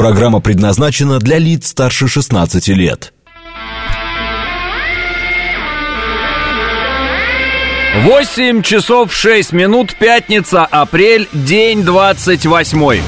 [0.00, 3.12] Программа предназначена для лиц старше 16 лет.
[8.04, 13.02] 8 часов 6 минут, пятница, апрель, день 28.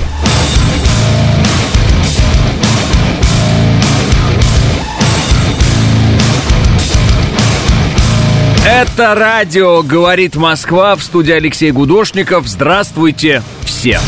[8.67, 12.47] Это радио «Говорит Москва» в студии Алексей Гудошников.
[12.47, 13.99] Здравствуйте все!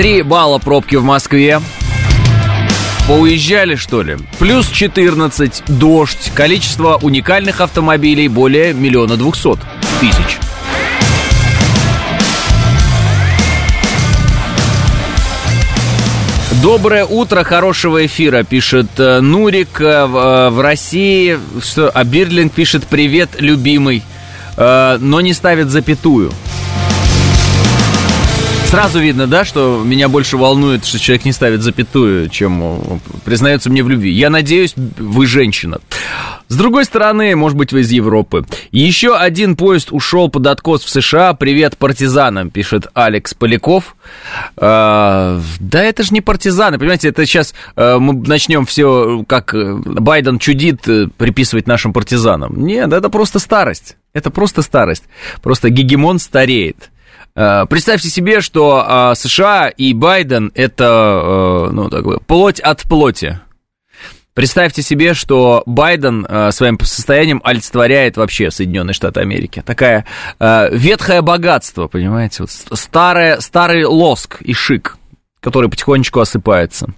[0.00, 1.60] Три балла пробки в Москве.
[3.06, 4.16] Поуезжали, что ли?
[4.38, 9.58] Плюс 14, дождь, количество уникальных автомобилей более миллиона двухсот
[10.00, 10.38] тысяч.
[16.62, 21.38] Доброе утро, хорошего эфира, пишет э, Нурик э, в, э, в России.
[21.62, 24.02] Что, а Бирлинг пишет привет, любимый,
[24.56, 26.32] но не ставит запятую.
[28.70, 33.68] Сразу видно, да, что меня больше волнует, что человек не ставит запятую, чем э, признается
[33.68, 34.12] мне в любви.
[34.12, 35.80] Я надеюсь, вы женщина.
[36.46, 38.46] С другой стороны, может быть, вы из Европы.
[38.70, 41.34] Еще один поезд ушел под откос в США.
[41.34, 43.96] Привет партизанам, пишет Алекс Поляков.
[44.56, 49.74] А, да это же не партизаны, понимаете, это сейчас а, мы начнем все, как э,
[49.84, 50.82] Байден чудит,
[51.16, 52.64] приписывать нашим партизанам.
[52.64, 53.96] Нет, это просто старость.
[54.12, 55.06] Это просто старость.
[55.42, 56.90] Просто гегемон стареет.
[57.34, 63.40] Э, представьте себе, что а, США и Байден это э, ну, такое, плоть от плоти.
[64.34, 69.62] Представьте себе, что Байден э, своим состоянием олицетворяет вообще Соединенные Штаты Америки.
[69.64, 70.06] Такая
[70.38, 74.96] ветхое богатство, понимаете, вот старое, старый лоск и шик
[75.40, 76.88] который потихонечку осыпается.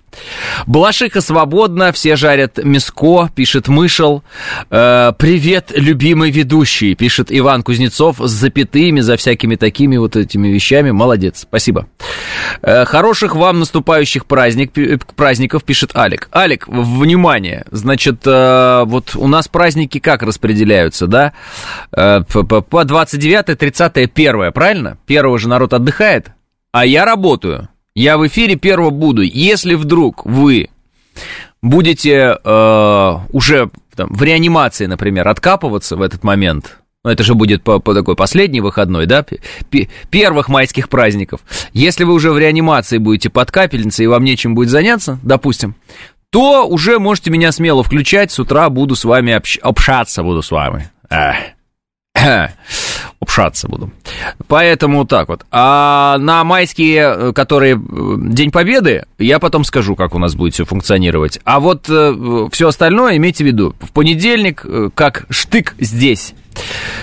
[0.66, 4.22] Балашиха свободна, все жарят миско, пишет Мышел.
[4.70, 10.90] Э, Привет, любимый ведущий, пишет Иван Кузнецов с запятыми, за всякими такими вот этими вещами.
[10.90, 11.86] Молодец, спасибо.
[12.62, 14.72] Э, хороших вам наступающих праздник,
[15.14, 16.28] праздников, пишет Алик.
[16.34, 21.32] Алик, внимание, значит, э, вот у нас праздники как распределяются, да?
[21.96, 24.98] Э, по 29, 30, 1, правильно?
[25.06, 26.32] Первого же народ отдыхает,
[26.72, 27.68] а я работаю.
[27.94, 29.22] Я в эфире первого буду.
[29.22, 30.70] Если вдруг вы
[31.60, 37.62] будете э, уже там, в реанимации, например, откапываться в этот момент, ну, это же будет
[37.62, 39.26] по, по такой последний выходной, да,
[40.10, 41.40] первых майских праздников.
[41.72, 45.74] Если вы уже в реанимации будете под капельницей и вам нечем будет заняться, допустим,
[46.30, 50.50] то уже можете меня смело включать, с утра буду с вами общ общаться, буду с
[50.50, 50.90] вами.
[51.10, 51.36] Эх.
[53.22, 53.90] Общаться буду.
[54.48, 55.46] Поэтому так вот.
[55.50, 60.54] А на майские, э, которые э, День Победы, я потом скажу, как у нас будет
[60.54, 61.38] все функционировать.
[61.44, 63.74] А вот э, все остальное имейте в виду.
[63.80, 66.34] В понедельник, как штык здесь.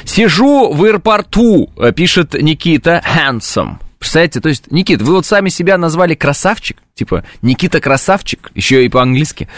[0.03, 3.79] Сижу в аэропорту, пишет Никита Хэнсом.
[3.97, 8.89] Представляете, то есть, Никит, вы вот сами себя назвали красавчик, типа Никита красавчик, еще и
[8.89, 9.49] по-английски.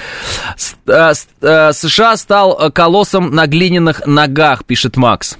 [0.85, 5.37] США стал колоссом на глиняных ногах, пишет Макс.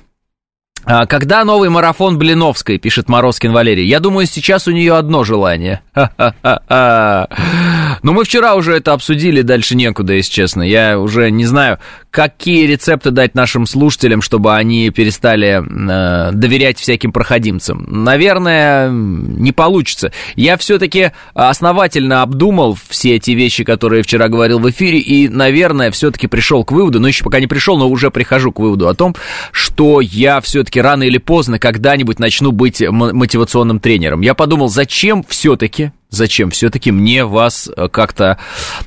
[0.86, 3.88] А, когда новый марафон Блиновской, пишет Морозкин Валерий?
[3.88, 5.82] Я думаю, сейчас у нее одно желание.
[8.04, 10.62] Но ну, мы вчера уже это обсудили, дальше некуда, если честно.
[10.64, 11.80] Я уже не знаю,
[12.12, 17.86] какие рецепты дать нашим слушателям, чтобы они перестали э, доверять всяким проходимцам.
[17.88, 20.12] Наверное, не получится.
[20.36, 26.28] Я все-таки основательно обдумал все эти вещи, которые вчера говорил в эфире, и, наверное, все-таки
[26.28, 29.16] пришел к выводу, но еще пока не пришел, но уже прихожу к выводу о том,
[29.52, 34.22] что я все-таки рано или поздно когда-нибудь начну быть мотивационным тренером.
[34.22, 38.38] Я подумал, зачем все-таки, зачем все-таки мне вас э, как-то,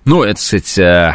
[0.05, 1.15] ну, это, сказать, э,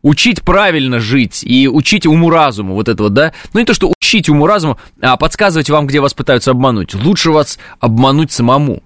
[0.00, 3.32] учить правильно жить и учить уму-разуму, вот этого, да?
[3.52, 6.94] Ну, не то, что учить уму-разуму, а подсказывать вам, где вас пытаются обмануть.
[6.94, 8.82] Лучше вас обмануть самому.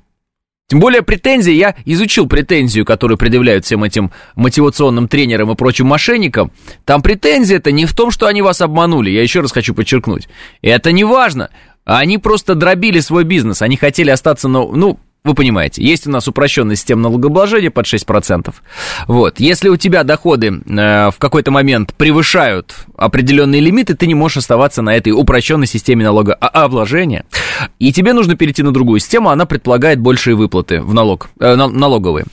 [0.68, 6.50] Тем более претензии, я изучил претензию, которую предъявляют всем этим мотивационным тренерам и прочим мошенникам.
[6.84, 10.28] Там претензия это не в том, что они вас обманули, я еще раз хочу подчеркнуть.
[10.62, 11.50] Это не важно.
[11.84, 16.28] Они просто дробили свой бизнес, они хотели остаться, на, ну, вы понимаете, есть у нас
[16.28, 18.54] упрощенная система налогообложения под 6%.
[19.08, 19.40] Вот.
[19.40, 24.82] Если у тебя доходы э, в какой-то момент превышают определенные лимиты, ты не можешь оставаться
[24.82, 27.24] на этой упрощенной системе налогообложения.
[27.78, 32.26] И тебе нужно перейти на другую систему, она предполагает большие выплаты в налог, э, налоговые.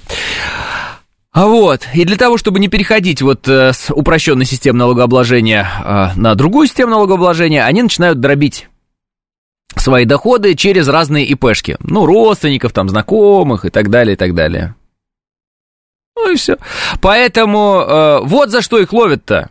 [1.34, 6.08] А вот, и для того, чтобы не переходить вот э, с упрощенной системы налогообложения э,
[6.16, 8.68] на другую систему налогообложения, они начинают дробить
[9.78, 11.78] свои доходы через разные ИПшки.
[11.80, 14.76] Ну, родственников, там, знакомых и так далее, и так далее.
[16.16, 16.58] Ну и все.
[17.02, 19.50] Поэтому э, вот за что их ловят-то.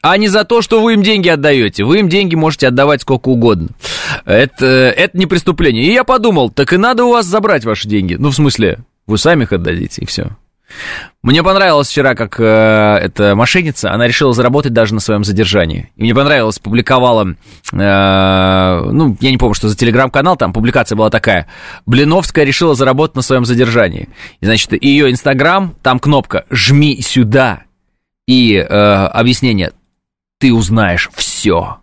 [0.00, 1.84] А не за то, что вы им деньги отдаете.
[1.84, 3.68] Вы им деньги можете отдавать сколько угодно.
[4.24, 5.84] Это, это не преступление.
[5.84, 8.14] И я подумал, так и надо у вас забрать ваши деньги.
[8.14, 10.36] Ну, в смысле, вы сами их отдадите, и все.
[11.22, 15.90] Мне понравилось вчера, как э, эта мошенница, она решила заработать даже на своем задержании.
[15.96, 17.34] И мне понравилось, публиковала,
[17.72, 21.48] э, ну, я не помню, что за телеграм-канал, там публикация была такая.
[21.86, 24.08] Блиновская решила заработать на своем задержании.
[24.40, 27.62] И, значит, ее инстаграм, там кнопка «Жми сюда»
[28.26, 29.72] и э, объяснение
[30.38, 31.78] «Ты узнаешь все».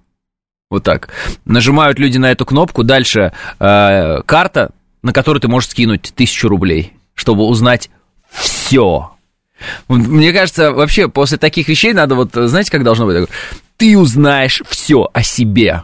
[0.70, 1.10] Вот так.
[1.46, 4.72] Нажимают люди на эту кнопку, дальше э, карта,
[5.04, 7.90] на которую ты можешь скинуть тысячу рублей, чтобы узнать
[8.36, 9.12] все.
[9.88, 13.30] Мне кажется, вообще после таких вещей надо вот, знаете, как должно быть?
[13.78, 15.84] Ты узнаешь все о себе.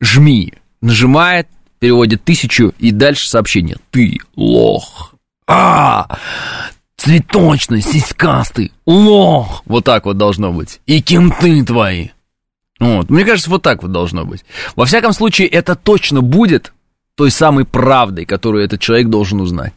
[0.00, 0.54] Жми.
[0.80, 1.48] Нажимает,
[1.80, 3.76] переводит тысячу и дальше сообщение.
[3.90, 5.14] Ты лох.
[5.46, 6.18] А,
[6.96, 9.62] цветочный, сиськастый, лох.
[9.66, 10.80] Вот так вот должно быть.
[10.86, 12.08] И кем ты твои.
[12.78, 13.10] Вот.
[13.10, 14.44] Мне кажется, вот так вот должно быть.
[14.76, 16.72] Во всяком случае, это точно будет
[17.16, 19.72] той самой правдой, которую этот человек должен узнать.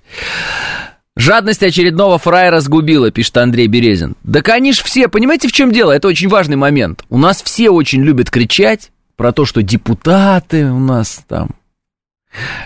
[1.21, 4.15] Жадность очередного фраера сгубила, пишет Андрей Березин.
[4.23, 5.91] Да, конечно, все, понимаете, в чем дело?
[5.91, 7.05] Это очень важный момент.
[7.11, 11.51] У нас все очень любят кричать про то, что депутаты у нас там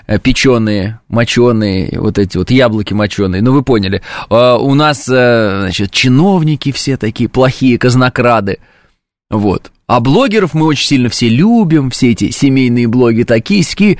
[0.08, 4.02] э, печеные, моченые, вот эти вот яблоки моченые, ну вы поняли.
[4.30, 8.60] А, у нас, э, значит, чиновники все такие плохие, казнокрады,
[9.30, 9.70] вот.
[9.86, 14.00] А блогеров мы очень сильно все любим, все эти семейные блоги, такие-ски.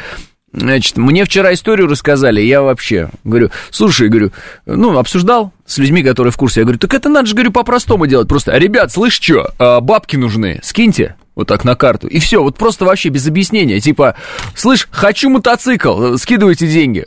[0.56, 4.32] Значит, мне вчера историю рассказали, я вообще говорю, слушай, говорю,
[4.66, 8.08] ну, обсуждал с людьми, которые в курсе, я говорю, так это надо же, говорю, по-простому
[8.08, 12.42] делать, просто, ребят, слышь, что, а, бабки нужны, скиньте, вот так на карту, и все,
[12.42, 14.16] вот просто вообще без объяснения, типа,
[14.56, 17.06] слышь, хочу мотоцикл, скидывайте деньги.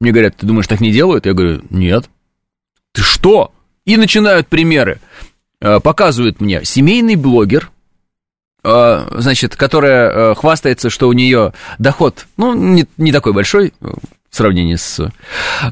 [0.00, 1.26] Мне говорят, ты думаешь, так не делают?
[1.26, 2.08] Я говорю, нет.
[2.92, 3.52] Ты что?
[3.84, 5.00] И начинают примеры.
[5.60, 7.79] А, показывают мне семейный блогер, Э,
[8.62, 13.86] значит, которая э, хвастается, что у нее доход, ну, не, не такой большой э,
[14.28, 15.10] в сравнении с,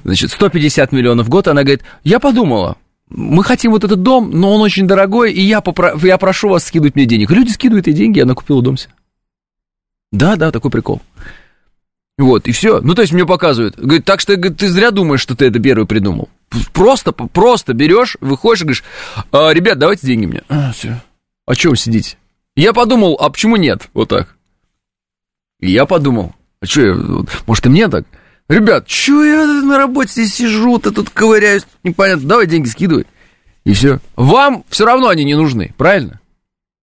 [0.04, 2.76] значит, 150 миллионов в год, она говорит, я подумала,
[3.10, 6.64] мы хотим вот этот дом, но он очень дорогой, и я, попро- я прошу вас
[6.64, 7.30] скидывать мне денег.
[7.30, 8.92] Люди скидывают ей деньги, она купила дом себе.
[10.10, 11.02] Да, да, такой прикол.
[12.16, 12.80] Вот, и все.
[12.80, 13.76] Ну, то есть мне показывают.
[13.76, 16.28] Говорит, так что говорит, ты зря думаешь, что ты это первый придумал.
[16.72, 18.84] Просто, просто берешь, выходишь и говоришь,
[19.30, 20.42] а, ребят, давайте деньги мне.
[20.48, 21.00] А, все.
[21.46, 22.16] А что вы сидите?
[22.58, 23.88] Я подумал, а почему нет?
[23.94, 24.36] Вот так.
[25.60, 26.96] И я подумал, а что я,
[27.46, 28.04] может и мне так?
[28.48, 33.06] Ребят, что я на работе здесь сижу, ты тут ковыряюсь, непонятно, давай деньги скидывай.
[33.62, 34.00] И все.
[34.16, 36.20] Вам все равно они не нужны, правильно?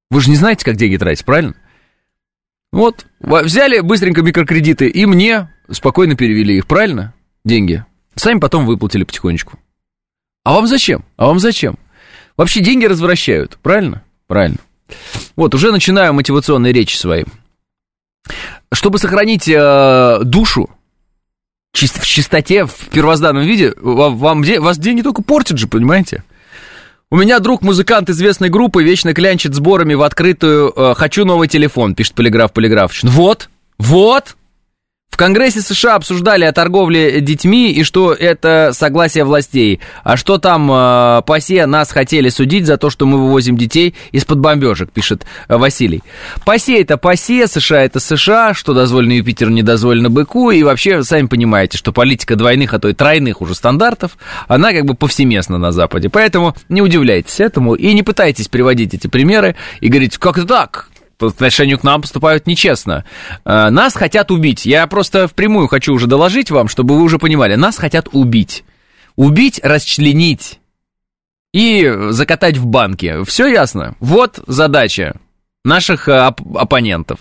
[0.09, 1.55] Вы же не знаете, как деньги тратить, правильно?
[2.71, 7.13] Вот, взяли быстренько микрокредиты и мне спокойно перевели их, правильно?
[7.43, 7.83] Деньги.
[8.15, 9.59] Сами потом выплатили потихонечку.
[10.45, 11.03] А вам зачем?
[11.17, 11.77] А вам зачем?
[12.37, 14.05] Вообще деньги развращают, правильно?
[14.27, 14.59] Правильно.
[15.35, 17.23] Вот, уже начинаю мотивационные речи свои.
[18.71, 20.69] Чтобы сохранить э, душу
[21.73, 26.23] чист, в чистоте, в первозданном виде, вам, вам, вас деньги только портят же, понимаете?
[27.11, 31.93] У меня друг музыкант известной группы вечно клянчит сборами в открытую э, «Хочу новый телефон»,
[31.93, 33.03] пишет Полиграф Полиграфович.
[33.03, 34.35] Вот, вот,
[35.15, 39.79] в Конгрессе США обсуждали о торговле детьми и что это согласие властей.
[40.03, 44.39] А что там э, ПАСЕ нас хотели судить за то, что мы вывозим детей из-под
[44.39, 46.03] бомбежек, пишет э, Василий.
[46.43, 50.51] ПАСЕ это ПАСЕ, США это США, что дозволено Юпитеру, не дозволено быку.
[50.51, 54.17] И вообще, сами понимаете, что политика двойных, а то и тройных уже стандартов,
[54.49, 56.09] она как бы повсеместна на Западе.
[56.09, 60.89] Поэтому не удивляйтесь этому и не пытайтесь приводить эти примеры и говорить, как это так?
[61.17, 63.05] По отношению к нам поступают нечестно.
[63.45, 64.65] Э, нас хотят убить.
[64.65, 67.55] Я просто впрямую хочу уже доложить вам, чтобы вы уже понимали.
[67.55, 68.63] Нас хотят убить.
[69.15, 70.59] Убить, расчленить
[71.53, 73.23] и закатать в банке.
[73.23, 73.95] Все ясно?
[73.99, 75.15] Вот задача
[75.63, 77.19] наших э, оп- оппонентов.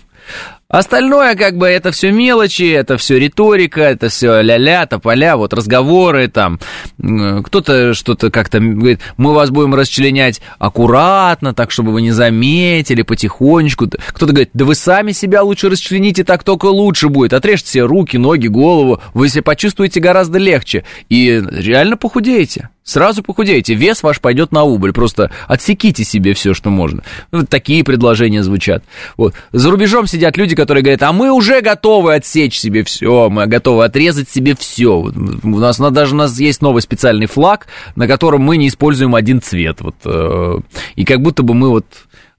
[0.75, 6.27] Остальное, как бы, это все мелочи, это все риторика, это все ля-ля, тополя, вот разговоры
[6.27, 6.59] там.
[6.97, 13.87] Кто-то что-то как-то говорит, мы вас будем расчленять аккуратно, так, чтобы вы не заметили, потихонечку.
[13.87, 17.31] Кто-то говорит, да вы сами себя лучше расчлените, так только лучше будет.
[17.31, 20.83] Отрежьте себе руки, ноги, голову, вы себя почувствуете гораздо легче.
[21.07, 22.67] И реально похудеете.
[22.85, 27.01] Сразу похудеете, вес ваш пойдет на убыль, просто отсеките себе все, что можно.
[27.31, 28.83] Вот такие предложения звучат.
[29.17, 29.33] Вот.
[29.51, 33.85] За рубежом сидят люди, которые говорят, а мы уже готовы отсечь себе все, мы готовы
[33.85, 34.99] отрезать себе все.
[34.99, 35.15] Вот.
[35.15, 37.65] У нас даже у нас есть новый специальный флаг,
[37.95, 39.81] на котором мы не используем один цвет.
[39.81, 39.95] Вот.
[40.05, 40.59] Э,
[40.95, 41.87] и как будто бы мы вот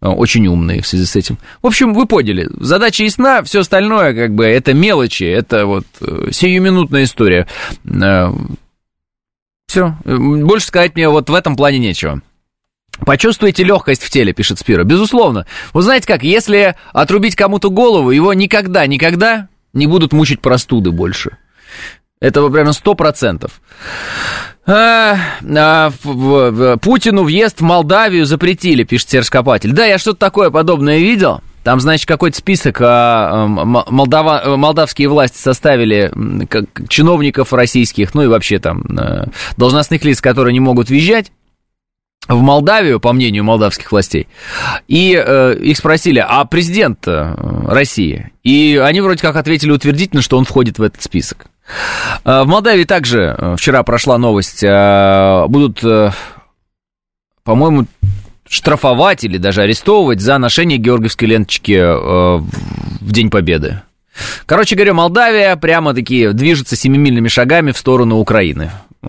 [0.00, 1.38] э, очень умные в связи с этим.
[1.60, 6.28] В общем, вы поняли, задача ясна, все остальное, как бы, это мелочи, это вот э,
[6.30, 7.48] сиюминутная история.
[9.66, 9.96] Все.
[10.04, 12.23] Больше сказать мне вот в этом плане нечего.
[13.04, 14.85] Почувствуйте легкость в теле, пишет Спира.
[14.85, 15.46] Безусловно.
[15.75, 21.37] Вы знаете как, если отрубить кому-то голову, его никогда, никогда не будут мучить простуды больше.
[22.20, 23.61] Это прямо сто процентов.
[24.66, 29.73] А, а, в, Путину въезд в Молдавию запретили, пишет Серскопатель.
[29.73, 31.42] Да, я что-то такое подобное видел.
[31.66, 36.12] Там, значит, какой-то список а, молдава, молдавские власти составили
[36.49, 41.32] как, чиновников российских, ну и вообще там а, должностных лиц, которые не могут въезжать
[42.28, 44.28] в Молдавию, по мнению молдавских властей,
[44.87, 47.35] и э, их спросили, а президент э,
[47.66, 48.30] России?
[48.44, 51.46] И они вроде как ответили утвердительно, что он входит в этот список.
[52.25, 56.12] Э, в Молдавии также э, вчера прошла новость, э, будут, э,
[57.42, 57.87] по-моему,
[58.48, 63.82] штрафовать или даже арестовывать за ношение георгиевской ленточки э, в День Победы.
[64.46, 68.70] Короче говоря, Молдавия прямо-таки движется семимильными шагами в сторону Украины.
[69.02, 69.08] Э,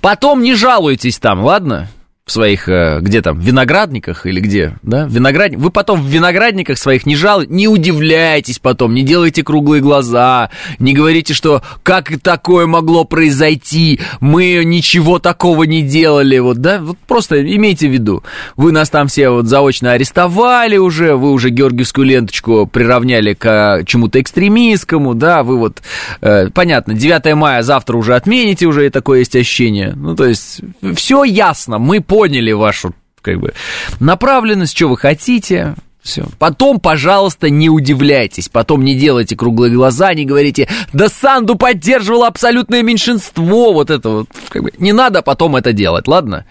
[0.00, 1.88] потом не жалуйтесь там, ладно?
[2.26, 7.04] В своих, э, где там, виноградниках или где, да, виноградник, вы потом в виноградниках своих
[7.04, 13.04] не жал, не удивляйтесь потом, не делайте круглые глаза, не говорите, что как такое могло
[13.04, 18.22] произойти, мы ничего такого не делали, вот, да, вот просто имейте в виду,
[18.56, 24.18] вы нас там все вот заочно арестовали уже, вы уже георгиевскую ленточку приравняли к чему-то
[24.18, 25.82] экстремистскому, да, вы вот,
[26.22, 30.62] э, понятно, 9 мая завтра уже отмените, уже такое есть ощущение, ну, то есть,
[30.94, 33.54] все ясно, мы поняли вашу, как бы,
[33.98, 36.26] направленность, что вы хотите, все.
[36.38, 38.48] Потом, пожалуйста, не удивляйтесь.
[38.48, 43.72] Потом не делайте круглые глаза, не говорите, да Санду поддерживало абсолютное меньшинство.
[43.72, 44.28] Вот это вот.
[44.48, 46.44] Как бы, не надо потом это делать, ладно?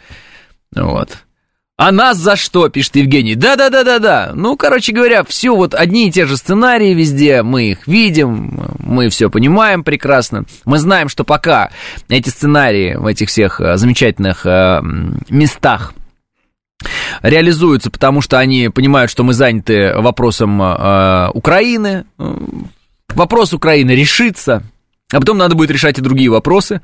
[0.75, 1.19] Вот.
[1.75, 3.33] А нас за что, пишет Евгений.
[3.33, 4.31] Да-да-да-да-да.
[4.35, 7.41] Ну, короче говоря, все вот одни и те же сценарии везде.
[7.41, 10.45] Мы их видим, мы все понимаем прекрасно.
[10.65, 11.71] Мы знаем, что пока
[12.09, 14.81] эти сценарии в этих всех э, замечательных э,
[15.29, 15.95] местах
[17.23, 22.05] реализуются, потому что они понимают, что мы заняты вопросом э, Украины.
[23.09, 24.63] Вопрос Украины решится,
[25.13, 26.81] а потом надо будет решать и другие вопросы,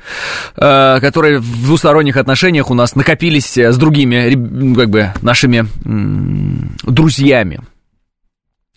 [0.55, 5.67] э, которые в двусторонних отношениях у нас накопились с другими, ну, как бы, нашими
[6.89, 7.61] друзьями.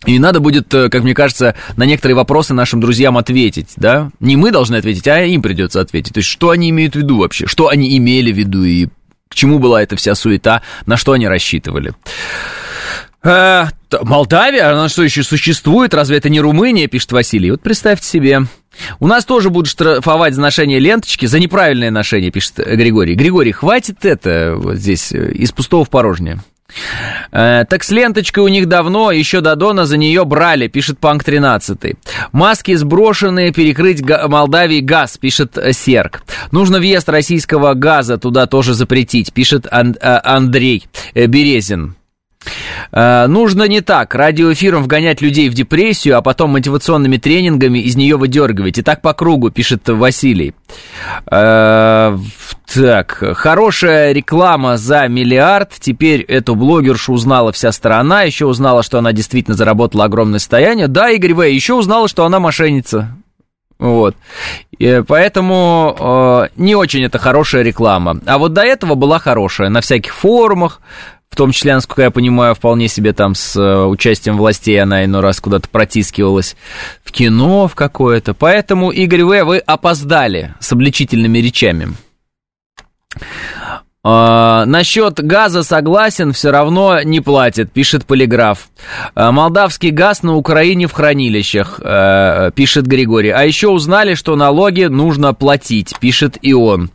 [0.05, 4.11] И надо будет, э, как мне кажется, на некоторые вопросы нашим друзьям ответить, да?
[4.19, 6.13] Не мы должны ответить, а им придется ответить.
[6.13, 7.47] То есть, что они имеют в виду вообще?
[7.47, 8.87] Что они имели в виду и
[9.29, 11.93] к чему была эта вся суета, на что они рассчитывали?
[13.23, 13.67] Э,
[14.01, 15.93] Молдавия, она что еще существует?
[15.93, 17.51] Разве это не Румыния, пишет Василий?
[17.51, 18.41] Вот представьте себе.
[18.99, 23.15] У нас тоже будут штрафовать за ношение ленточки, за неправильное ношение, пишет Григорий.
[23.15, 26.39] Григорий, хватит это вот здесь э, из пустого в порожнее.
[27.31, 31.23] Э, так с ленточкой у них давно, еще до Дона за нее брали, пишет Панк
[31.23, 31.95] 13.
[32.31, 36.23] Маски сброшенные, перекрыть Молдавии газ, пишет Серк.
[36.51, 41.95] Нужно въезд российского газа туда тоже запретить, пишет Ан- э, Андрей Березин.
[42.91, 48.17] Э, нужно не так, радиоэфиром вгонять людей в депрессию, а потом мотивационными тренингами из нее
[48.17, 48.77] выдергивать.
[48.77, 50.53] И так по кругу, пишет Василий.
[51.31, 52.17] Э,
[52.73, 55.71] так, хорошая реклама за миллиард.
[55.79, 58.23] Теперь эту блогершу узнала вся страна.
[58.23, 60.87] Еще узнала, что она действительно заработала огромное состояние.
[60.87, 61.41] Да, Игорь В.
[61.41, 63.15] Еще узнала, что она мошенница.
[63.79, 64.15] Вот.
[64.77, 68.19] И поэтому э, не очень это хорошая реклама.
[68.25, 69.69] А вот до этого была хорошая.
[69.69, 70.79] На всяких форумах,
[71.33, 75.21] в том числе, насколько я понимаю, вполне себе там с э, участием властей она иной
[75.21, 76.55] раз куда-то протискивалась
[77.03, 78.35] в кино в какое-то.
[78.35, 81.95] Поэтому, Игорь В., вы опоздали с обличительными речами.
[84.03, 88.67] А, насчет газа согласен, все равно не платит, пишет Полиграф.
[89.15, 93.31] А, молдавский газ на Украине в хранилищах, а, пишет Григорий.
[93.31, 96.91] А еще узнали, что налоги нужно платить, пишет и он.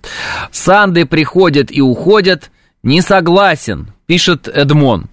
[0.53, 5.07] Санды приходят и уходят, не согласен, пишет Эдмон.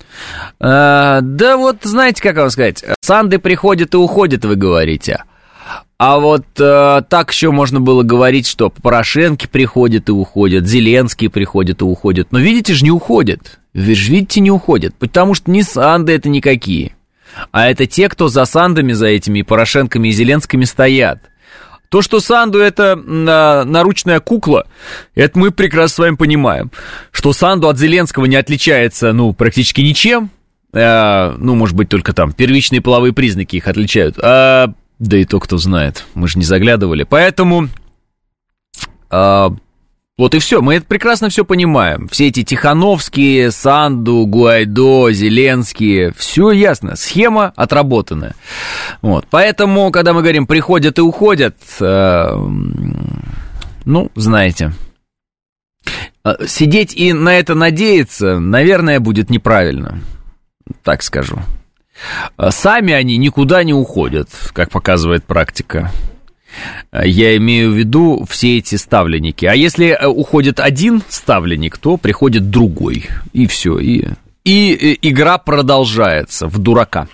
[0.59, 5.23] Э, да вот, знаете, как вам сказать, Санды приходят и уходят, вы говорите.
[5.97, 11.81] А вот э, так еще можно было говорить, что Порошенко приходит и уходит, Зеленский приходит
[11.81, 12.27] и уходит.
[12.31, 13.59] Но видите же, не уходит.
[13.73, 14.93] Вы же видите, не уходят.
[14.95, 16.95] Потому что не Санды это никакие.
[17.51, 21.19] А это те, кто за Сандами, за этими Порошенками и Зеленскими стоят.
[21.95, 24.67] То, что Санду это наручная кукла,
[25.13, 26.69] это мы прекрасно с вами понимаем.
[27.09, 30.29] Что Санду от Зеленского не отличается, ну, практически ничем.
[30.73, 34.19] А, ну, может быть, только там первичные половые признаки их отличают.
[34.21, 36.03] А, да и то, кто знает.
[36.15, 37.03] Мы же не заглядывали.
[37.03, 37.69] Поэтому...
[39.09, 39.55] А,
[40.17, 42.07] вот и все, мы это прекрасно все понимаем.
[42.07, 48.35] Все эти Тихановские, Санду, Гуайдо, Зеленские, все ясно, схема отработанная.
[49.01, 52.37] Вот, поэтому, когда мы говорим приходят и уходят, э,
[53.83, 54.71] ну, знаете.
[56.47, 59.99] Сидеть и на это надеяться, наверное, будет неправильно,
[60.81, 61.39] так скажу.
[62.49, 65.91] Сами они никуда не уходят, как показывает практика.
[66.91, 69.45] Я имею в виду все эти ставленники.
[69.45, 73.05] А если э, уходит один ставленник, то приходит другой.
[73.33, 73.77] И все.
[73.77, 74.05] И,
[74.43, 77.07] и, и игра продолжается в дурака.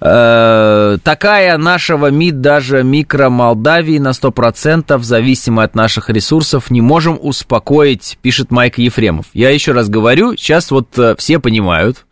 [0.00, 7.18] Э, такая нашего МИД, даже микро Молдавии на 100%, зависимая от наших ресурсов, не можем
[7.20, 9.26] успокоить, пишет Майк Ефремов.
[9.32, 12.04] Я еще раз говорю, сейчас вот э, все понимают.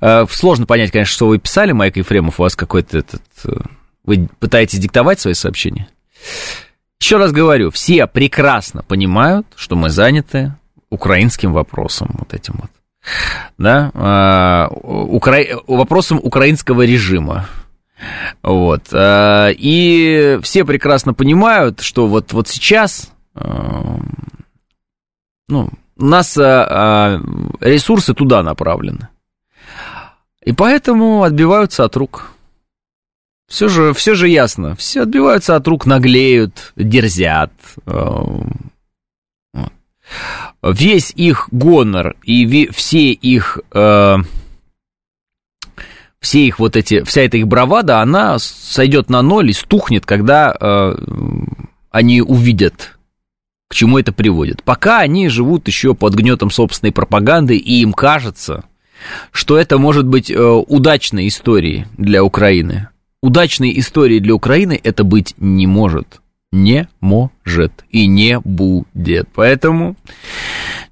[0.00, 3.22] Э, сложно понять, конечно, что вы писали, Майк Ефремов, у вас какой-то этот...
[4.06, 5.88] Вы пытаетесь диктовать свои сообщения?
[7.00, 10.54] Еще раз говорю, все прекрасно понимают, что мы заняты
[10.88, 12.70] украинским вопросом, вот этим вот
[13.58, 15.38] да, а, укра...
[15.66, 17.46] вопросом украинского режима.
[18.42, 18.88] Вот.
[18.92, 23.98] А, и все прекрасно понимают, что вот, вот сейчас а,
[25.48, 29.08] ну, у нас ресурсы туда направлены.
[30.44, 32.35] И поэтому отбиваются от рук.
[33.48, 34.74] Все же, все же ясно.
[34.76, 37.52] Все отбиваются от рук, наглеют, дерзят
[40.62, 43.58] весь их гонор и все их...
[43.72, 44.18] Э,
[46.18, 50.56] все их вот эти, вся эта их бравада, она сойдет на ноль и стухнет, когда
[50.58, 50.96] э,
[51.90, 52.98] они увидят,
[53.68, 54.64] к чему это приводит.
[54.64, 58.64] Пока они живут еще под гнетом собственной пропаганды, и им кажется,
[59.30, 62.88] что это может быть э, удачной историей для Украины.
[63.26, 66.20] Удачной историей для Украины это быть не может
[66.52, 69.28] не может и не будет.
[69.34, 69.96] Поэтому,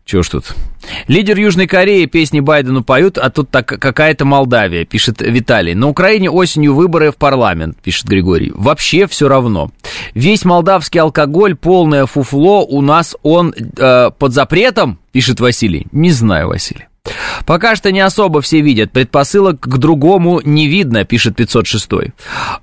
[0.04, 0.54] чё ж тут.
[1.08, 5.74] Лидер Южной Кореи песни Байдену поют, а тут так какая-то Молдавия, пишет Виталий.
[5.74, 8.52] На Украине осенью выборы в парламент, пишет Григорий.
[8.54, 9.70] Вообще все равно.
[10.12, 15.86] Весь молдавский алкоголь, полное фуфло, у нас он э, под запретом, пишет Василий.
[15.92, 16.86] Не знаю, Василий.
[17.46, 21.88] Пока что не особо все видят, предпосылок к другому не видно, пишет 506.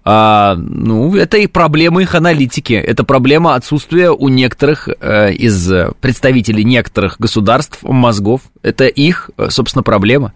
[0.04, 6.64] А, ну, это и проблема их аналитики, это проблема отсутствия у некоторых э, из представителей
[6.64, 8.42] некоторых государств мозгов.
[8.64, 10.34] Это их, собственно, проблема.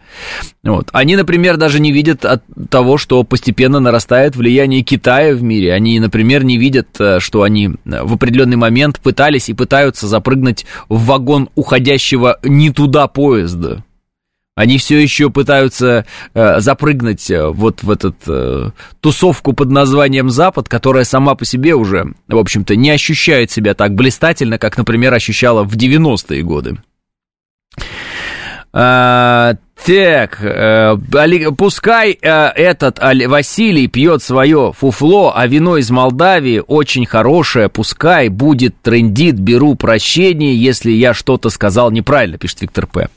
[0.63, 0.89] Вот.
[0.93, 5.73] Они, например, даже не видят от того, что постепенно нарастает влияние Китая в мире.
[5.73, 11.05] Они, например, не видят, э, что они в определенный момент пытались и пытаются запрыгнуть в
[11.05, 13.83] вагон уходящего не туда поезда.
[14.55, 20.69] Они все еще пытаются э, запрыгнуть э, вот в эту э, тусовку под названием Запад,
[20.69, 25.63] которая сама по себе уже, в общем-то, не ощущает себя так блистательно, как, например, ощущала
[25.63, 26.77] в 90-е годы.
[28.71, 30.97] А, так, э,
[31.57, 38.81] пускай э, этот Василий пьет свое фуфло, а вино из Молдавии очень хорошее, пускай будет
[38.81, 43.09] трендит, беру прощение, если я что-то сказал неправильно, пишет Виктор П.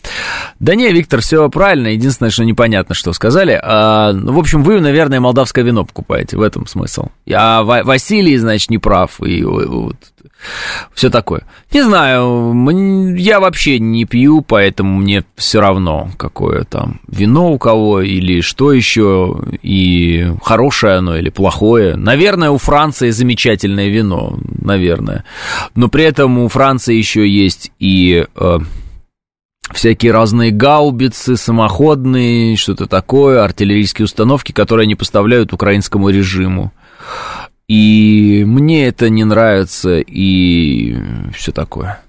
[0.61, 3.59] Да не, Виктор, все правильно, единственное, что непонятно, что сказали.
[3.63, 7.07] А, ну, в общем, вы, наверное, молдавское вино покупаете, в этом смысл.
[7.33, 9.97] А Василий, значит, не прав, и вот,
[10.95, 11.43] все такое.
[11.73, 18.01] Не знаю, я вообще не пью, поэтому мне все равно, какое там вино у кого
[18.01, 21.97] или что еще, и хорошее оно или плохое.
[21.97, 25.25] Наверное, у Франции замечательное вино, наверное.
[25.75, 28.59] Но при этом у Франции еще есть и э,
[29.73, 36.73] всякие разные гаубицы, самоходные, что-то такое, артиллерийские установки, которые они поставляют украинскому режиму.
[37.69, 40.97] И мне это не нравится, и
[41.35, 42.01] все такое.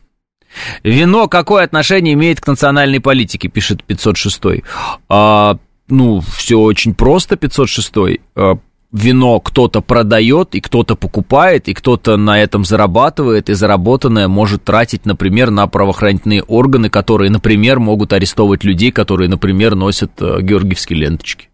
[0.83, 4.63] Вино какое отношение имеет к национальной политике, пишет 506.
[5.09, 5.57] А,
[5.89, 7.91] ну, все очень просто, 506.
[8.35, 8.57] А,
[8.91, 15.05] вино кто-то продает, и кто-то покупает, и кто-то на этом зарабатывает, и заработанное может тратить,
[15.05, 21.48] например, на правоохранительные органы, которые, например, могут арестовывать людей, которые, например, носят э, георгиевские ленточки.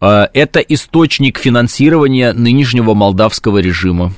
[0.00, 4.12] А, это источник финансирования нынешнего молдавского режима.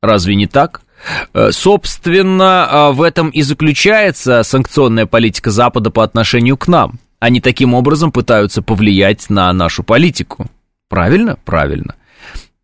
[0.00, 0.82] Разве не так?
[1.34, 6.98] Э, собственно, а, в этом и заключается санкционная политика Запада по отношению к нам.
[7.18, 10.46] Они таким образом пытаются повлиять на нашу политику.
[10.88, 11.38] Правильно?
[11.44, 11.94] Правильно.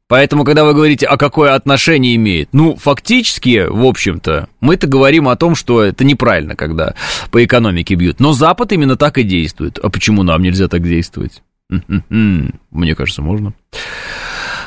[0.09, 5.37] Поэтому, когда вы говорите, а какое отношение имеет, ну, фактически, в общем-то, мы-то говорим о
[5.37, 6.94] том, что это неправильно, когда
[7.31, 8.18] по экономике бьют.
[8.18, 9.79] Но Запад именно так и действует.
[9.83, 11.42] А почему нам нельзя так действовать?
[11.68, 13.53] Мне кажется, можно.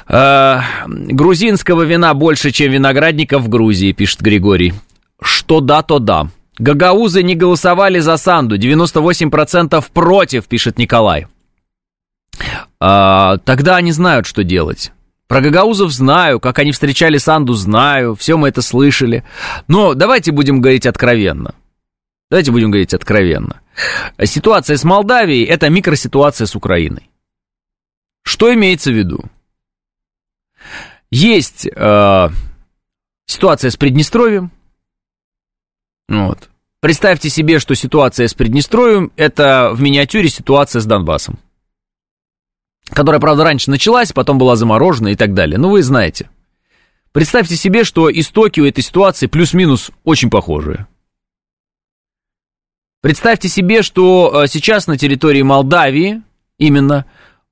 [0.08, 4.74] А, грузинского вина больше, чем виноградников в Грузии, пишет Григорий.
[5.20, 6.28] Что да, то да.
[6.60, 11.26] Гагаузы не голосовали за Санду, 98% против, пишет Николай.
[12.80, 14.92] А, тогда они знают, что делать.
[15.32, 19.24] Про гагаузов знаю, как они встречали Санду, знаю, все мы это слышали.
[19.70, 21.56] Но давайте будем говорить откровенно.
[22.30, 23.62] Давайте будем говорить откровенно.
[24.22, 27.10] Ситуация с Молдавией– это микроситуация с Украиной.
[28.24, 29.24] Что имеется в виду?
[31.12, 32.30] Есть э,
[33.26, 34.52] ситуация с Приднестровьем.
[36.10, 36.50] Вот.
[36.82, 41.39] Представьте себе, что ситуация с Приднестровьем– это в миниатюре ситуация с Донбассом.
[42.89, 45.58] Которая, правда, раньше началась, потом была заморожена и так далее.
[45.58, 46.30] Ну, вы знаете.
[47.12, 50.88] Представьте себе, что истоки у этой ситуации плюс-минус очень похожие.
[53.02, 56.22] Представьте себе, что э, сейчас на территории Молдавии
[56.60, 57.06] именно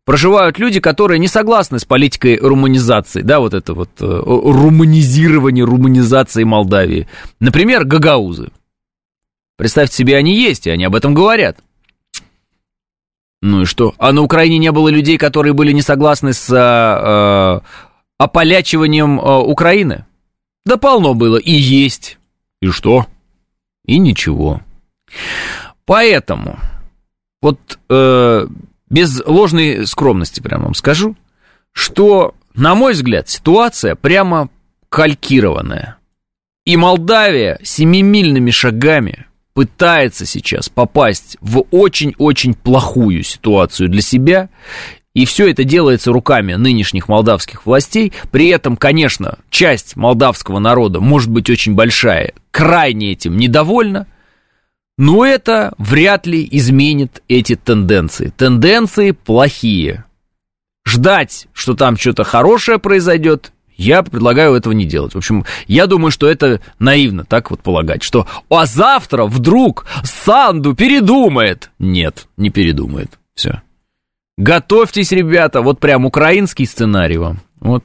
[0.06, 6.44] проживают люди, которые не согласны с политикой руманизации, да, вот это вот э, руманизирование, руманизации
[6.44, 7.08] Молдавии.
[7.40, 8.50] Например, гагаузы.
[9.58, 11.58] Представьте себе, они есть, и они об этом говорят.
[13.42, 13.94] Ну и что?
[13.98, 17.60] А на Украине не было людей, которые были не согласны с э,
[18.18, 20.06] ополячиванием э, Украины?
[20.66, 22.18] Да полно было, и есть.
[22.62, 23.08] И что?
[23.86, 24.62] И ничего.
[25.86, 26.60] Поэтому,
[27.42, 28.48] вот э,
[28.90, 31.16] без ложной скромности прямо вам скажу,
[31.72, 34.50] что, на мой взгляд, ситуация прямо
[34.90, 35.98] калькированная.
[36.66, 39.26] И Молдавия семимильными шагами
[39.60, 44.48] пытается сейчас попасть в очень-очень плохую ситуацию для себя,
[45.14, 48.14] и все это делается руками нынешних молдавских властей.
[48.32, 54.08] При этом, конечно, часть молдавского народа, может быть очень большая, крайне этим недовольна–
[54.98, 58.34] но это вряд ли изменит эти тенденции.
[58.36, 60.06] Тенденции плохие.
[60.86, 65.14] Ждать, что там что-то хорошее произойдет, я предлагаю этого не делать.
[65.14, 70.76] В общем, я думаю, что это наивно так вот полагать, что а завтра вдруг Санду
[70.76, 71.72] передумает.
[71.80, 73.18] Нет, не передумает.
[73.34, 73.62] Все.
[74.38, 77.40] Готовьтесь, ребята, вот прям украинский сценарий вам.
[77.62, 77.84] Вот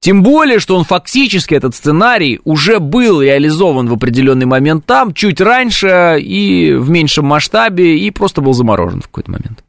[0.00, 5.40] тем более, что он фактически, этот сценарий, уже был реализован в определенный момент там, чуть
[5.40, 9.63] раньше и в меньшем масштабе, и просто был заморожен в какой-то момент.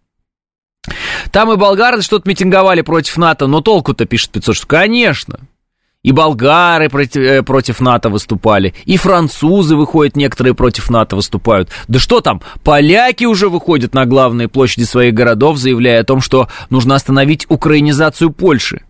[1.32, 5.40] Там и болгары что-то митинговали против НАТО, но толку-то, пишет 500, что, конечно,
[6.04, 11.70] и болгары против, э, против НАТО выступали, и французы выходят, некоторые против НАТО выступают.
[11.88, 16.48] Да что там, поляки уже выходят на главные площади своих городов, заявляя о том, что
[16.70, 18.82] нужно остановить украинизацию Польши.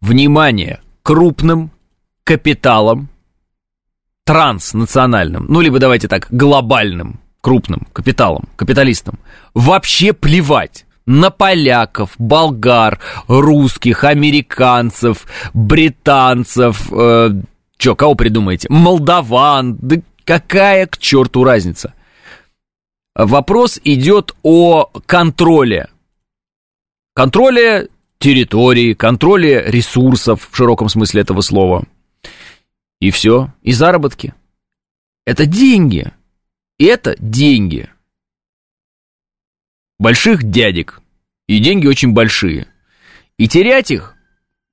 [0.00, 0.80] Внимание!
[1.06, 1.70] крупным
[2.24, 3.08] капиталом,
[4.24, 9.20] транснациональным, ну, либо давайте так, глобальным, крупным капиталом, капиталистам,
[9.54, 17.30] вообще плевать на поляков, болгар, русских, американцев, британцев, э,
[17.78, 21.94] что, кого придумаете, молдаван, да какая к черту разница?
[23.14, 25.88] Вопрос идет о контроле.
[27.14, 27.88] Контроле
[28.18, 31.84] территории, контроле ресурсов в широком смысле этого слова.
[33.00, 34.34] И все, и заработки.
[35.24, 36.12] Это деньги.
[36.78, 37.88] Это деньги.
[39.98, 41.00] Больших дядек.
[41.46, 42.66] И деньги очень большие.
[43.38, 44.16] И терять их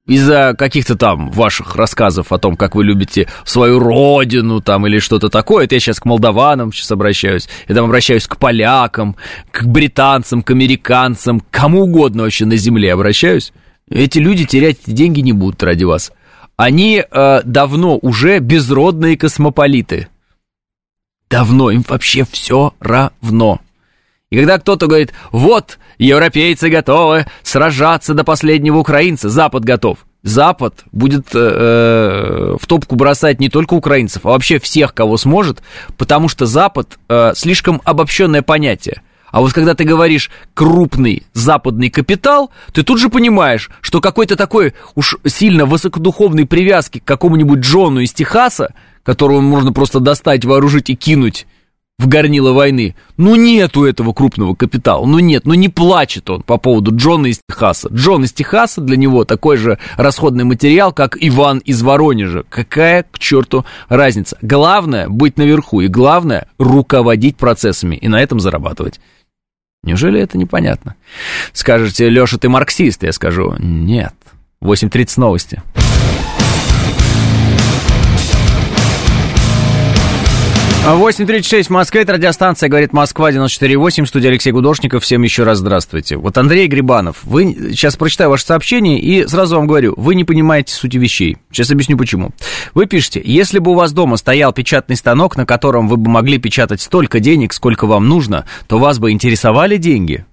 [0.05, 5.29] из-за каких-то там ваших рассказов о том, как вы любите свою родину там или что-то
[5.29, 9.15] такое, это я сейчас к молдаванам сейчас обращаюсь, я там обращаюсь к полякам,
[9.51, 13.53] к британцам, к американцам, к кому угодно вообще на земле обращаюсь.
[13.89, 16.11] Эти люди терять деньги не будут ради вас.
[16.55, 20.07] Они э, давно уже безродные космополиты.
[21.29, 23.59] Давно, им вообще все равно.
[24.33, 29.99] И когда кто-то говорит, вот, европейцы готовы сражаться до последнего украинца, Запад готов.
[30.23, 35.61] Запад будет э, э, в топку бросать не только украинцев, а вообще всех, кого сможет,
[35.99, 39.03] потому что Запад э, слишком обобщенное понятие.
[39.29, 44.73] А вот когда ты говоришь крупный западный капитал, ты тут же понимаешь, что какой-то такой
[44.95, 50.95] уж сильно высокодуховной привязки к какому-нибудь Джону из Техаса, которого можно просто достать, вооружить и
[50.95, 51.45] кинуть
[51.99, 52.95] в горнило войны.
[53.17, 55.05] Ну, нету этого крупного капитала.
[55.05, 57.89] Ну, нет, ну не плачет он по поводу Джона из Техаса.
[57.91, 62.43] Джон из Техаса для него такой же расходный материал, как Иван из Воронежа.
[62.49, 64.37] Какая к черту разница?
[64.41, 68.99] Главное быть наверху, и главное руководить процессами, и на этом зарабатывать.
[69.83, 70.95] Неужели это непонятно?
[71.51, 73.03] Скажете, Леша, ты марксист?
[73.03, 74.13] Я скажу, нет.
[74.61, 75.61] 8.30 новости.
[80.85, 85.01] 8.36 в Москве, это радиостанция «Говорит Москва» 94.8, студия Алексей Гудошников.
[85.01, 86.17] Всем еще раз здравствуйте.
[86.17, 90.73] Вот Андрей Грибанов, вы, сейчас прочитаю ваше сообщение и сразу вам говорю, вы не понимаете
[90.73, 91.37] сути вещей.
[91.51, 92.31] Сейчас объясню почему.
[92.73, 96.37] Вы пишете, если бы у вас дома стоял печатный станок, на котором вы бы могли
[96.37, 100.25] печатать столько денег, сколько вам нужно, то вас бы интересовали деньги?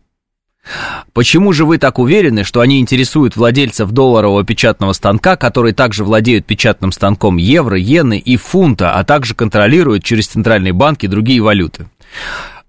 [1.13, 6.47] Почему же вы так уверены, что они интересуют владельцев долларового печатного станка, которые также владеют
[6.47, 11.89] печатным станком евро, иены и фунта, а также контролируют через центральные банки другие валюты?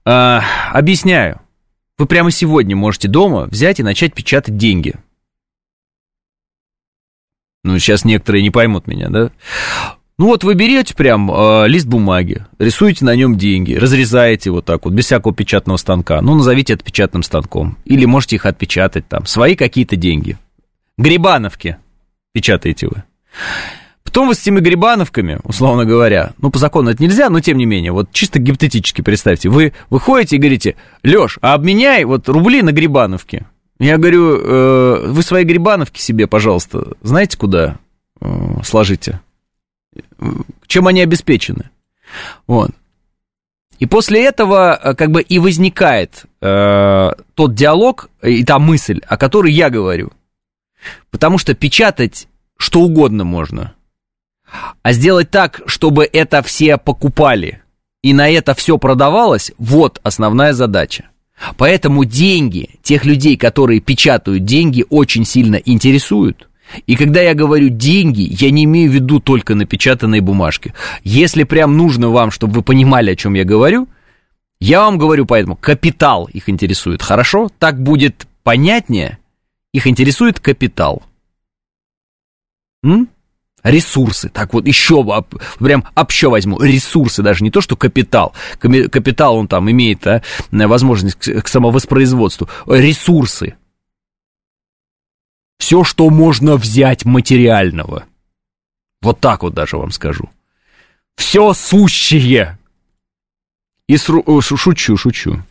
[0.06, 1.40] А, объясняю.
[1.98, 4.96] Вы прямо сегодня можете дома взять и начать печатать деньги.
[7.64, 9.32] Ну, сейчас некоторые не поймут меня, да?
[10.22, 14.86] Ну вот вы берете прям э, лист бумаги, рисуете на нем деньги, разрезаете вот так
[14.86, 16.22] вот, без всякого печатного станка.
[16.22, 17.80] Ну, назовите это печатным станком.
[17.86, 20.38] Или можете их отпечатать там, свои какие-то деньги.
[21.00, 21.78] Грибановки
[22.34, 23.02] печатаете вы.
[24.04, 27.66] Потом вы с этими грибановками, условно говоря, ну, по закону это нельзя, но тем не
[27.66, 32.72] менее, вот чисто гипотетически представьте, вы выходите и говорите, Лёш, а обменяй вот рубли на
[32.72, 33.48] грибановки.
[33.80, 37.80] Я говорю, э, вы свои грибановки себе, пожалуйста, знаете, куда
[38.22, 38.28] э,
[38.64, 39.20] сложите?
[40.68, 41.70] Чем они обеспечены.
[42.48, 42.72] Вот.
[43.80, 49.18] И после этого э, как бы и возникает э, тот диалог и та мысль, о
[49.18, 50.12] которой я говорю.
[51.10, 52.28] Потому что печатать
[52.58, 53.74] что угодно можно.
[54.84, 57.62] А сделать так, чтобы это все покупали
[58.04, 61.10] и на это все продавалось, вот основная задача.
[61.58, 66.50] Поэтому деньги тех людей, которые печатают деньги, очень сильно интересуют.
[66.88, 70.74] И когда я говорю деньги, я не имею в виду только напечатанные бумажки.
[71.04, 73.88] Если прям нужно вам, чтобы вы понимали, о чем я говорю,
[74.60, 77.02] я вам говорю поэтому, капитал их интересует.
[77.02, 77.50] Хорошо?
[77.60, 79.18] Так будет понятнее.
[79.74, 81.02] Их интересует капитал.
[82.84, 83.10] М?
[83.64, 84.30] Ресурсы.
[84.30, 85.04] Так вот, еще
[85.60, 86.60] прям общо возьму.
[86.60, 88.34] Ресурсы даже, не то, что капитал.
[88.60, 92.50] Капитал он там имеет а, возможность к самовоспроизводству.
[92.66, 93.56] Ресурсы
[95.62, 98.06] все, что можно взять материального.
[99.00, 100.28] Вот так вот даже вам скажу.
[101.16, 102.58] Все сущее.
[103.88, 104.24] И сру...
[104.26, 105.44] Э, шучу, шучу.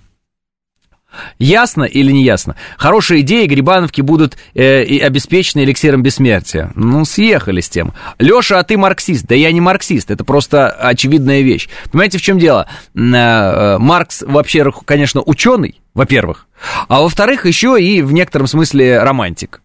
[1.39, 2.57] Ясно или не ясно?
[2.77, 6.73] Хорошая идея, Грибановки будут э, и обеспечены эликсиром бессмертия.
[6.75, 7.95] Ну, съехали с тем.
[8.19, 9.27] Леша, а ты марксист?
[9.29, 11.69] Да я не марксист, это просто очевидная вещь.
[11.93, 12.67] Понимаете, в чем дело?
[12.97, 16.49] Э, э, Маркс вообще, конечно, ученый, во-первых,
[16.89, 19.61] а во-вторых, еще и в некотором смысле романтик.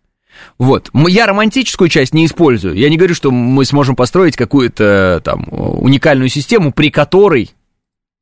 [0.57, 0.89] Вот.
[0.93, 2.75] Я романтическую часть не использую.
[2.75, 7.51] Я не говорю, что мы сможем построить какую-то там уникальную систему, при которой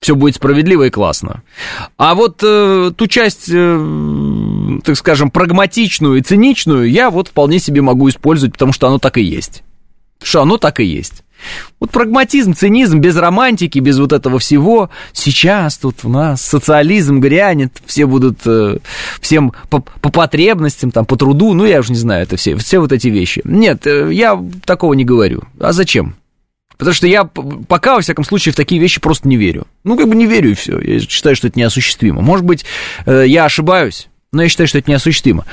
[0.04, 1.44] все будет справедливо и классно.
[1.98, 7.82] А вот э, ту часть, э, так скажем, прагматичную и циничную я вот вполне себе
[7.82, 9.64] могу использовать, потому что оно так и есть.
[10.22, 11.24] Что оно так и есть.
[11.80, 14.90] Вот прагматизм, цинизм, без романтики, без вот этого всего.
[15.12, 18.78] Сейчас тут у нас социализм грянет, все будут э,
[19.20, 22.80] всем по, по потребностям, там, по труду, ну, я уже не знаю, это все, все
[22.80, 23.42] вот эти вещи.
[23.44, 25.44] Нет, э, я такого не говорю.
[25.60, 26.16] А зачем?
[26.78, 29.68] Потому что я пока, во всяком случае, в такие вещи просто не верю.
[29.84, 30.80] Ну, как бы не верю, и все.
[30.80, 32.22] Я считаю, что это неосуществимо.
[32.22, 32.66] Может быть,
[33.06, 35.46] э, я ошибаюсь, но я считаю, что это неосуществимо.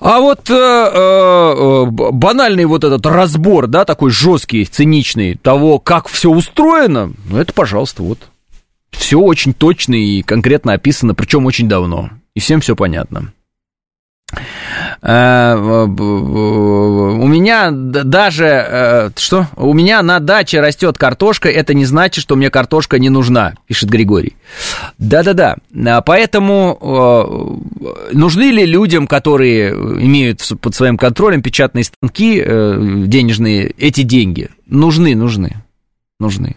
[0.00, 6.30] А вот э, э, банальный вот этот разбор, да, такой жесткий, циничный, того, как все
[6.30, 8.18] устроено, ну, это, пожалуйста, вот.
[8.92, 12.10] Все очень точно и конкретно описано, причем очень давно.
[12.34, 13.32] И всем все понятно.
[15.00, 19.46] Э, у меня даже, э, что?
[19.56, 23.90] У меня на даче растет картошка, это не значит, что мне картошка не нужна, пишет
[23.90, 24.36] Григорий.
[24.98, 25.56] Да-да-да,
[25.86, 26.78] а поэтому
[28.10, 32.42] э, нужны ли людям, которые имеют под своим контролем печатные станки
[33.06, 34.50] денежные, эти деньги?
[34.66, 35.62] Нужны, нужны,
[36.18, 36.56] нужны.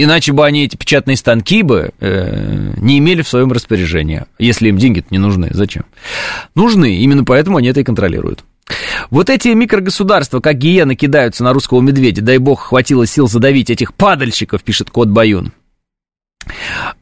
[0.00, 4.78] Иначе бы они эти печатные станки бы э, не имели в своем распоряжении, если им
[4.78, 5.48] деньги не нужны.
[5.50, 5.86] Зачем?
[6.54, 8.44] Нужны, именно поэтому они это и контролируют.
[9.10, 12.22] Вот эти микрогосударства, как гиены, кидаются на русского медведя.
[12.22, 15.50] Дай бог, хватило сил задавить этих падальщиков, пишет кот Баюн.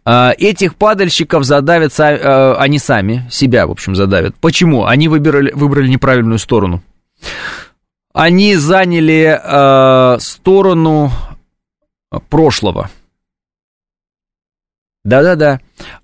[0.06, 4.36] А, этих падальщиков задавят э, они сами, себя, в общем, задавят.
[4.40, 4.86] Почему?
[4.86, 6.82] Они выбрали, выбрали неправильную сторону.
[8.14, 11.12] Они заняли э, сторону
[12.20, 12.90] прошлого.
[15.04, 15.60] Да-да-да.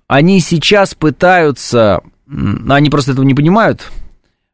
[0.07, 3.91] Они сейчас пытаются, они просто этого не понимают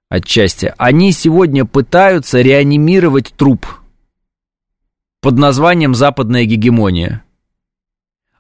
[0.10, 3.67] отчасти, они сегодня пытаются реанимировать труп
[5.22, 7.24] под названием «Западная гегемония».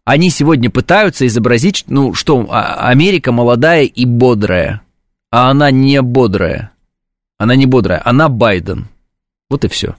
[0.03, 4.81] Они сегодня пытаются изобразить, ну что, а, Америка молодая и бодрая,
[5.29, 6.71] а она не бодрая.
[7.37, 8.87] Она не бодрая, она Байден.
[9.49, 9.95] Вот и все.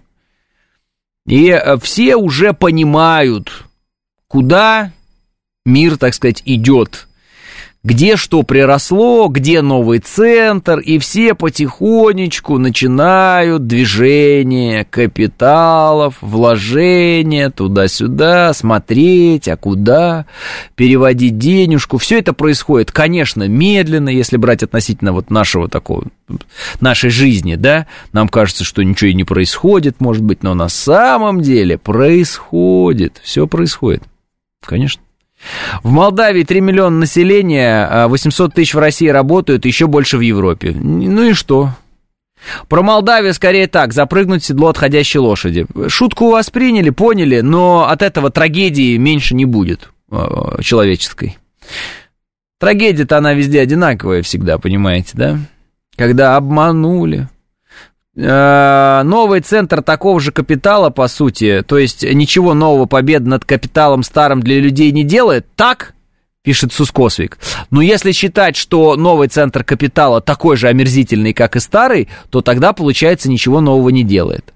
[1.31, 3.65] И э, все уже понимают,
[4.27, 4.93] куда
[5.65, 7.07] мир, так сказать, идет,
[7.83, 19.49] где что приросло, где новый центр, и все потихонечку начинают движение капиталов, вложения туда-сюда, смотреть,
[19.49, 20.27] а куда,
[20.75, 21.97] переводить денежку.
[21.97, 26.05] Все это происходит, конечно, медленно, если брать относительно вот нашего такого,
[26.81, 31.41] нашей жизни, да, нам кажется, что ничего и не происходит, может быть, но на самом
[31.41, 34.03] деле происходит, все происходит,
[34.63, 35.03] конечно.
[35.83, 40.73] В Молдавии 3 миллиона населения, 800 а тысяч в России работают, еще больше в Европе.
[40.73, 41.71] Ну и что?
[42.69, 45.67] Про Молдавию скорее так, запрыгнуть в седло отходящей лошади.
[45.89, 51.39] Шутку восприняли, поняли, но от этого трагедии меньше не будет э, человеческой.
[52.59, 55.39] Трагедия-то она везде одинаковая всегда, понимаете, да?
[55.97, 57.29] Когда обманули,
[58.17, 64.43] новый центр такого же капитала, по сути, то есть ничего нового победы над капиталом старым
[64.43, 65.95] для людей не делает, так?
[66.43, 67.39] Пишет Сускосвик.
[67.71, 72.73] Но если считать, что новый центр капитала такой же омерзительный, как и старый, то тогда,
[72.73, 74.55] получается, ничего нового не делает.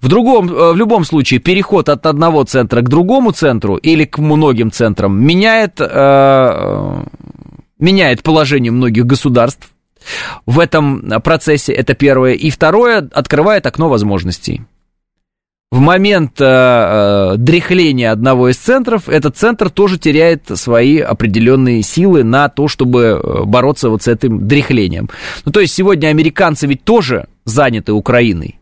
[0.00, 4.18] В, другом, э, в любом случае, переход от одного центра к другому центру или к
[4.18, 7.04] многим центрам меняет, э,
[7.78, 9.68] меняет положение многих государств,
[10.46, 12.32] в этом процессе, это первое.
[12.32, 14.62] И второе, открывает окно возможностей.
[15.72, 22.22] В момент э, э, дряхления одного из центров, этот центр тоже теряет свои определенные силы
[22.22, 25.10] на то, чтобы э, бороться вот с этим дряхлением.
[25.44, 28.55] Ну, то есть сегодня американцы ведь тоже заняты Украиной.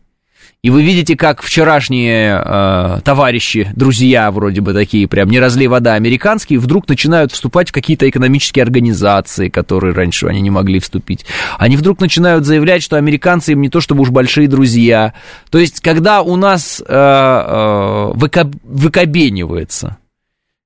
[0.65, 5.93] И вы видите, как вчерашние э, товарищи, друзья вроде бы такие, прям не разлей вода
[5.93, 11.23] американские, вдруг начинают вступать в какие-то экономические организации, которые раньше они не могли вступить.
[11.59, 15.13] Они вдруг начинают заявлять, что американцы им не то чтобы уж большие друзья.
[15.51, 19.97] То есть, когда у нас э, э, выкоб, выкобенивается,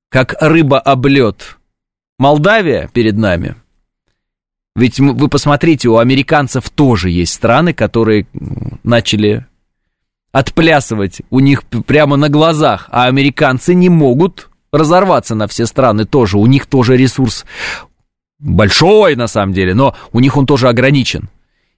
[0.10, 1.58] как рыба об лед,
[2.18, 3.56] Молдавия перед нами–
[4.76, 8.28] ведь вы посмотрите, у американцев тоже есть страны, которые
[8.84, 9.46] начали
[10.32, 16.38] отплясывать у них прямо на глазах, а американцы не могут разорваться на все страны тоже,
[16.38, 17.46] у них тоже ресурс
[18.40, 21.30] большой на самом деле, но у них он тоже ограничен.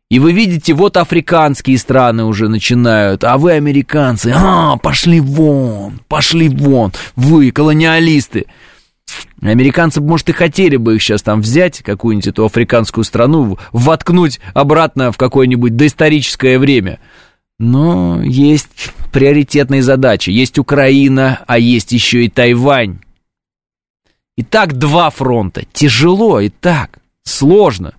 [0.09, 6.49] И вы видите, вот африканские страны уже начинают, а вы американцы, а, пошли вон, пошли
[6.49, 8.47] вон, вы колониалисты.
[9.41, 15.13] Американцы, может, и хотели бы их сейчас там взять, какую-нибудь эту африканскую страну, воткнуть обратно
[15.13, 16.99] в какое-нибудь доисторическое время–
[17.61, 20.31] но есть приоритетные задачи.
[20.31, 22.99] Есть Украина, а есть еще и Тайвань.
[24.35, 25.63] И так два фронта.
[25.71, 26.97] Тяжело и так.
[27.23, 27.93] Сложно.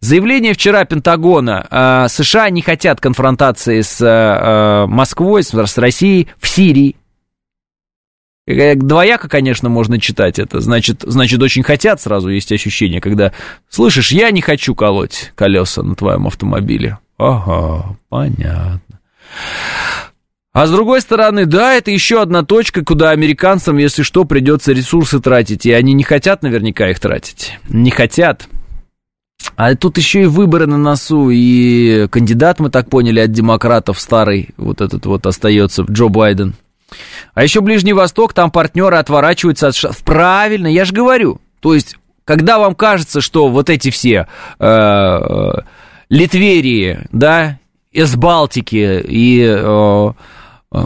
[0.00, 1.66] Заявление вчера Пентагона.
[1.70, 6.96] Э, США не хотят конфронтации с э, Москвой, с, с Россией в Сирии.
[8.46, 10.60] Э, двояко, конечно, можно читать это.
[10.60, 13.32] Значит, значит, очень хотят, сразу есть ощущение, когда
[13.70, 16.98] слышишь, я не хочу колоть колеса на твоем автомобиле.
[17.16, 18.89] Ага, понятно.
[20.52, 25.20] А с другой стороны, да, это еще одна точка, куда американцам, если что, придется ресурсы
[25.20, 27.58] тратить, и они не хотят наверняка их тратить.
[27.68, 28.48] Не хотят.
[29.56, 34.50] А тут еще и выборы на носу, и кандидат, мы так поняли, от демократов старый,
[34.56, 36.54] вот этот вот остается, Джо Байден.
[37.34, 39.76] А еще Ближний Восток, там партнеры отворачиваются от.
[40.04, 41.40] Правильно, я же говорю.
[41.60, 44.26] То есть, когда вам кажется, что вот эти все
[44.58, 45.52] э, э
[46.08, 50.12] Литверии, да, из Балтики и э,
[50.72, 50.84] э,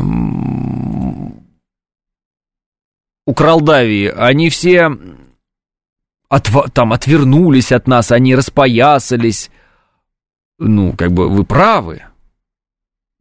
[3.27, 4.91] Укралдавии, они все
[6.29, 9.51] от, там отвернулись от нас, они распоясались.
[10.59, 12.03] Ну, как бы вы правы.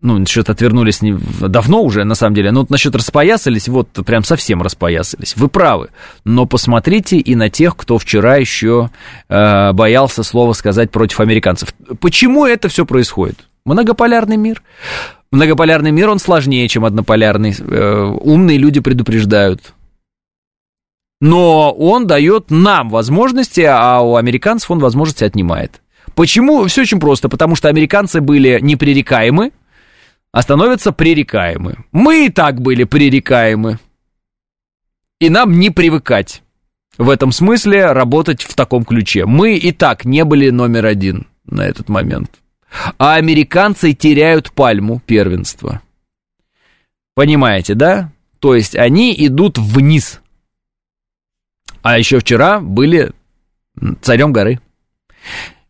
[0.01, 2.51] Ну, насчет отвернулись не, давно уже, на самом деле.
[2.51, 5.37] Но вот насчет распоясались, вот прям совсем распоясались.
[5.37, 5.91] Вы правы.
[6.25, 8.89] Но посмотрите и на тех, кто вчера еще
[9.29, 11.73] э, боялся слова сказать против американцев.
[12.01, 13.47] Почему это все происходит?
[13.65, 14.61] Многополярный мир.
[15.31, 17.55] Многополярный мир, он сложнее, чем однополярный.
[17.57, 19.73] Э, умные люди предупреждают.
[21.21, 25.81] Но он дает нам возможности, а у американцев он возможности отнимает.
[26.13, 26.65] Почему?
[26.65, 27.29] Все очень просто.
[27.29, 29.51] Потому что американцы были непререкаемы,
[30.33, 31.77] а становятся пререкаемы.
[31.93, 33.79] Мы и так были пререкаемы.
[35.21, 36.43] И нам не привыкать
[36.97, 39.25] в этом смысле работать в таком ключе.
[39.25, 42.42] Мы и так не были номер один на этот момент
[42.97, 45.81] а американцы теряют пальму первенства.
[47.15, 48.11] Понимаете, да?
[48.39, 50.21] То есть они идут вниз.
[51.81, 53.11] А еще вчера были
[54.01, 54.59] царем горы.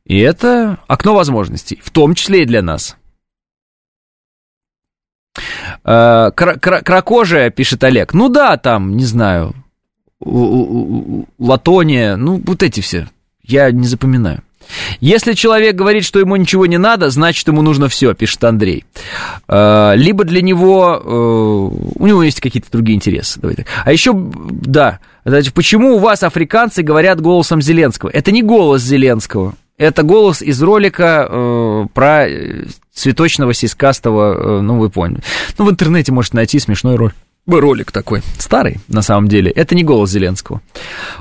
[0.05, 2.97] И это окно возможностей, в том числе и для нас.
[5.83, 8.13] Э, кракожая, пишет Олег.
[8.13, 9.55] Ну да, там, не знаю,
[10.19, 13.09] Латония, ну, вот эти все.
[13.41, 14.41] Я не запоминаю.
[14.99, 18.85] Если человек говорит, что ему ничего не надо, значит, ему нужно все, пишет Андрей.
[19.47, 23.39] А, либо для него, э, у него есть какие-то другие интересы.
[23.39, 23.65] Давайте.
[23.83, 24.99] А еще, да,
[25.53, 28.09] почему у вас африканцы говорят голосом Зеленского?
[28.09, 29.55] Это не голос Зеленского.
[29.77, 32.27] Это голос из ролика э, про
[32.93, 35.21] цветочного сиськастого, э, ну, вы поняли.
[35.57, 37.15] Ну, в интернете можете найти смешной ролик
[37.47, 39.51] ролик такой, старый, на самом деле.
[39.51, 40.61] Это не голос Зеленского.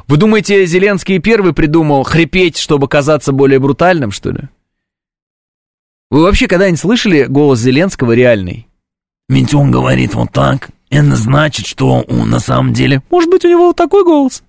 [0.06, 4.48] Вы думаете, Зеленский первый придумал хрипеть, чтобы казаться более брутальным, что ли?
[6.10, 8.68] Вы вообще когда-нибудь слышали голос Зеленского реальный?
[9.28, 10.68] Ведь он говорит вот так.
[10.90, 13.02] Это значит, что он на самом деле...
[13.10, 14.42] Может быть, у него вот такой голос?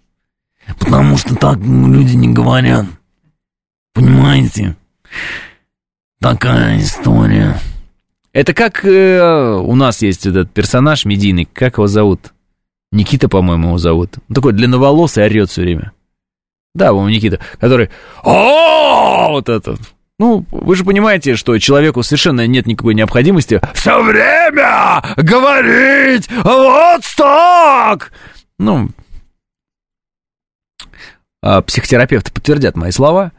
[0.77, 2.85] Потому что так люди не говорят.
[3.93, 4.75] Понимаете?
[6.19, 7.57] Такая история.
[8.33, 12.33] Это как э, у нас есть этот персонаж медийный, как его зовут?
[12.91, 14.17] Никита, по-моему, его зовут.
[14.27, 15.91] Он такой длинноволосый, орет все время.
[16.73, 17.91] Да, по-моему, Никита, который...
[18.23, 19.79] О, вот этот.
[20.17, 28.11] Ну, вы же понимаете, что человеку совершенно нет никакой необходимости все время говорить вот так.
[28.57, 28.89] Ну,
[31.41, 33.31] а психотерапевты подтвердят мои слова.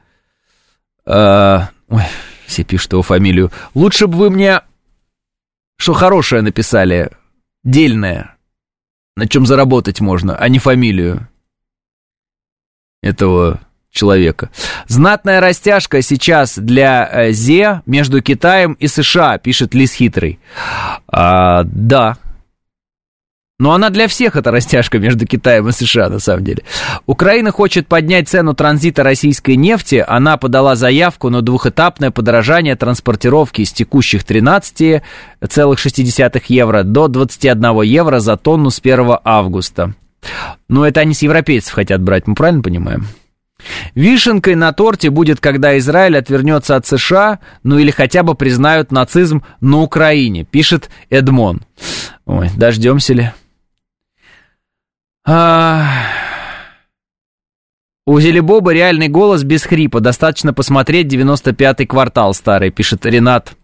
[1.07, 2.03] А, ой,
[2.47, 3.51] все пишут его фамилию.
[3.75, 4.61] Лучше бы вы мне
[5.77, 7.11] что хорошее написали,
[7.63, 8.37] дельное,
[9.17, 11.29] на чем заработать можно, а не фамилию
[13.03, 13.61] этого
[13.91, 14.51] человека.
[14.87, 20.41] Знатная растяжка сейчас для э, ЗЕ между Китаем и США, пишет Лис Хитрый.
[21.07, 22.19] А, да,
[23.61, 26.65] но она для всех это растяжка между Китаем и США, на самом деле.
[27.07, 30.05] Украина хочет поднять цену транзита российской нефти.
[30.07, 38.37] Она подала заявку на двухэтапное подорожание транспортировки с текущих 13,6 евро до 21 евро за
[38.37, 39.95] тонну с 1 августа.
[40.69, 43.07] Но это они с европейцев хотят брать, мы правильно понимаем?
[43.95, 49.43] Вишенкой на торте будет, когда Израиль отвернется от США, ну или хотя бы признают нацизм
[49.61, 51.63] на Украине, пишет Эдмон.
[52.27, 53.33] Ой, дождемся ли?
[55.27, 55.83] А...
[58.07, 60.01] У Зелебоба реальный голос без хрипа.
[60.01, 63.55] Достаточно посмотреть 95-й квартал старый, пишет Ренат.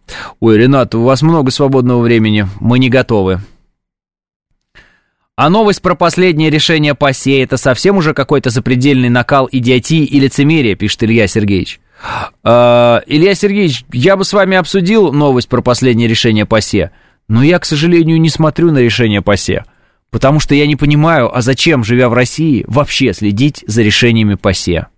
[0.41, 2.47] Ой, Ренат, у вас много свободного времени.
[2.59, 3.41] Мы не готовы.
[5.37, 10.21] А новость про последнее решение по СЕ– это совсем уже какой-то запредельный накал идиотии и
[10.21, 11.81] лицемерия, пишет Илья Сергеевич.
[12.43, 16.91] А, Илья Сергеевич, я бы с вами обсудил новость про последнее решение по СЕ,
[17.29, 19.65] но я, к сожалению, не смотрю на решение по СЕ.
[20.11, 24.89] Потому что я не понимаю, а зачем, живя в России, вообще следить за решениями ПАСЕ?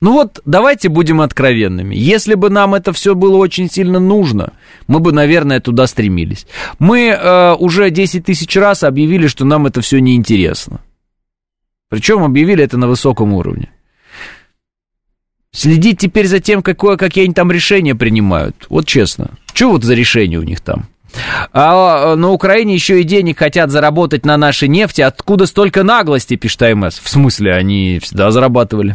[0.00, 1.94] Ну вот, давайте будем откровенными.
[1.94, 4.52] Если бы нам это все было очень сильно нужно,
[4.86, 6.46] мы бы, наверное, туда стремились.
[6.78, 10.80] Мы э, уже 10 тысяч раз объявили, что нам это все неинтересно.
[11.88, 13.70] Причем объявили это на высоком уровне.
[15.52, 18.66] Следить теперь за тем, какое, какие они там решения принимают.
[18.68, 19.30] Вот честно.
[19.54, 20.88] Что вот за решение у них там?
[21.52, 25.00] А, а на Украине еще и денег хотят заработать на нашей нефти.
[25.00, 26.98] Откуда столько наглости, пишет АМС?
[26.98, 28.94] В смысле, они всегда зарабатывали.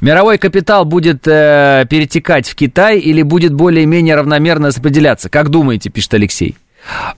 [0.00, 5.28] Мировой капитал будет э, перетекать в Китай или будет более-менее равномерно распределяться?
[5.28, 6.56] Как думаете, пишет Алексей.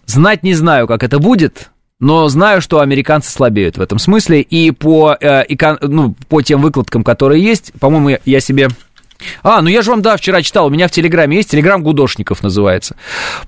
[0.07, 4.41] Знать не знаю, как это будет, но знаю, что американцы слабеют в этом смысле.
[4.41, 8.68] И по, э, эко, ну, по тем выкладкам, которые есть, по-моему, я себе
[9.43, 12.43] а, ну я же вам, да, вчера читал, у меня в Телеграме есть, Телеграм Гудошников
[12.43, 12.97] называется.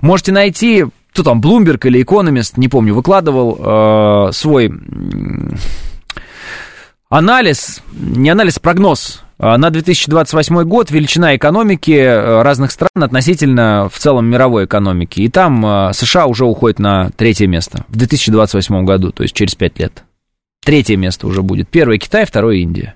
[0.01, 4.71] Можете найти, кто там, Bloomberg или Economist, не помню, выкладывал э, свой
[7.09, 13.99] анализ, не анализ, прогноз э, на 2028 год величина экономики э, разных стран относительно в
[13.99, 15.21] целом мировой экономики.
[15.21, 19.53] И там э, США уже уходит на третье место в 2028 году, то есть через
[19.53, 20.03] пять лет.
[20.65, 21.69] Третье место уже будет.
[21.69, 22.95] Первое Китай, второе Индия.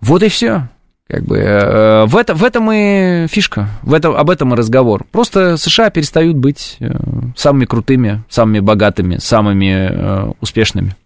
[0.00, 0.68] Вот и все.
[1.08, 5.04] Как бы э, в, это, в этом и фишка, в этом, об этом и разговор.
[5.12, 6.92] Просто США перестают быть э,
[7.36, 10.96] самыми крутыми, самыми богатыми, самыми э, успешными.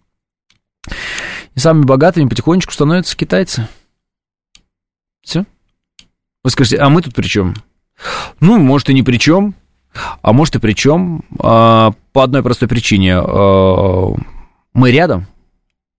[1.53, 3.67] И самыми богатыми потихонечку становятся китайцы.
[5.21, 5.45] Все.
[6.43, 7.53] Вы скажете, а мы тут при чем?
[8.39, 9.53] Ну, может, и ни при чем,
[10.23, 11.23] а может, и при чем.
[11.37, 13.17] А, по одной простой причине.
[13.17, 14.15] А,
[14.73, 15.27] мы рядом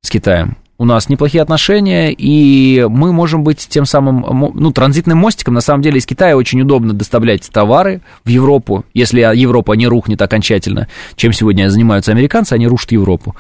[0.01, 5.55] с Китаем у нас неплохие отношения, и мы можем быть тем самым, ну, транзитным мостиком.
[5.55, 10.20] На самом деле из Китая очень удобно доставлять товары в Европу, если Европа не рухнет
[10.20, 13.37] окончательно, чем сегодня занимаются американцы, они рушат Европу.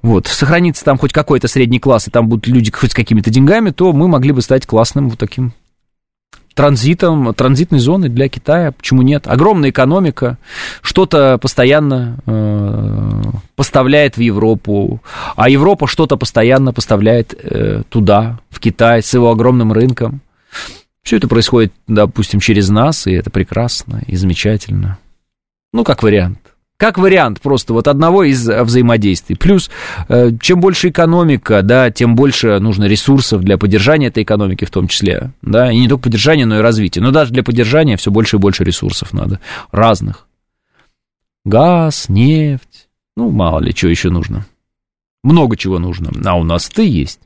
[0.00, 3.68] Вот, сохранится там хоть какой-то средний класс, и там будут люди хоть с какими-то деньгами,
[3.68, 5.52] то мы могли бы стать классным вот таким
[6.58, 8.72] транзитом, транзитной зоной для Китая.
[8.72, 9.28] Почему нет?
[9.28, 10.38] Огромная экономика,
[10.82, 13.22] что-то постоянно э,
[13.54, 15.00] поставляет в Европу,
[15.36, 20.20] а Европа что-то постоянно поставляет э, туда, в Китай, с его огромным рынком.
[21.04, 24.98] Все это происходит, допустим, через нас, и это прекрасно и замечательно.
[25.72, 26.40] Ну, как вариант.
[26.78, 29.34] Как вариант просто вот одного из э, взаимодействий.
[29.34, 29.68] Плюс,
[30.08, 34.86] э, чем больше экономика, да, тем больше нужно ресурсов для поддержания этой экономики в том
[34.86, 37.00] числе, да, и не только поддержания, но и развития.
[37.00, 39.40] Но даже для поддержания все больше и больше ресурсов надо,
[39.72, 40.28] разных.
[41.44, 44.46] Газ, нефть, ну, мало ли, что еще нужно.
[45.24, 47.18] Много чего нужно, а у нас ты есть.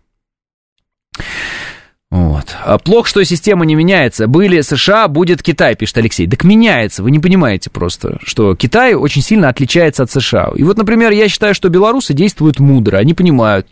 [2.13, 2.55] Вот.
[2.63, 4.27] А плохо, что система не меняется.
[4.27, 6.29] Были США, будет Китай, пишет Алексей.
[6.29, 10.51] Так меняется, вы не понимаете просто, что Китай очень сильно отличается от США.
[10.55, 13.67] И вот, например, я считаю, что белорусы действуют мудро, они понимают,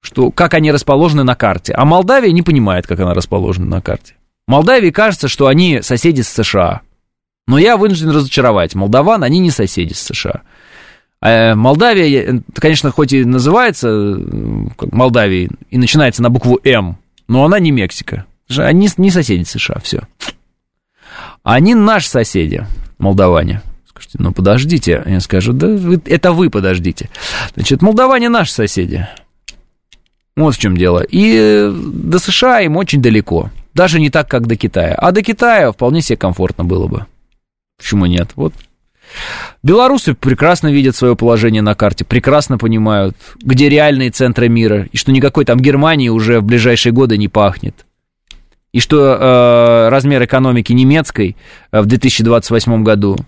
[0.00, 1.74] что, как они расположены на карте.
[1.74, 4.14] А Молдавия не понимает, как она расположена на карте.
[4.48, 6.80] Молдавии кажется, что они соседи с США.
[7.46, 8.74] Но я вынужден разочаровать.
[8.74, 10.40] Молдаван, они не соседи с США.
[11.20, 13.90] А Молдавия, конечно, хоть и называется
[14.90, 16.96] Молдавией, и начинается на букву «М»,
[17.32, 18.26] но она не Мексика.
[18.58, 20.02] Они не соседи США, все.
[21.42, 22.66] Они наши соседи,
[22.98, 23.62] молдаване.
[23.88, 25.02] Скажите, ну подождите.
[25.06, 25.66] Я скажу, да
[26.04, 27.08] это вы подождите.
[27.54, 29.08] Значит, молдаване наши соседи.
[30.36, 31.02] Вот в чем дело.
[31.08, 33.50] И до США им очень далеко.
[33.72, 34.94] Даже не так, как до Китая.
[34.94, 37.06] А до Китая вполне себе комфортно было бы.
[37.78, 38.32] Почему нет?
[38.36, 38.52] Вот
[39.62, 45.12] Белорусы прекрасно видят свое положение на карте, прекрасно понимают, где реальные центры мира, и что
[45.12, 47.86] никакой там Германии уже в ближайшие годы не пахнет.
[48.72, 51.36] И что э, размер экономики немецкой
[51.70, 53.18] э, в 2028 году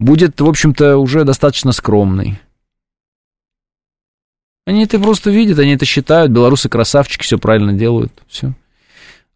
[0.00, 2.40] будет, в общем-то, уже достаточно скромный.
[4.66, 8.54] Они это просто видят, они это считают, белорусы красавчики, все правильно делают, все.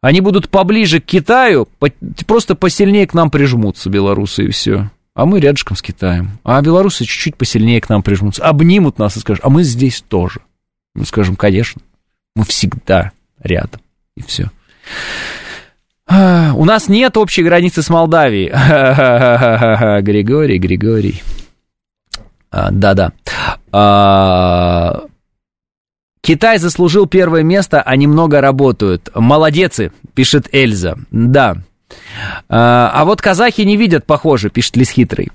[0.01, 1.91] Они будут поближе к Китаю, по,
[2.27, 6.39] просто посильнее к нам прижмутся белорусы и все а мы рядышком с Китаем.
[6.45, 10.41] А белорусы чуть-чуть посильнее к нам прижмутся, обнимут нас и скажут, а мы здесь тоже.
[10.95, 11.83] Мы скажем, конечно,
[12.35, 13.81] мы всегда рядом,
[14.17, 14.51] и все.
[16.09, 18.49] У нас нет общей границы с Молдавией.
[20.03, 21.23] Григорий, Григорий.
[22.51, 23.13] А, да-да.
[23.71, 25.05] А,
[26.21, 29.09] Китай заслужил первое место, они много работают.
[29.15, 30.99] Молодецы, пишет Эльза.
[31.13, 31.59] Да,
[32.49, 35.31] а, а вот казахи не видят, похоже, пишет Лис Хитрый.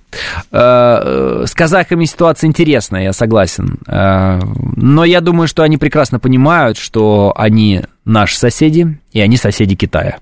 [0.52, 3.80] А, с казахами ситуация интересная, я согласен.
[3.88, 4.40] А,
[4.76, 10.20] но я думаю, что они прекрасно понимают, что они наши соседи, и они соседи Китая.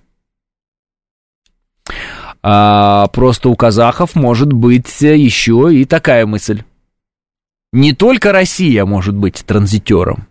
[2.41, 6.63] Просто у казахов может быть еще и такая мысль.
[7.71, 10.27] Не только Россия может быть транзитером,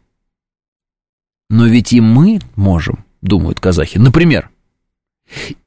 [1.49, 3.99] но ведь и мы можем, думают казахи.
[3.99, 4.51] Например,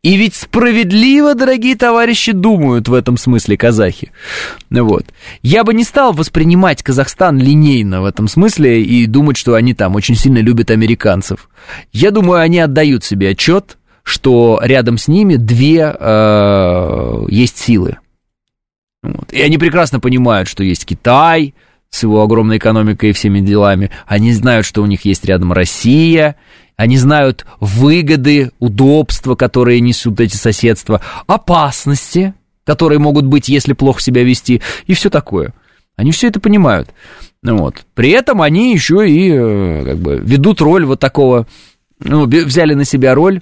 [0.03, 4.11] и ведь справедливо, дорогие товарищи, думают в этом смысле казахи.
[4.70, 5.05] Вот.
[5.41, 9.95] Я бы не стал воспринимать Казахстан линейно в этом смысле и думать, что они там
[9.95, 11.49] очень сильно любят американцев.
[11.91, 17.97] Я думаю, они отдают себе отчет, что рядом с ними две э, есть силы.
[19.01, 19.32] Вот.
[19.32, 21.55] И они прекрасно понимают, что есть Китай
[21.89, 23.89] с его огромной экономикой и всеми делами.
[24.05, 26.36] Они знают, что у них есть рядом Россия,
[26.76, 32.34] они знают выгоды, удобства, которые несут эти соседства, опасности,
[32.65, 35.53] которые могут быть, если плохо себя вести, и все такое.
[35.95, 36.89] Они все это понимают.
[37.41, 37.86] Вот.
[37.93, 41.47] При этом они еще и э, как бы, ведут роль вот такого,
[41.99, 43.41] ну, взяли на себя роль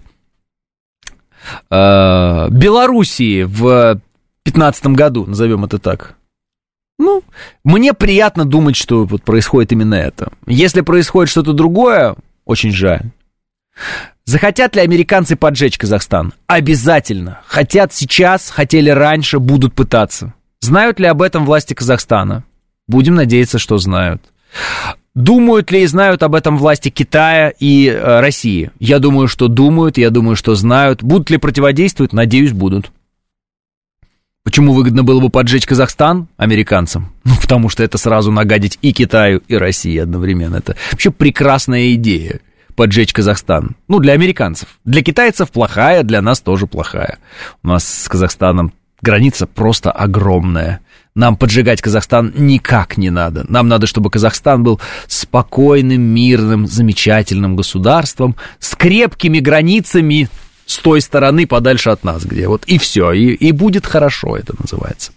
[1.70, 4.00] э, Белоруссии в
[4.46, 6.16] 2015 году, назовем это так.
[7.00, 7.24] Ну,
[7.64, 10.32] мне приятно думать, что вот происходит именно это.
[10.46, 12.16] Если происходит что-то другое,
[12.46, 13.12] очень жаль.
[14.26, 16.34] Захотят ли американцы поджечь Казахстан?
[16.48, 17.42] Обязательно.
[17.46, 20.34] Хотят сейчас, хотели раньше, будут пытаться.
[20.62, 22.46] Знают ли об этом власти Казахстана?
[22.88, 24.22] Будем надеяться, что знают.
[25.14, 28.72] Думают ли и знают об этом власти Китая и э, России?
[28.80, 31.04] Я думаю, что думают, я думаю, что знают.
[31.04, 32.14] Будут ли противодействовать?
[32.14, 32.92] Надеюсь, будут.
[34.44, 37.12] Почему выгодно было бы поджечь Казахстан американцам?
[37.26, 40.58] Ну, потому что это сразу нагадить и Китаю, и России одновременно.
[40.58, 42.40] Это вообще прекрасная идея
[42.76, 43.76] поджечь Казахстан.
[43.88, 44.70] Ну, для американцев.
[44.86, 47.20] Для китайцев плохая, для нас тоже плохая.
[47.64, 50.80] У нас с Казахстаном граница просто огромная.
[51.16, 53.46] Нам поджигать Казахстан никак не надо.
[53.48, 60.30] Нам надо, чтобы Казахстан был спокойным, мирным, замечательным государством с крепкими границами
[60.66, 64.56] с той стороны подальше от нас, где вот и все, и, и будет хорошо, это
[64.58, 65.12] называется.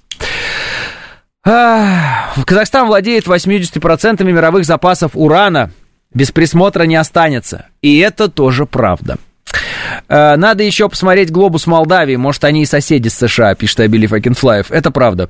[2.45, 5.71] Казахстан владеет 80% мировых запасов урана,
[6.13, 7.67] без присмотра не останется.
[7.83, 9.19] И это тоже правда.
[10.09, 12.17] Э, надо еще посмотреть глобус Молдавии.
[12.17, 14.71] Может, они и соседи с США, пишет Абилив Акинфлаев.
[14.71, 15.29] Это правда.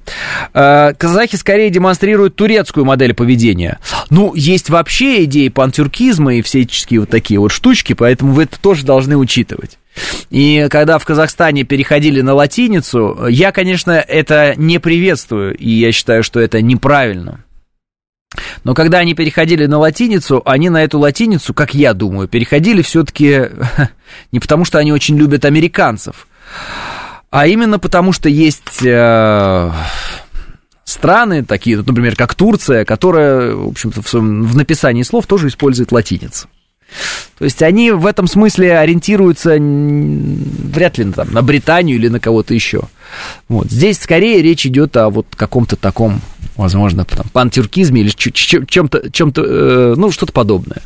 [0.54, 3.78] Э, казахи скорее демонстрируют турецкую модель поведения.
[4.10, 8.84] Ну, есть вообще идеи пантюркизма и всяческие вот такие вот штучки, поэтому вы это тоже
[8.84, 9.78] должны учитывать.
[10.30, 16.22] И когда в Казахстане переходили на латиницу, я, конечно, это не приветствую, и я считаю,
[16.22, 17.45] что это неправильно.
[18.64, 23.50] Но когда они переходили на латиницу, они на эту латиницу, как я думаю, переходили все-таки
[24.32, 26.26] не потому, что они очень любят американцев,
[27.30, 29.72] а именно потому, что есть э,
[30.84, 36.48] страны, такие, например, как Турция, которая, в общем-то, в, в написании слов тоже использует латиницу.
[37.38, 42.54] То есть они в этом смысле ориентируются вряд ли там, на Британию или на кого-то
[42.54, 42.82] еще.
[43.48, 43.70] Вот.
[43.70, 46.20] Здесь скорее речь идет о вот каком-то таком,
[46.56, 50.82] возможно, там, пантюркизме или чем-то, чем-то э, ну, что-то подобное.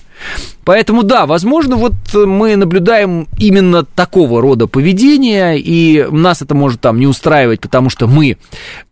[0.65, 6.99] Поэтому, да, возможно, вот мы наблюдаем именно такого рода поведение, и нас это может там
[6.99, 8.37] не устраивать, потому что мы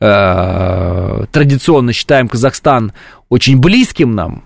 [0.01, 2.93] э, традиционно считаем Казахстан
[3.29, 4.45] очень близким нам,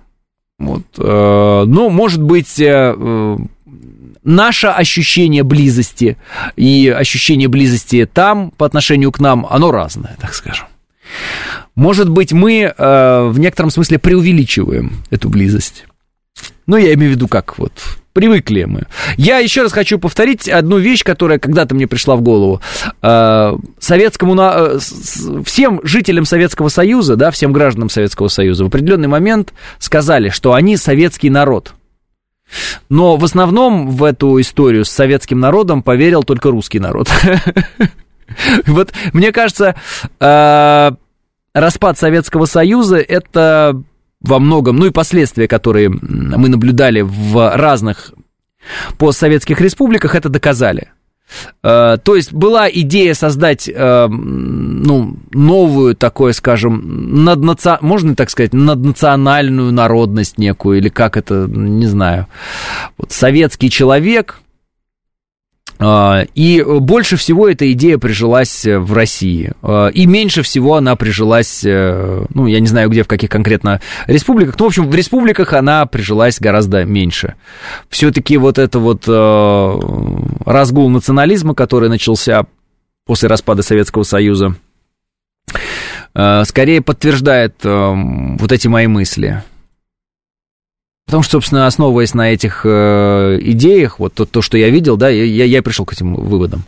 [0.66, 0.82] вот.
[0.98, 3.36] Э, но, может быть, э, э,
[4.24, 6.16] наше ощущение близости
[6.56, 10.66] и ощущение близости там по отношению к нам, оно разное, так скажем.
[11.74, 15.86] Может быть, мы в некотором смысле преувеличиваем эту близость.
[16.66, 17.72] Ну, я имею в виду, как вот
[18.12, 18.82] Привыкли мы.
[19.16, 22.60] Я еще раз хочу повторить одну вещь, которая когда-то мне пришла в голову.
[23.00, 24.78] Э, советскому, э,
[25.46, 30.76] всем жителям Советского Союза, да, всем гражданам Советского Союза в определенный момент сказали, что они
[30.76, 31.72] советский народ.
[32.90, 37.08] Но в основном в эту историю с советским народом поверил только русский народ.
[38.66, 39.74] Вот мне кажется,
[40.18, 40.90] э,
[41.52, 43.82] распад Советского Союза это
[44.22, 48.12] во многом, ну и последствия, которые мы наблюдали в разных
[48.98, 50.90] постсоветских республиках, это доказали.
[51.62, 57.78] Э, то есть была идея создать э, ну, новую, такое, скажем, наднаци...
[57.80, 62.26] можно так сказать, наднациональную народность некую, или как это, не знаю.
[62.98, 64.40] Вот советский человек,
[66.34, 69.52] и больше всего эта идея прижилась э, в России.
[69.62, 73.80] А, и меньше всего она прижилась, э, ну, я не знаю, где, в каких конкретно
[74.06, 74.54] республиках.
[74.58, 77.34] Ну, в общем, в республиках она прижилась гораздо меньше.
[77.88, 79.80] Все-таки вот это вот э,
[80.44, 82.46] разгул национализма, который начался
[83.04, 84.54] после распада Советского Союза,
[86.44, 89.42] скорее подтверждает вот эти мои мысли.
[91.12, 95.10] Потому что, собственно, основываясь на этих э, идеях, вот то, то, что я видел, да,
[95.10, 96.64] я, я пришел к этим выводам.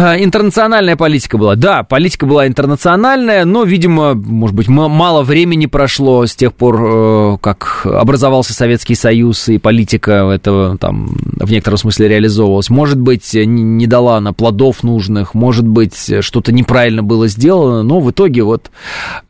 [0.00, 1.56] А, интернациональная политика была.
[1.56, 7.38] Да, политика была интернациональная, но, видимо, может быть, мало времени прошло с тех пор, э,
[7.40, 12.70] как образовался Советский Союз, и политика этого там в некотором смысле реализовывалась.
[12.70, 18.08] Может быть, не дала она плодов нужных, может быть, что-то неправильно было сделано, но в
[18.12, 18.70] итоге вот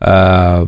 [0.00, 0.66] э,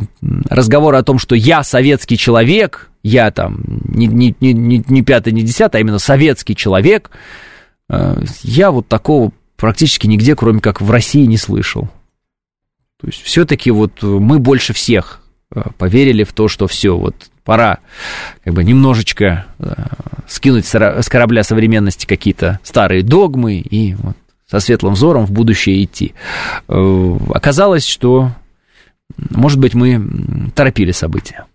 [0.49, 5.43] разговор о том, что я советский человек, я там не, не, не, не пятый, не
[5.43, 7.11] десятый, а именно советский человек,
[7.87, 9.31] э, я вот такого
[9.61, 11.87] практически нигде, кроме как в России, не слышал.
[12.99, 15.21] То есть все-таки вот мы больше всех
[15.53, 17.79] э, поверили в то, что все, вот пора
[18.43, 19.73] как бы немножечко э,
[20.27, 24.17] скинуть с корабля современности какие-то старые догмы и вот
[24.49, 26.13] со светлым взором в будущее идти.
[26.67, 28.31] Э, оказалось, что,
[29.29, 31.45] может быть, мы торопили события.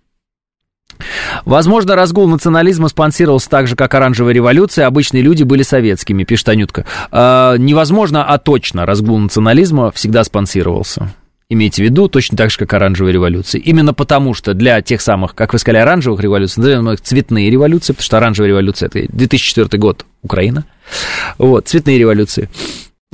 [1.45, 4.87] Возможно, разгул национализма спонсировался так же, как оранжевая революция.
[4.87, 6.85] Обычные люди были советскими, пишет Анютка.
[7.11, 11.13] Э, невозможно, а точно разгул национализма всегда спонсировался.
[11.49, 13.61] Имейте в виду, точно так же, как оранжевая революция.
[13.61, 18.05] Именно потому, что для тех самых, как вы сказали, оранжевых революций, назовем цветные революции, потому
[18.05, 20.65] что оранжевая революция– это 2004 год, Украина.
[21.39, 22.49] Вот, цветные революции.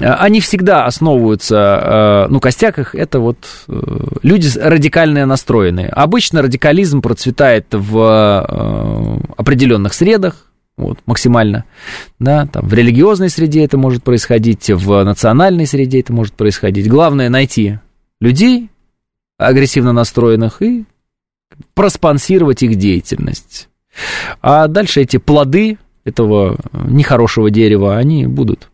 [0.02, 3.38] Э, они всегда основываются, э, ну, костяк их, это вот
[3.68, 3.80] э,
[4.22, 5.88] люди радикально настроенные.
[5.88, 10.46] Обычно радикализм процветает в определенных средах,
[10.76, 11.64] вот, максимально,
[12.18, 16.88] да, там, в религиозной среде это может происходить, в национальной среде это может происходить.
[16.88, 17.78] Главное найти
[18.20, 18.70] людей,
[19.38, 20.84] агрессивно настроенных, и
[21.74, 23.68] проспонсировать их деятельность.
[24.40, 28.68] А дальше эти плоды этого нехорошего дерева, они будут.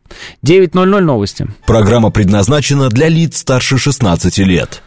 [0.45, 1.47] 9.00 новости.
[1.67, 4.83] Программа предназначена для лиц старше 16 лет.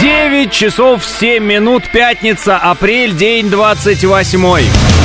[0.00, 4.97] 9 часов 7 минут, пятница, апрель, день 28.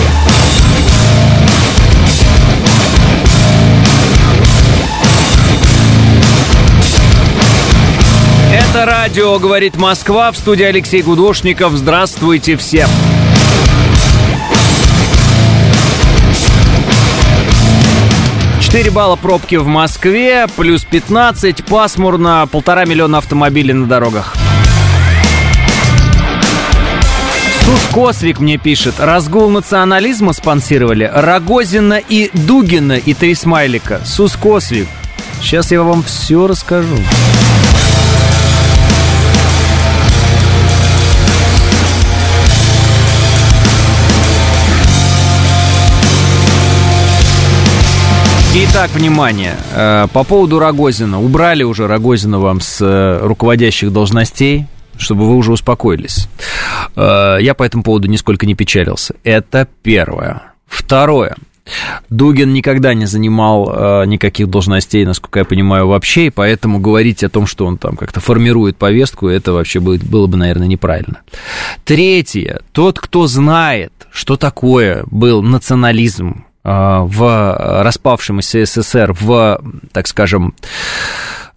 [8.74, 11.74] Это радио «Говорит Москва» в студии Алексей Гудошников.
[11.74, 12.90] Здравствуйте всем!
[18.60, 24.34] Четыре балла пробки в Москве, плюс 15, пасмурно, полтора миллиона автомобилей на дорогах.
[27.66, 28.96] Сус Косвик мне пишет.
[28.98, 34.02] Разгул национализма спонсировали Рогозина и Дугина и три смайлика.
[34.04, 34.88] Сус Косвик.
[35.42, 36.98] Сейчас я вам все расскажу.
[48.56, 51.20] Итак, внимание, э, по поводу Рогозина.
[51.20, 56.28] Убрали уже Рогозина вам с э, руководящих должностей, чтобы вы уже успокоились.
[56.96, 59.16] Э, я по этому поводу нисколько не печалился.
[59.24, 60.54] Это первое.
[60.68, 61.36] Второе.
[62.12, 67.30] Дугин никогда не занимал э, никаких должностей, насколько я понимаю, вообще, и поэтому говорить о
[67.30, 71.22] том, что он там как-то формирует повестку, это вообще будет, было бы, наверное, неправильно.
[71.86, 72.62] Третье.
[72.72, 79.62] Тот, кто знает, что такое был национализм в распавшемся СССР, в,
[79.92, 80.56] так скажем,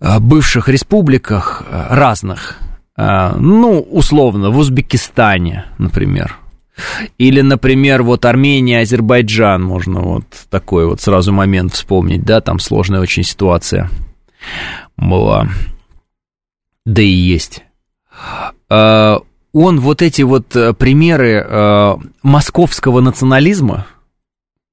[0.01, 2.59] э, бывших республиках э, разных,
[2.99, 6.39] ну, условно, в Узбекистане, например,
[7.19, 13.03] или, например, вот Армения, Азербайджан, можно вот такой вот сразу момент вспомнить, да, там сложная
[13.03, 13.91] очень ситуация
[14.97, 15.47] была,
[16.87, 17.65] да и есть.
[18.71, 19.21] Он
[19.53, 23.85] вот эти вот примеры московского национализма,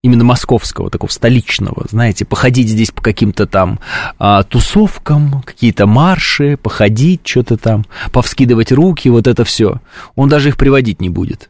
[0.03, 3.79] именно московского, такого столичного, знаете, походить здесь по каким-то там
[4.19, 9.79] а, тусовкам, какие-то марши, походить, что-то там, повскидывать руки, вот это все.
[10.15, 11.49] Он даже их приводить не будет.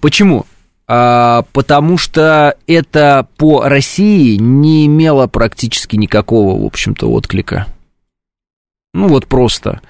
[0.00, 0.46] Почему?
[0.86, 7.66] А, потому что это по России не имело практически никакого, в общем-то, отклика.
[8.94, 9.80] Ну вот просто.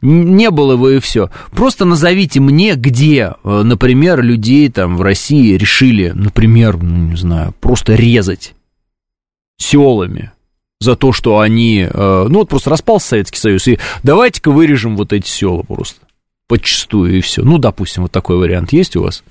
[0.00, 1.30] Не было вы и все.
[1.50, 7.54] Просто назовите мне, где, э, например, людей там в России решили, например, ну, не знаю,
[7.60, 8.54] просто резать
[9.58, 10.32] селами
[10.80, 15.12] за то, что они, э, ну вот просто распался Советский Союз, и давайте-ка вырежем вот
[15.12, 16.05] эти села просто
[16.48, 17.42] подчастую и все.
[17.42, 19.24] Ну, допустим, вот такой вариант есть у вас.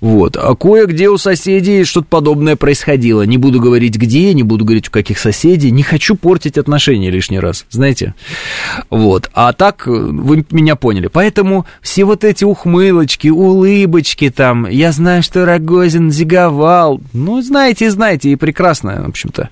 [0.00, 0.36] Вот.
[0.36, 3.22] А кое-где у соседей что-то подобное происходило.
[3.22, 5.70] Не буду говорить где, не буду говорить у каких соседей.
[5.70, 8.14] Не хочу портить отношения лишний раз, знаете.
[8.90, 9.30] Вот.
[9.32, 11.06] А так вы меня поняли.
[11.06, 17.00] Поэтому все вот эти ухмылочки, улыбочки там, я знаю, что Рогозин зиговал.
[17.14, 19.48] Ну, знаете, знаете, и прекрасно, в общем-то.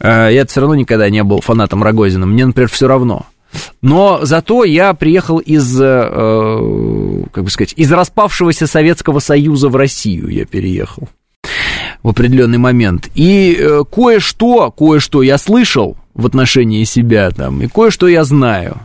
[0.00, 2.26] Э, я все равно никогда не был фанатом Рогозина.
[2.26, 3.26] Мне, например, все равно.
[3.80, 10.28] Но зато я приехал из, э, как бы сказать, из распавшегося Советского Союза в Россию
[10.28, 11.08] я переехал
[12.02, 13.08] в определенный момент.
[13.14, 18.78] И э, кое-что, кое-что я слышал в отношении себя там, и кое-что я знаю.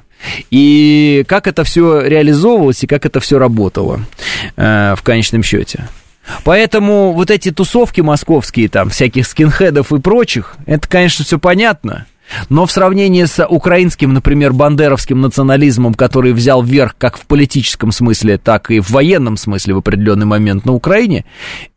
[0.51, 4.01] И как это все реализовывалось, и как это все работало
[4.55, 5.87] э, в конечном счете.
[6.45, 12.05] Поэтому вот эти тусовки московские, там, всяких скинхедов и прочих, это, конечно, все понятно.
[12.49, 18.37] Но в сравнении с украинским, например, бандеровским национализмом, который взял вверх как в политическом смысле,
[18.37, 21.25] так и в военном смысле в определенный момент на Украине,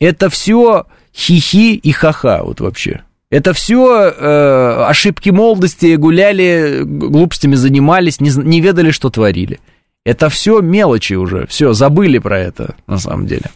[0.00, 3.02] это все хихи и ха-ха вот вообще.
[3.30, 9.58] Это все э, ошибки молодости, гуляли, глупостями занимались, не, не ведали, что творили.
[10.04, 13.46] Это все мелочи уже, все, забыли про это на самом деле.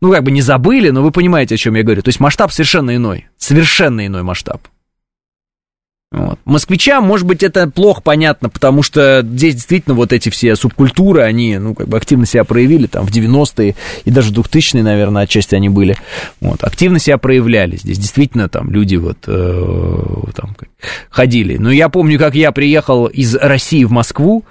[0.00, 2.02] Ну, как бы не забыли, но вы понимаете, о чем я говорю.
[2.02, 4.60] То есть масштаб совершенно иной, совершенно иной масштаб.
[6.12, 6.38] Вот.
[6.44, 11.58] Москвичам, может быть, это плохо понятно, потому что здесь действительно вот эти все субкультуры, они,
[11.58, 15.68] ну, как бы активно себя проявили, там, в 90-е и даже 2000-е, наверное, отчасти они
[15.68, 15.96] были,
[16.40, 20.02] вот, активно себя проявляли, здесь действительно там люди вот, э,
[20.36, 20.56] там,
[21.10, 21.56] ходили.
[21.56, 24.44] Но я помню, как я приехал из России в Москву,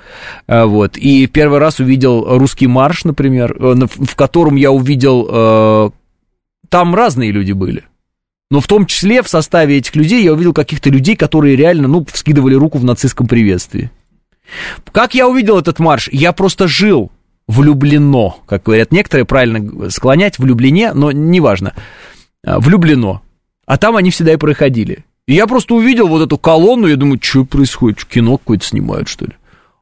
[0.48, 5.94] э, вот, и первый раз увидел русский марш, например, э, в котором я увидел,
[6.70, 7.86] там разные люди были,
[8.56, 12.06] но в том числе в составе этих людей я увидел каких-то людей, которые реально, ну,
[12.10, 13.92] вскидывали руку в нацистском приветствии.
[14.94, 16.08] Как я увидел этот марш?
[16.14, 17.12] Я просто жил
[17.50, 21.74] влюблено, как говорят некоторые, правильно склонять, влюблене, но неважно,
[22.46, 23.22] а, влюблено.
[23.66, 25.04] А там они всегда и проходили.
[25.28, 29.26] И я просто увидел вот эту колонну, я думаю, что происходит, кино какое-то снимают, что
[29.26, 29.34] ли?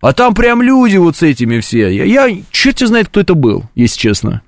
[0.02, 1.90] А там прям люди вот с этими все.
[1.90, 4.42] Я, я черт знает, кто это был, если честно.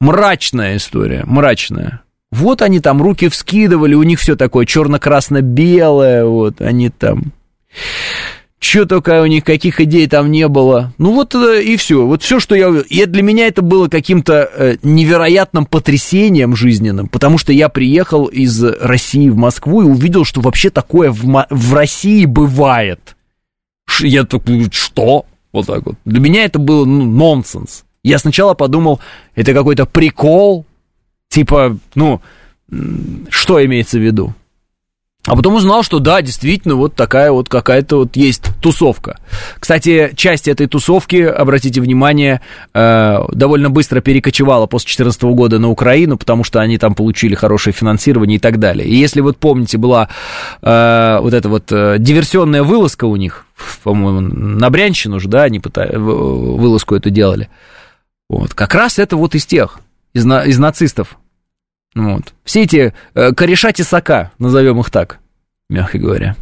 [0.00, 2.02] Мрачная история, мрачная.
[2.36, 7.32] Вот они там руки вскидывали, у них все такое черно-красно-белое, вот они там...
[8.58, 10.92] Что только у них, каких идей там не было.
[10.98, 12.06] Ну вот э, и все.
[12.06, 12.68] Вот все, что я.
[12.88, 18.62] И для меня это было каким-то э, невероятным потрясением жизненным, потому что я приехал из
[18.62, 23.16] России в Москву и увидел, что вообще такое в, в России бывает.
[24.00, 25.26] Я такой, что?
[25.52, 25.94] Вот так вот.
[26.04, 27.84] Для меня это было ну, нонсенс.
[28.02, 29.00] Я сначала подумал,
[29.34, 30.65] это какой-то прикол,
[31.36, 32.22] Типа, ну,
[33.28, 34.32] что имеется в виду.
[35.26, 39.18] А потом узнал, что да, действительно, вот такая вот какая-то вот есть тусовка.
[39.60, 42.40] Кстати, часть этой тусовки, обратите внимание,
[42.72, 47.74] э, довольно быстро перекочевала после 2014 года на Украину, потому что они там получили хорошее
[47.74, 48.88] финансирование и так далее.
[48.88, 50.08] И если вот помните, была
[50.62, 53.44] э, вот эта вот э, диверсионная вылазка у них,
[53.82, 57.50] по-моему, на Брянщину же, да, они пытались, вылазку эту делали.
[58.30, 59.80] Вот, как раз это вот из тех,
[60.14, 61.18] из, из нацистов.
[61.96, 62.34] Вот.
[62.44, 65.18] Все эти э, кореша тесака, назовем их так,
[65.70, 66.36] мягко говоря.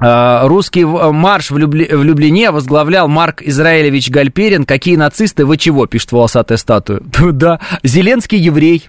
[0.00, 1.58] А, русский марш в, в
[2.02, 4.64] Люблине возглавлял Марк Израилевич Гальперин.
[4.64, 7.00] Какие нацисты, вы чего, пишет волосатая статуя.
[7.32, 8.88] Да, Зеленский еврей.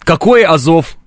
[0.00, 0.98] Какой Азов?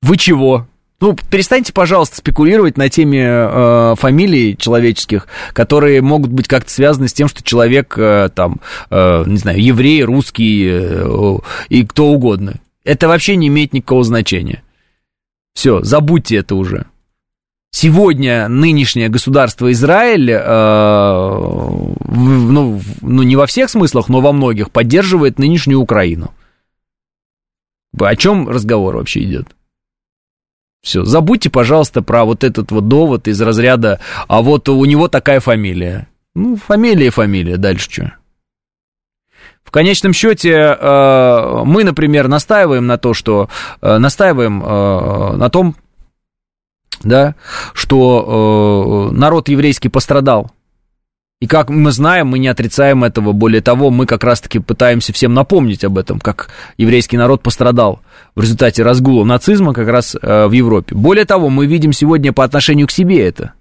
[0.00, 0.66] Вы чего?
[0.98, 7.12] Ну, перестаньте, пожалуйста, спекулировать на теме э, фамилий человеческих, которые могут быть как-то связаны с
[7.12, 11.38] тем, что человек, э, там, э, не знаю, еврей, русский э,
[11.68, 12.54] и кто угодно.
[12.82, 14.62] Это вообще не имеет никакого значения.
[15.52, 16.86] Все, забудьте это уже.
[17.72, 24.70] Сегодня нынешнее государство Израиль, э, в, ну, ну, не во всех смыслах, но во многих,
[24.70, 26.32] поддерживает нынешнюю Украину.
[27.98, 29.48] О чем разговор вообще идет?
[30.86, 35.40] Все, забудьте, пожалуйста, про вот этот вот довод из разряда, а вот у него такая
[35.40, 36.06] фамилия.
[36.36, 38.12] Ну, фамилия и фамилия, дальше что?
[39.64, 43.48] В конечном счете, э, мы, например, настаиваем на то, что
[43.82, 45.74] э, настаиваем э, на том,
[47.02, 47.34] да,
[47.74, 50.52] что народ еврейский пострадал
[51.38, 53.32] и как мы знаем, мы не отрицаем этого.
[53.32, 58.00] Более того, мы как раз-таки пытаемся всем напомнить об этом, как еврейский народ пострадал
[58.34, 60.94] в результате разгула нацизма как раз э, в Европе.
[60.94, 63.52] Более того, мы видим сегодня по отношению к себе это.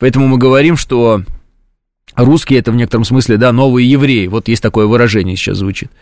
[0.00, 1.22] Поэтому мы говорим, что
[2.16, 4.26] русские это в некотором смысле, да, новые евреи.
[4.26, 5.92] Вот есть такое выражение сейчас звучит.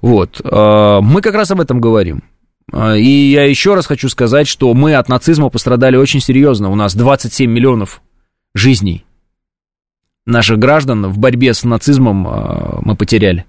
[0.00, 0.40] Вот.
[0.42, 2.24] Э, мы как раз об этом говорим.
[2.72, 6.70] Э, и я еще раз хочу сказать, что мы от нацизма пострадали очень серьезно.
[6.70, 8.02] У нас 27 миллионов
[8.52, 9.04] жизней
[10.30, 13.44] наших граждан в борьбе с нацизмом э, мы потеряли.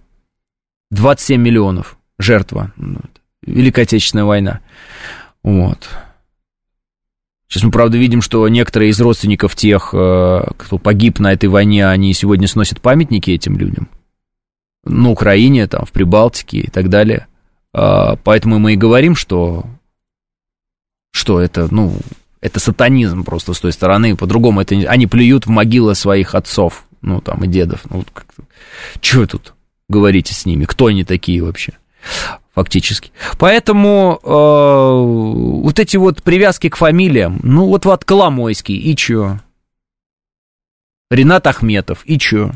[0.92, 2.74] 27 миллионов жертва.
[3.42, 4.60] Великая Отечественная война.
[5.44, 5.90] Вот.
[7.48, 11.88] Сейчас мы, правда, видим, что некоторые из родственников тех, э, кто погиб на этой войне,
[11.88, 13.90] они сегодня сносят памятники этим людям.
[14.84, 17.28] На Украине, там, в Прибалтике и так далее.
[17.74, 19.66] А, поэтому мы и говорим, что,
[21.12, 21.96] что это, ну,
[22.42, 27.22] это сатанизм просто с той стороны, по-другому это они плюют в могилы своих отцов, ну
[27.22, 28.26] там и дедов, ну как
[29.14, 29.54] вы тут
[29.88, 31.74] говорите с ними, кто они такие вообще?
[32.54, 33.12] фактически.
[33.38, 39.40] Поэтому э, вот эти вот привязки к фамилиям, ну вот вот Коломойский, и чё?
[41.10, 42.52] Ренат Ахметов, и чё?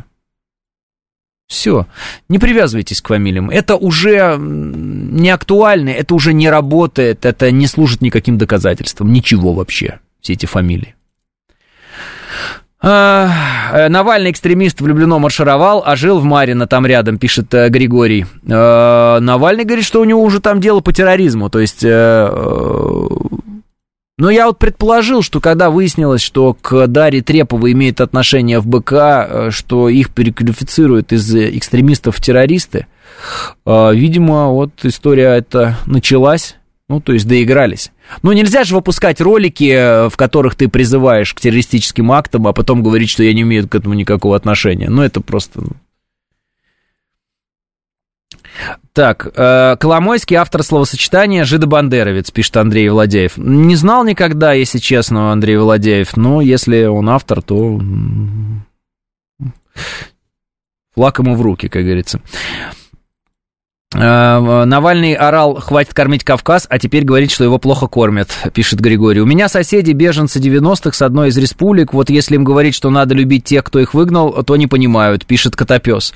[1.48, 1.86] Все,
[2.28, 3.52] не привязывайтесь к фамилиям.
[3.52, 10.00] Это уже не актуально, это уже не работает, это не служит никаким доказательством, ничего вообще,
[10.22, 10.96] все эти фамилии.
[12.82, 13.32] А,
[13.74, 18.26] э, Навальный экстремист влюблено маршировал, а жил в Марино там рядом, пишет э, Григорий.
[18.48, 22.30] А, Навальный говорит, что у него уже там дело по терроризму, то есть э,
[24.18, 29.50] но я вот предположил, что когда выяснилось, что к Дарье Треповой имеет отношение ФБК, э,
[29.52, 32.88] что их переквалифицируют из экстремистов в террористы,
[33.66, 36.56] э, видимо, вот история эта началась,
[36.88, 37.92] ну, то есть доигрались.
[38.22, 42.84] Ну, нельзя же выпускать ролики, э, в которых ты призываешь к террористическим актам, а потом
[42.84, 44.90] говорить, что я не имею к этому никакого отношения.
[44.90, 45.72] Ну, это просто ну,
[48.94, 53.38] Так, э, Коломойский, автор словосочетания «жидобандеровец», пишет Андрей Владеев.
[53.38, 57.80] Не знал никогда, если честно, Андрей Владеев, но если он автор, то
[60.94, 62.22] флаг ему в руки, как говорится.
[63.98, 69.22] Э, Навальный орал «хватит кормить Кавказ», а теперь говорит, что его плохо кормят, пишет Григорий.
[69.22, 71.94] У меня соседи беженцы 90-х с одной из республик.
[71.94, 75.56] Вот если им говорить, что надо любить тех, кто их выгнал, то не понимают, пишет
[75.56, 76.14] Котопес.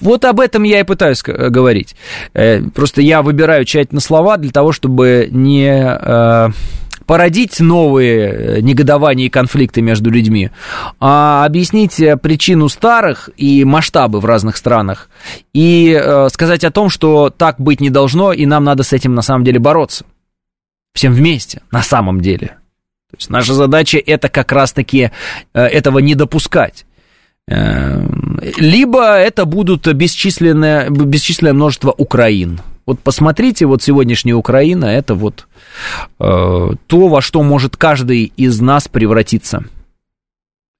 [0.00, 1.96] Вот об этом я и пытаюсь говорить.
[2.34, 6.48] Э, просто я выбираю тщательно слова для того, чтобы не э,
[7.10, 10.52] породить новые э, негодования и конфликты между людьми,
[11.00, 15.10] а объяснить э, причину старых и масштабы в разных странах,
[15.52, 19.16] и э, сказать о том, что так быть не должно, и нам надо с этим
[19.16, 20.04] на самом деле бороться.
[20.94, 22.58] Всем вместе, на самом деле.
[23.10, 25.10] То есть наша задача это как раз-таки
[25.52, 26.86] этого не допускать.
[27.48, 28.06] Э,
[28.56, 32.60] либо это будут бесчисленное, бесчисленное множество Украин.
[32.86, 35.46] Вот посмотрите, вот сегодняшняя Украина, это вот
[36.18, 39.64] э, то, во что может каждый из нас превратиться.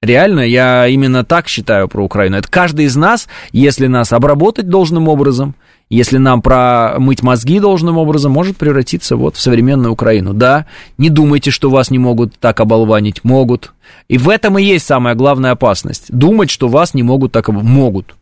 [0.02, 2.38] Реально, я именно так считаю про Украину.
[2.38, 5.54] Это каждый из нас, если нас обработать должным образом,
[5.90, 10.32] если нам промыть мозги должным образом, может превратиться вот в современную Украину.
[10.32, 10.64] Да,
[10.96, 13.24] не думайте, что вас не могут так оболванить.
[13.24, 13.74] Могут.
[14.08, 16.06] И в этом и есть самая главная опасность.
[16.08, 17.70] Думать, что вас не могут так оболванить.
[17.74, 18.14] Могут.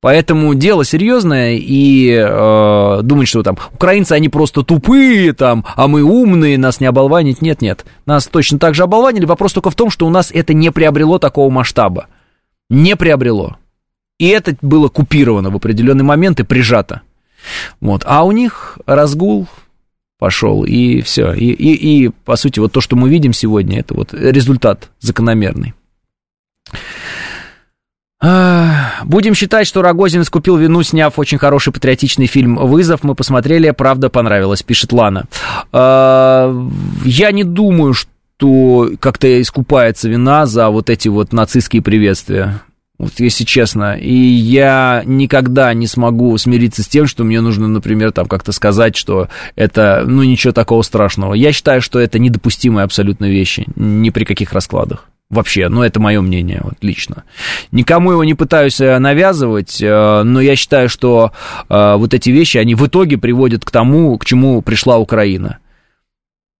[0.00, 6.02] Поэтому дело серьезное, и э, думать, что там украинцы, они просто тупые, там, а мы
[6.02, 7.84] умные, нас не оболванить, нет-нет.
[8.06, 11.18] Нас точно так же оболванили, вопрос только в том, что у нас это не приобрело
[11.18, 12.06] такого масштаба.
[12.70, 13.56] Не приобрело.
[14.18, 17.02] И это было купировано в определенный момент и прижато.
[17.80, 18.02] Вот.
[18.06, 19.48] А у них разгул
[20.18, 21.32] пошел, и все.
[21.32, 25.74] И, и, и, по сути, вот то, что мы видим сегодня, это вот результат закономерный.
[28.20, 33.04] Будем считать, что Рогозин искупил вину, сняв очень хороший патриотичный фильм «Вызов».
[33.04, 35.26] Мы посмотрели, правда понравилось, пишет Лана.
[35.72, 36.52] А,
[37.04, 42.60] я не думаю, что как-то искупается вина за вот эти вот нацистские приветствия.
[42.98, 43.96] Вот если честно.
[43.96, 48.96] И я никогда не смогу смириться с тем, что мне нужно, например, там как-то сказать,
[48.96, 51.34] что это, ну, ничего такого страшного.
[51.34, 53.66] Я считаю, что это недопустимые абсолютно вещи.
[53.76, 55.08] Ни при каких раскладах.
[55.30, 57.24] Вообще, ну это мое мнение, вот лично.
[57.70, 61.32] Никому его не пытаюсь э, навязывать, э, но я считаю, что
[61.68, 65.58] э, вот эти вещи, они в итоге приводят к тому, к чему пришла Украина.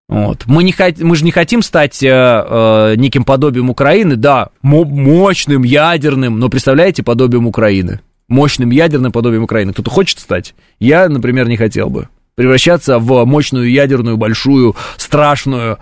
[0.08, 0.44] Вот.
[0.46, 0.98] Мы, не хот...
[0.98, 7.02] мы же не хотим стать э, э, неким подобием Украины, да, мощным, ядерным, но представляете,
[7.02, 8.00] подобием Украины.
[8.28, 9.72] Мощным ядерным подобием Украины.
[9.72, 10.54] Кто-то хочет стать?
[10.78, 12.08] Я, например, не хотел бы.
[12.34, 15.78] Превращаться в мощную ядерную, большую, страшную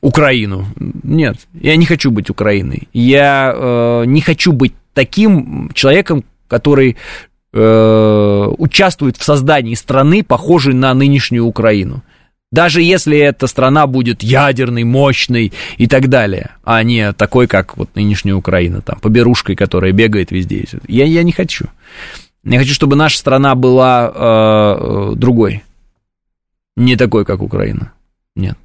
[0.00, 0.66] Украину.
[1.02, 2.88] Нет, я не хочу быть Украиной.
[2.92, 6.96] Я э, не хочу быть таким человеком, который
[7.52, 12.02] э, участвует в создании страны, похожей на нынешнюю Украину.
[12.52, 17.90] Даже если эта страна будет ядерной, мощной и так далее, а не такой, как вот
[17.96, 20.64] нынешняя Украина, там, поберушкой, которая бегает везде.
[20.86, 21.66] Я, я не хочу.
[22.44, 25.64] Я хочу, чтобы наша страна была э, другой.
[26.76, 27.92] Не такой, как Украина.
[28.36, 28.56] Нет.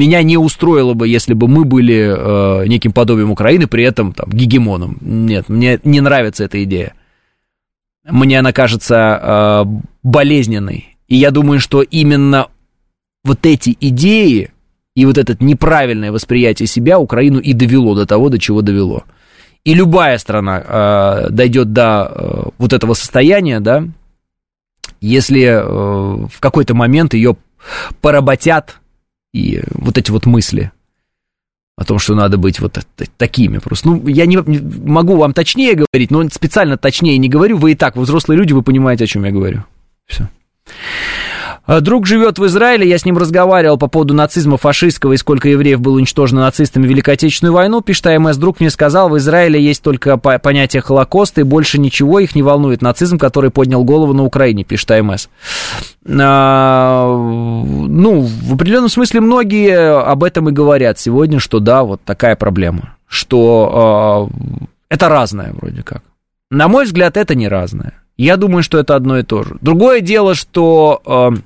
[0.00, 4.30] Меня не устроило бы, если бы мы были э, неким подобием Украины, при этом там,
[4.30, 4.96] гегемоном.
[5.02, 6.94] Нет, мне не нравится эта идея.
[8.08, 9.64] Мне она кажется э,
[10.02, 10.96] болезненной.
[11.06, 12.46] И я думаю, что именно
[13.24, 14.50] вот эти идеи
[14.96, 19.04] и вот это неправильное восприятие себя Украину и довело до того, до чего довело.
[19.64, 23.84] И любая страна э, дойдет до э, вот этого состояния, да,
[25.02, 27.36] если э, в какой-то момент ее
[28.00, 28.79] поработят
[29.32, 30.72] и вот эти вот мысли
[31.76, 32.78] о том, что надо быть вот
[33.16, 33.88] такими просто.
[33.88, 37.56] Ну, я не, могу вам точнее говорить, но специально точнее не говорю.
[37.56, 39.64] Вы и так, вы взрослые люди, вы понимаете, о чем я говорю.
[40.06, 40.28] Все.
[41.66, 45.48] А, друг живет в Израиле, я с ним разговаривал по поводу нацизма фашистского и сколько
[45.48, 47.80] евреев было уничтожено нацистами в Великой Отечественную войну.
[47.80, 52.34] Пишет АМС, друг мне сказал, в Израиле есть только понятие Холокоста и больше ничего их
[52.34, 55.28] не волнует нацизм, который поднял голову на Украине, пишет АМС.
[56.08, 62.36] А, ну, в определенном смысле многие об этом и говорят сегодня, что да, вот такая
[62.36, 66.02] проблема, что а, это разное вроде как.
[66.50, 67.94] На мой взгляд, это не разное.
[68.16, 69.56] Я думаю, что это одно и то же.
[69.60, 71.40] Другое дело, что э,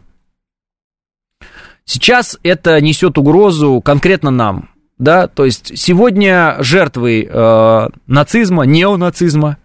[1.85, 4.70] сейчас это несет угрозу конкретно нам.
[4.97, 9.59] Да, то есть сегодня жертвой э, нацизма, неонацизма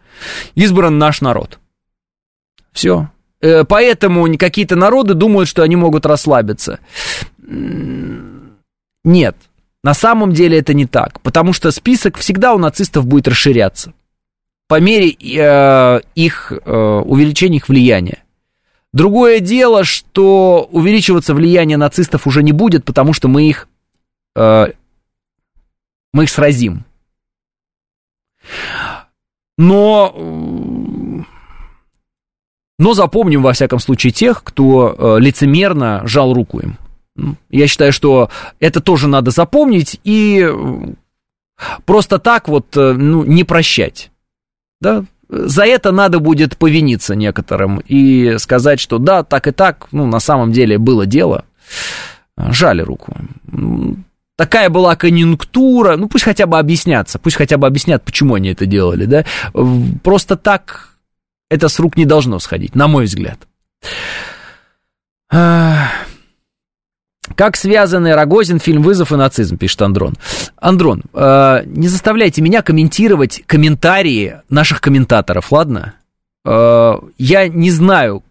[0.55, 1.59] избран наш народ.
[2.72, 3.09] Все.
[3.41, 6.80] Э, поэтому какие-то народы думают, что они могут расслабиться.
[9.03, 9.36] Нет,
[9.84, 13.93] на самом деле это не так, потому что список всегда у нацистов будет расширяться
[14.70, 18.24] по мере э, их э, увеличения их влияния.
[18.91, 23.67] Другое дело, что увеличиваться влияние нацистов уже не будет, потому что мы их,
[24.35, 24.67] э,
[26.11, 26.85] мы их сразим.
[29.57, 31.25] Но,
[32.79, 36.77] но запомним, во всяком случае, тех, кто э, лицемерно жал руку им.
[37.49, 38.29] Я считаю, что
[38.59, 40.47] это тоже надо запомнить и
[41.85, 44.11] просто так вот э, ну, не прощать.
[44.79, 50.07] Да, за это надо будет повиниться некоторым и сказать, что да, так и так, ну,
[50.07, 51.45] на самом деле было дело.
[52.38, 53.15] Жали руку.
[54.36, 58.65] Такая была конъюнктура, ну пусть хотя бы объяснятся, пусть хотя бы объяснят, почему они это
[58.65, 59.25] делали, да.
[60.01, 60.93] Просто так
[61.49, 63.39] это с рук не должно сходить, на мой взгляд.
[67.36, 70.15] Как связаны Рогозин, фильм «Вызов» и нацизм, пишет Андрон.
[70.57, 75.93] Андрон, э, не заставляйте меня комментировать комментарии наших комментаторов, ладно?
[76.45, 78.23] Э, я не знаю,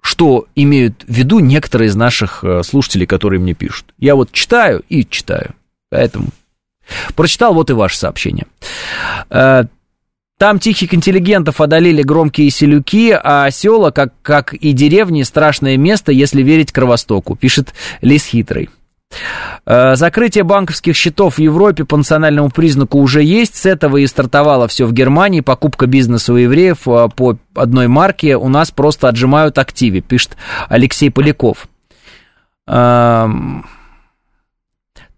[0.00, 3.86] что имеют в виду некоторые из наших э, слушателей, которые мне пишут.
[3.98, 5.54] Я вот читаю и читаю,
[5.90, 6.28] поэтому
[7.14, 8.46] Прочитал вот и ваше сообщение.
[10.40, 16.42] Там тихих интеллигентов одолели громкие селюки, а села, как, как и деревни, страшное место, если
[16.42, 18.70] верить Кровостоку, пишет Лис Хитрый.
[19.66, 23.54] Э, закрытие банковских счетов в Европе по национальному признаку уже есть.
[23.54, 25.42] С этого и стартовало все в Германии.
[25.42, 30.38] Покупка бизнеса у евреев э, по одной марке у нас просто отжимают активе, пишет
[30.70, 31.68] Алексей Поляков.
[32.66, 33.66] Эм,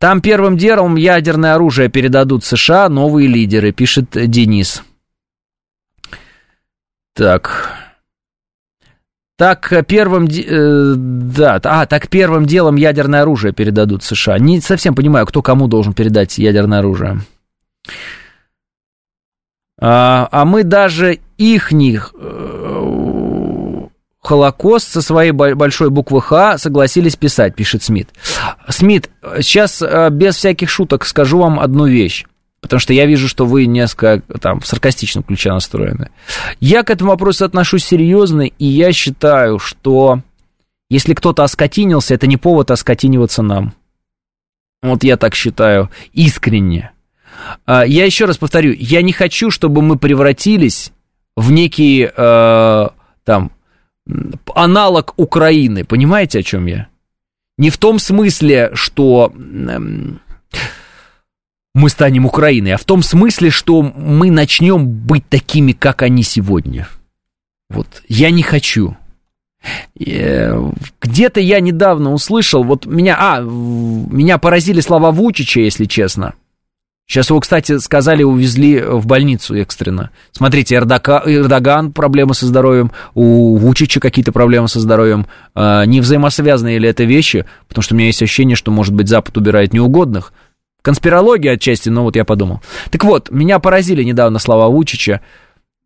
[0.01, 4.83] там первым делом ядерное оружие передадут США новые лидеры, пишет Денис.
[7.15, 7.79] Так.
[9.37, 14.39] Так первым, э, да, а, так первым делом ядерное оружие передадут США.
[14.39, 17.21] Не совсем понимаю, кто кому должен передать ядерное оружие.
[19.81, 23.23] А, а мы даже ихних э,
[24.21, 28.09] Холокост со своей большой буквы Х согласились писать, пишет Смит.
[28.69, 29.11] Смит,
[29.41, 32.25] сейчас э, без всяких шуток скажу вам одну вещь.
[32.63, 36.11] Потому что я вижу, что вы несколько там в саркастичном ключе настроены.
[36.61, 40.21] Я к этому вопросу отношусь серьезно, и я считаю, что
[40.89, 43.75] если кто-то оскотинился, это не повод оскотиниваться нам.
[44.81, 46.93] Вот я так считаю, искренне.
[47.67, 50.93] А, я еще раз повторю, я не хочу, чтобы мы превратились
[51.37, 52.89] в некий э,
[53.25, 53.53] там
[54.55, 55.85] аналог Украины.
[55.85, 56.89] Понимаете, о чем я?
[57.59, 59.79] Не в том смысле, что э,
[61.75, 66.89] мы станем Украиной, а в том смысле, что мы начнем быть такими, как они сегодня.
[67.70, 68.97] Вот, я не хочу.
[69.99, 70.70] Э,
[71.01, 76.35] где-то я недавно услышал, вот меня, а, меня поразили слова Вучича, если честно.
[77.09, 80.11] Сейчас его, кстати, сказали, увезли в больницу экстренно.
[80.31, 85.27] Смотрите, Эрдока, Эрдоган проблемы со здоровьем, у Вучича какие-то проблемы со здоровьем.
[85.55, 87.45] А, не взаимосвязаны ли это вещи?
[87.68, 90.33] Потому что у меня есть ощущение, что, может быть, Запад убирает неугодных.
[90.83, 92.61] Конспирология отчасти, но вот я подумал.
[92.91, 95.20] Так вот, меня поразили недавно слова Вучича.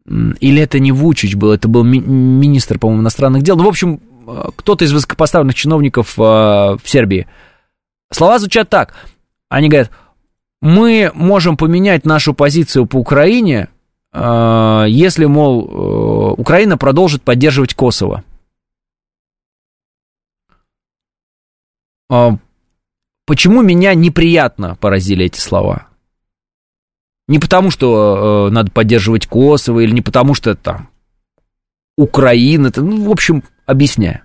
[0.07, 3.57] Или это не Вучич был, это был ми- министр, по-моему, иностранных дел.
[3.57, 7.26] Ну, в общем, э, кто-то из высокопоставленных чиновников э, в Сербии.
[8.11, 8.94] Слова звучат так.
[9.49, 9.90] Они говорят,
[10.62, 13.68] мы можем поменять нашу позицию по Украине,
[14.12, 18.22] э, если, мол, э, Украина продолжит поддерживать Косово.
[23.27, 25.89] Почему меня неприятно поразили эти слова?
[27.29, 30.87] Не потому, что э, надо поддерживать Косово, или не потому, что это
[31.97, 34.20] Украина, это, ну, в общем, объясняю.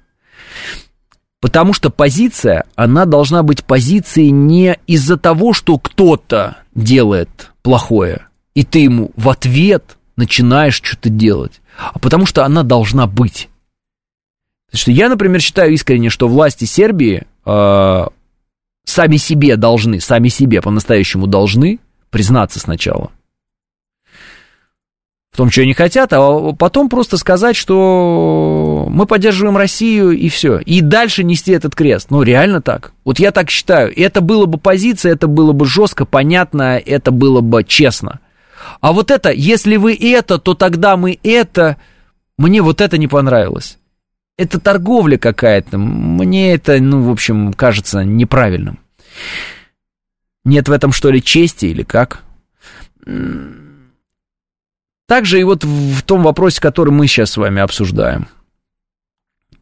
[1.39, 8.63] Потому что позиция, она должна быть позицией не из-за того, что кто-то делает плохое, и
[8.63, 13.49] ты ему в ответ начинаешь что-то делать, а потому что она должна быть.
[14.67, 18.05] Потому что я, например, считаю искренне, что власти Сербии э,
[18.91, 21.79] сами себе должны, сами себе по-настоящему должны
[22.09, 23.11] признаться сначала
[25.31, 30.59] в том, что они хотят, а потом просто сказать, что мы поддерживаем Россию и все.
[30.59, 32.07] И дальше нести этот крест.
[32.09, 32.91] Ну, реально так.
[33.05, 33.97] Вот я так считаю.
[33.97, 38.19] Это было бы позиция, это было бы жестко, понятно, это было бы честно.
[38.81, 41.77] А вот это, если вы это, то тогда мы это,
[42.37, 43.77] мне вот это не понравилось
[44.41, 45.77] это торговля какая-то.
[45.77, 48.79] Мне это, ну, в общем, кажется неправильным.
[50.43, 52.23] Нет в этом, что ли, чести или как?
[55.07, 58.27] Также и вот в том вопросе, который мы сейчас с вами обсуждаем.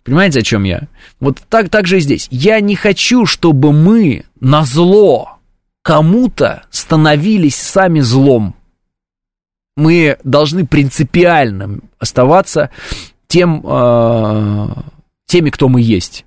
[0.03, 0.87] Понимаете, о чем я?
[1.19, 2.27] Вот так, так же и здесь.
[2.31, 5.39] Я не хочу, чтобы мы на зло
[5.81, 8.55] кому-то становились сами злом.
[9.75, 12.69] Мы должны принципиально оставаться
[13.27, 14.67] тем, э,
[15.25, 16.25] теми, кто мы есть.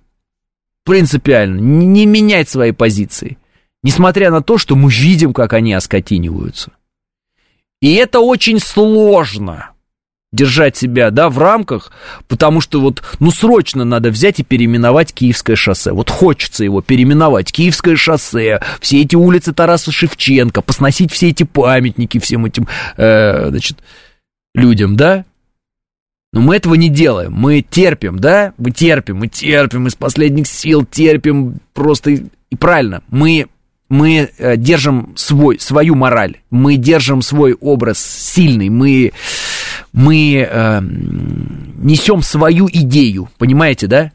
[0.85, 1.61] Принципиально.
[1.61, 3.39] Не менять свои позиции.
[3.83, 6.73] Несмотря на то, что мы видим, как они оскотиниваются.
[7.81, 9.73] И это очень сложно
[10.33, 11.93] держать себя, да, в рамках,
[12.27, 15.93] потому что вот, ну, срочно надо взять и переименовать Киевское шоссе.
[15.93, 17.53] Вот хочется его переименовать.
[17.53, 23.79] Киевское шоссе, все эти улицы Тараса Шевченко, посносить все эти памятники всем этим, э, значит,
[24.55, 25.27] людям, да?
[26.33, 27.33] Но мы этого не делаем.
[27.33, 28.55] Мы терпим, да?
[28.57, 33.03] Мы терпим, мы терпим из последних сил, терпим просто и правильно.
[33.09, 33.49] Мы,
[33.91, 39.13] мы э, держим свой, свою мораль, мы держим свой образ сильный, мы,
[39.93, 44.13] мы э, несем свою идею, понимаете, да?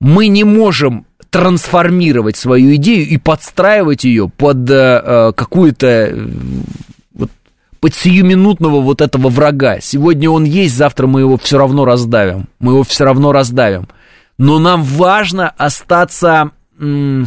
[0.00, 6.28] Мы не можем трансформировать свою идею и подстраивать ее под э, э какую-то
[7.80, 9.80] под сиюминутного вот этого врага.
[9.80, 12.48] Сегодня он есть, завтра мы его все равно раздавим.
[12.58, 13.88] Мы его все равно раздавим.
[14.38, 17.26] Но нам важно остаться м-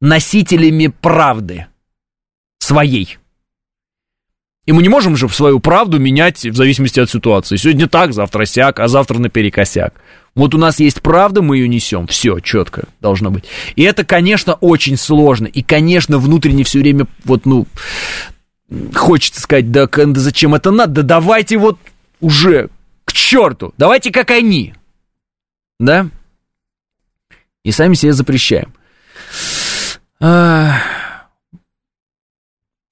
[0.00, 1.66] носителями правды.
[2.58, 3.18] своей.
[4.66, 7.56] И мы не можем же свою правду менять в зависимости от ситуации.
[7.56, 9.94] Сегодня так, завтра сяк, а завтра наперекосяк.
[10.36, 12.06] Вот у нас есть правда, мы ее несем.
[12.06, 13.44] Все, четко должно быть.
[13.74, 15.46] И это, конечно, очень сложно.
[15.46, 17.66] И, конечно, внутренне все время вот, ну,
[18.94, 21.02] хочется сказать, да, да зачем это надо?
[21.02, 21.78] Да давайте вот
[22.20, 22.70] уже
[23.04, 23.74] к черту.
[23.76, 24.74] Давайте как они.
[25.78, 26.08] Да?
[27.64, 28.72] И сами себе запрещаем.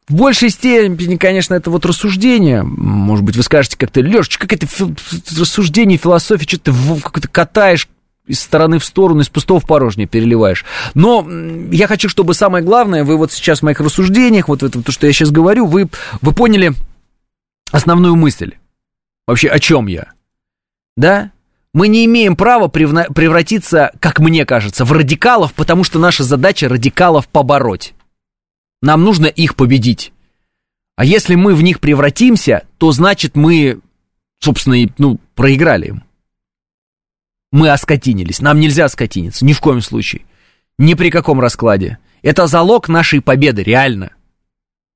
[0.09, 2.65] В большей степени, конечно, это вот рассуждение.
[2.65, 4.93] Может быть, вы скажете как-то, Лешечка, как это фи-
[5.39, 7.89] рассуждение, философия, что ты как-то катаешь
[8.31, 10.65] из стороны в сторону, из пустого в порожнее переливаешь.
[10.95, 11.27] Но
[11.73, 15.07] я хочу, чтобы самое главное, вы вот сейчас в моих рассуждениях, вот это то, что
[15.07, 15.89] я сейчас говорю, вы,
[16.21, 16.73] вы поняли
[17.73, 18.55] основную мысль.
[19.27, 20.13] Вообще, о чем я?
[20.97, 21.33] Да?
[21.73, 27.29] Мы не имеем права превратиться, как мне кажется, в радикалов, потому что наша задача радикалов
[27.29, 27.95] побороть.
[28.83, 30.13] Нам нужно их победить.
[30.97, 33.81] А если мы в них превратимся, то значит мы,
[34.41, 36.05] собственно, ну, проиграли им.
[37.53, 38.41] Мы оскотинились.
[38.41, 40.23] Нам нельзя оскотиниться, ни в коем случае.
[40.79, 41.99] Ни при каком раскладе.
[42.23, 44.11] Это залог нашей победы, реально.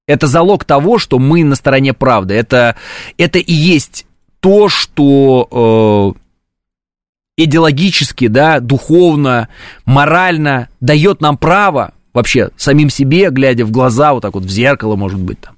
[0.06, 2.34] Это залог того, что мы на стороне правды.
[2.34, 2.76] Это,
[3.16, 4.06] это и есть
[4.40, 9.48] то, что э, идеологически, да, духовно,
[9.86, 14.96] морально дает нам право вообще самим себе, глядя в глаза, вот так вот в зеркало,
[14.96, 15.56] может быть, там,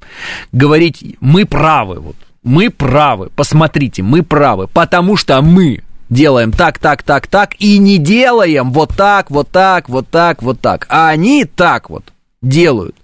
[0.53, 7.03] говорить, мы правы, вот, мы правы, посмотрите, мы правы, потому что мы делаем так, так,
[7.03, 11.45] так, так, и не делаем вот так, вот так, вот так, вот так, а они
[11.45, 12.13] так вот
[12.43, 12.97] делают.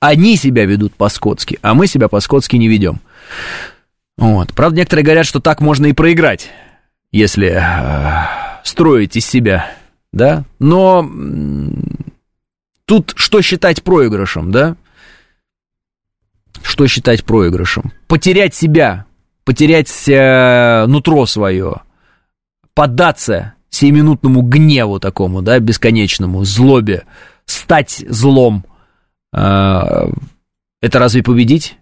[0.00, 3.00] Они себя ведут по-скотски, а мы себя по-скотски не ведем.
[4.16, 4.54] Вот.
[4.54, 6.50] Правда, некоторые говорят, что так можно и проиграть,
[7.12, 8.26] если э,
[8.64, 9.70] строить из себя,
[10.12, 11.02] да, но
[12.88, 14.74] Тут что считать проигрышем, да?
[16.62, 17.92] Что считать проигрышем?
[18.06, 19.04] Потерять себя,
[19.44, 21.82] потерять э, нутро свое,
[22.78, 27.06] поддаться сиюминутному гневу такому, да, бесконечному, злобе,
[27.44, 28.64] стать злом.
[29.32, 30.08] Э,
[30.80, 31.76] это разве победить?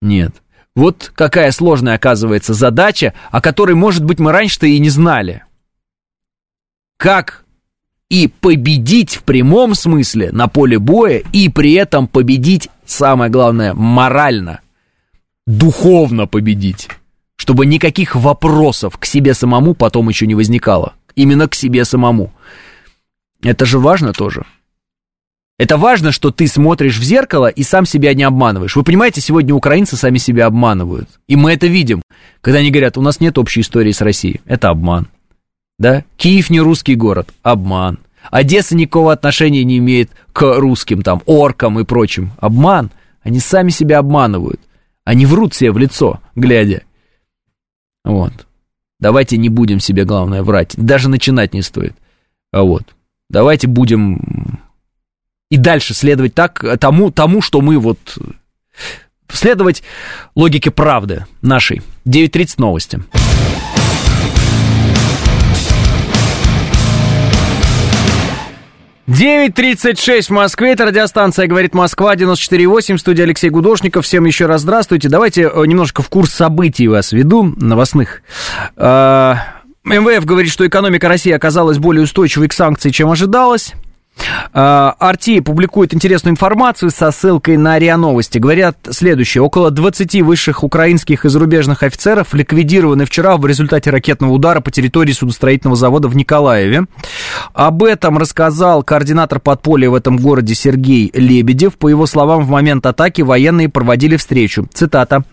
[0.00, 0.30] Нет.
[0.76, 5.42] Вот какая сложная оказывается задача, о которой, может быть, мы раньше-то и не знали.
[6.98, 7.44] Как
[8.08, 14.60] и победить в прямом смысле на поле боя, и при этом победить, самое главное, морально,
[15.48, 16.88] духовно победить,
[17.48, 20.92] чтобы никаких вопросов к себе самому потом еще не возникало.
[21.14, 22.30] Именно к себе самому.
[23.42, 24.44] Это же важно тоже.
[25.58, 28.76] Это важно, что ты смотришь в зеркало и сам себя не обманываешь.
[28.76, 31.08] Вы понимаете, сегодня украинцы сами себя обманывают.
[31.26, 32.02] И мы это видим,
[32.42, 34.42] когда они говорят, у нас нет общей истории с Россией.
[34.44, 35.08] Это обман
[35.78, 36.04] да?
[36.18, 37.98] Киев не русский город, обман.
[38.30, 42.32] Одесса никакого отношения не имеет к русским, там, оркам и прочим.
[42.40, 42.90] Обман.
[43.22, 44.60] Они сами себя обманывают.
[45.04, 46.82] Они врут себе в лицо, глядя.
[48.08, 48.32] Вот.
[48.98, 50.74] Давайте не будем себе, главное, врать.
[50.76, 51.94] Даже начинать не стоит.
[52.52, 52.82] А вот.
[53.28, 54.58] Давайте будем
[55.50, 57.98] и дальше следовать так, тому, тому, что мы вот...
[59.30, 59.82] Следовать
[60.34, 61.82] логике правды нашей.
[62.06, 63.02] 9.30 новости.
[69.08, 74.04] 9.36 в Москве, это радиостанция «Говорит Москва», 94.8, студия Алексей Гудошников.
[74.04, 75.08] Всем еще раз здравствуйте.
[75.08, 78.20] Давайте э, немножко в курс событий вас веду, новостных.
[78.76, 79.38] А,
[79.82, 83.72] МВФ говорит, что экономика России оказалась более устойчивой к санкциям, чем ожидалось.
[84.52, 88.38] Арти публикует интересную информацию со ссылкой на РИА Новости.
[88.38, 89.42] Говорят следующее.
[89.42, 95.12] Около 20 высших украинских и зарубежных офицеров ликвидированы вчера в результате ракетного удара по территории
[95.12, 96.86] судостроительного завода в Николаеве.
[97.52, 101.76] Об этом рассказал координатор подполья в этом городе Сергей Лебедев.
[101.76, 104.66] По его словам, в момент атаки военные проводили встречу.
[104.72, 105.24] Цитата.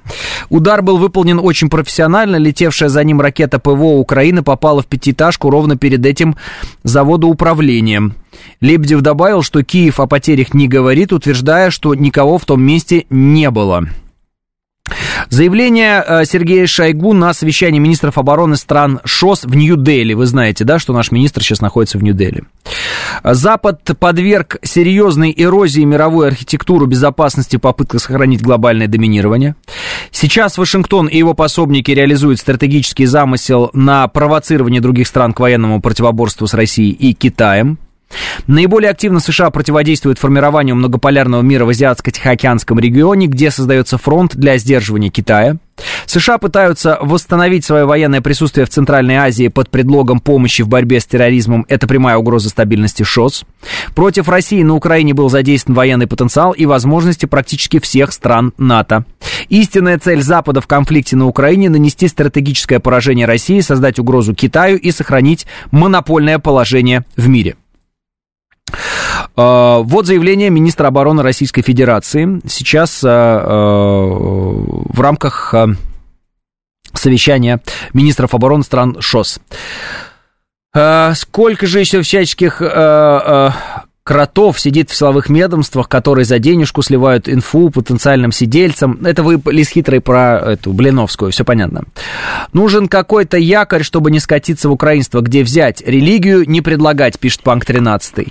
[0.49, 2.35] «Удар был выполнен очень профессионально.
[2.35, 6.35] Летевшая за ним ракета ПВО Украины попала в пятиэтажку ровно перед этим
[6.83, 8.15] заводоуправлением.
[8.61, 13.49] Лебедев добавил, что Киев о потерях не говорит, утверждая, что никого в том месте не
[13.49, 13.87] было.
[15.29, 20.13] Заявление э, Сергея Шойгу на совещании министров обороны стран ШОС в Нью-Дели.
[20.13, 22.43] Вы знаете, да, что наш министр сейчас находится в Нью-Дели.
[23.23, 29.55] Запад подверг серьезной эрозии мировой архитектуру безопасности в попытках сохранить глобальное доминирование.
[30.11, 36.45] Сейчас Вашингтон и его пособники реализуют стратегический замысел на провоцирование других стран к военному противоборству
[36.45, 37.79] с Россией и Китаем.
[38.47, 45.09] Наиболее активно США противодействуют формированию многополярного мира в Азиатско-Тихоокеанском регионе, где создается фронт для сдерживания
[45.09, 45.57] Китая.
[46.05, 51.05] США пытаются восстановить свое военное присутствие в Центральной Азии под предлогом помощи в борьбе с
[51.05, 51.65] терроризмом.
[51.67, 53.43] Это прямая угроза стабильности ШОС.
[53.93, 59.05] Против России на Украине был задействован военный потенциал и возможности практически всех стран НАТО.
[59.49, 64.91] Истинная цель Запада в конфликте на Украине– нанести стратегическое поражение России, создать угрозу Китаю и
[64.91, 67.55] сохранить монопольное положение в мире.
[69.37, 72.41] А, вот заявление министра обороны Российской Федерации.
[72.47, 74.05] Сейчас а, а,
[74.93, 75.53] в рамках
[76.93, 77.61] совещания
[77.93, 79.39] министров обороны стран ШОС.
[81.13, 82.61] Сколько же еще всяческих
[84.05, 88.99] кротов сидит в силовых ведомствах, которые за денежку сливают инфу потенциальным сидельцам.
[89.03, 91.85] Это вы лис хитрый про эту Блиновскую, все понятно.
[92.53, 97.65] Нужен какой-то якорь, чтобы не скатиться в украинство, где взять религию, не предлагать, пишет Панк
[97.65, 98.27] 13.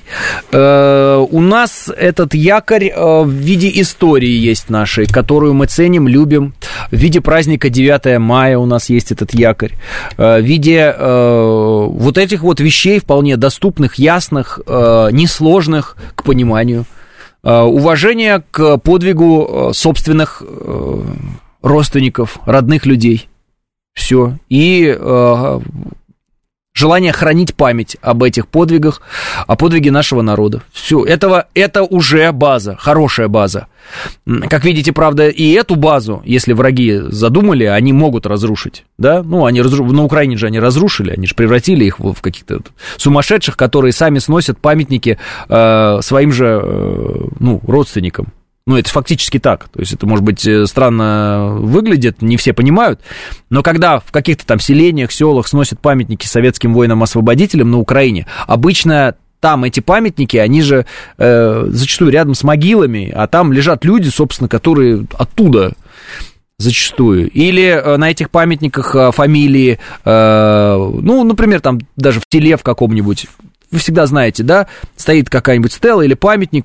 [0.53, 6.55] Э, у нас этот якорь э, в виде истории есть нашей, которую мы ценим, любим.
[6.93, 9.73] В виде праздника 9 мая у нас есть этот якорь.
[10.19, 16.23] Э, в виде э, вот этих вот вещей вполне доступных, ясных, э, несложных сложных к
[16.25, 16.85] пониманию,
[17.43, 21.03] э, уважение к подвигу э, собственных э,
[21.63, 23.29] родственников, родных людей.
[23.95, 24.37] Все.
[24.49, 24.93] И
[26.85, 29.01] желание хранить память об этих подвигах,
[29.47, 30.61] о подвиге нашего народа.
[30.71, 33.69] Все, этого, это уже база, хорошая база.
[34.51, 39.23] Как видите, правда, и эту базу, если враги задумали, они могут разрушить, да?
[39.23, 39.87] Ну, они разру...
[39.87, 42.61] на Украине же они разрушили, они же превратили их в, каких-то
[42.99, 48.35] сумасшедших, которые сами сносят памятники э, своим же, э, ну, родственникам.
[48.67, 49.69] Ну, это фактически так.
[49.69, 53.01] То есть это, может быть, э, странно выглядит, не все понимают.
[53.51, 59.65] Но когда в каких-то там селениях, селах сносят памятники советским воинам-освободителям на Украине, обычно там
[59.65, 60.87] эти памятники, они же
[61.19, 65.75] э, зачастую рядом с могилами, а там лежат люди, собственно, которые оттуда
[66.57, 67.31] зачастую.
[67.31, 72.63] Или э, на этих памятниках э, фамилии, э, ну, например, там даже в теле в
[72.63, 73.27] каком-нибудь,
[73.71, 76.65] вы всегда знаете, да, стоит какая-нибудь стела или памятник,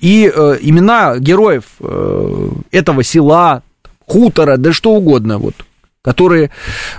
[0.00, 3.62] и э, имена героев э, этого села,
[4.06, 5.54] хутора, да что угодно, вот,
[6.02, 6.50] которые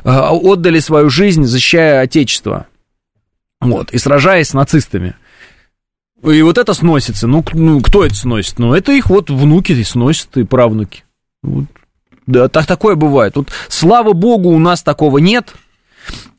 [0.04, 2.68] э, отдали свою жизнь, защищая Отечество,
[3.60, 5.16] вот, и сражаясь с нацистами.
[6.24, 7.28] И вот это сносится.
[7.28, 8.58] Ну, ну кто это сносит?
[8.58, 11.04] Ну, это их вот внуки сносят, и правнуки.
[11.44, 11.66] Вот.
[12.26, 13.36] Да, так такое бывает.
[13.36, 15.54] Вот, слава богу, у нас такого нет.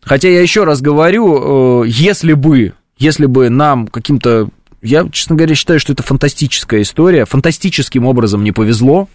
[0.03, 4.49] Хотя я еще раз говорю, э, если бы, если бы нам каким-то
[4.83, 7.25] я, честно говоря, считаю, что это фантастическая история.
[7.25, 9.09] Фантастическим образом не повезло.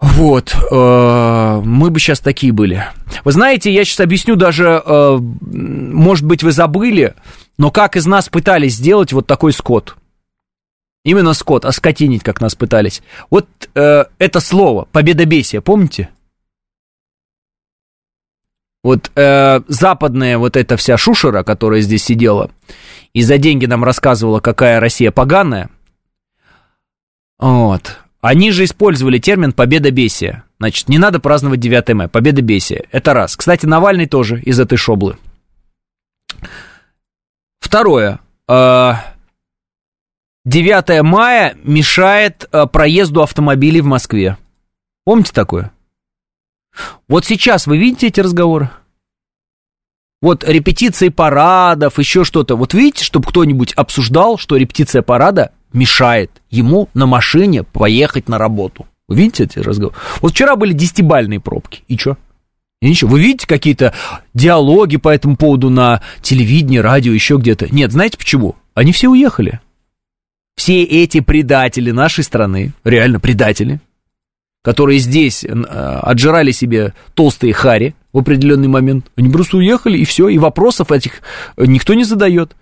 [0.00, 2.84] Вот, э, мы бы сейчас такие были.
[3.24, 7.14] Вы знаете, я сейчас объясню даже, э, может быть, вы забыли,
[7.58, 9.96] но как из нас пытались сделать вот такой скот.
[11.04, 13.02] Именно скот, оскотинить, как нас пытались.
[13.28, 16.10] Вот э, это слово, победобесие, помните?
[18.82, 22.50] Вот э, западная вот эта вся шушера, которая здесь сидела,
[23.12, 25.70] и за деньги нам рассказывала, какая Россия поганая,
[27.38, 30.42] вот, они же использовали термин «победобесие».
[30.58, 32.86] Значит, не надо праздновать 9 мая, победобесие.
[32.90, 33.36] Это раз.
[33.36, 35.16] Кстати, Навальный тоже из этой шоблы.
[37.60, 38.18] Второе.
[38.48, 38.90] 9
[40.90, 44.36] э, мая мешает э, проезду автомобилей в Москве.
[45.04, 45.70] Помните такое?
[47.08, 48.70] Вот сейчас вы видите эти разговоры?
[50.20, 52.56] Вот репетиции парадов, еще что-то.
[52.56, 58.86] Вот видите, чтобы кто-нибудь обсуждал, что репетиция парада мешает ему на машине поехать на работу.
[59.06, 59.96] Вы видите эти разговоры?
[60.20, 61.82] Вот вчера были десятибальные пробки.
[61.88, 62.16] И что?
[62.80, 63.10] И ничего.
[63.10, 63.94] Вы видите какие-то
[64.34, 67.72] диалоги по этому поводу на телевидении, радио, еще где-то?
[67.72, 68.56] Нет, знаете почему?
[68.74, 69.60] Они все уехали.
[70.56, 73.80] Все эти предатели нашей страны, реально предатели,
[74.68, 79.06] которые здесь э, отжирали себе толстые хари в определенный момент.
[79.16, 81.22] Они просто уехали, и все, и вопросов этих
[81.56, 82.54] никто не задает.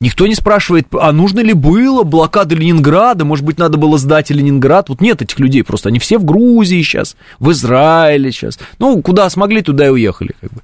[0.00, 4.88] Никто не спрашивает, а нужно ли было блокада Ленинграда, может быть, надо было сдать Ленинград.
[4.88, 8.58] Вот нет этих людей просто, они все в Грузии сейчас, в Израиле сейчас.
[8.80, 10.62] Ну, куда смогли, туда и уехали, как бы.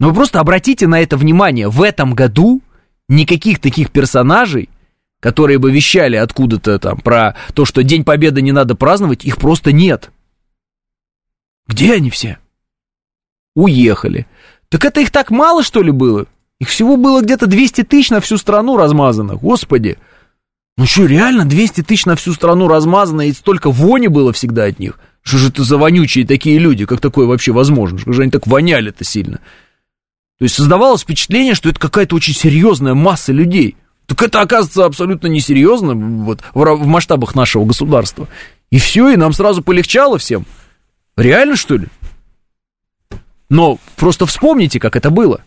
[0.00, 2.62] Но вы просто обратите на это внимание, в этом году
[3.06, 4.70] никаких таких персонажей
[5.20, 9.72] которые бы вещали откуда-то там про то, что День Победы не надо праздновать, их просто
[9.72, 10.10] нет.
[11.66, 12.38] Где они все?
[13.54, 14.26] Уехали.
[14.68, 16.26] Так это их так мало, что ли, было?
[16.60, 19.36] Их всего было где-то 200 тысяч на всю страну размазано.
[19.36, 19.98] Господи.
[20.76, 24.78] Ну что, реально 200 тысяч на всю страну размазано, и столько вони было всегда от
[24.78, 24.98] них?
[25.22, 26.86] Что же это за вонючие такие люди?
[26.86, 27.98] Как такое вообще возможно?
[27.98, 29.38] Что же они так воняли-то сильно?
[30.38, 33.76] То есть создавалось впечатление, что это какая-то очень серьезная масса людей.
[34.08, 35.94] Так это, оказывается, абсолютно несерьезно
[36.24, 38.26] вот, в, масштабах нашего государства.
[38.70, 40.46] И все, и нам сразу полегчало всем.
[41.16, 41.88] Реально, что ли?
[43.50, 45.42] Но просто вспомните, как это было.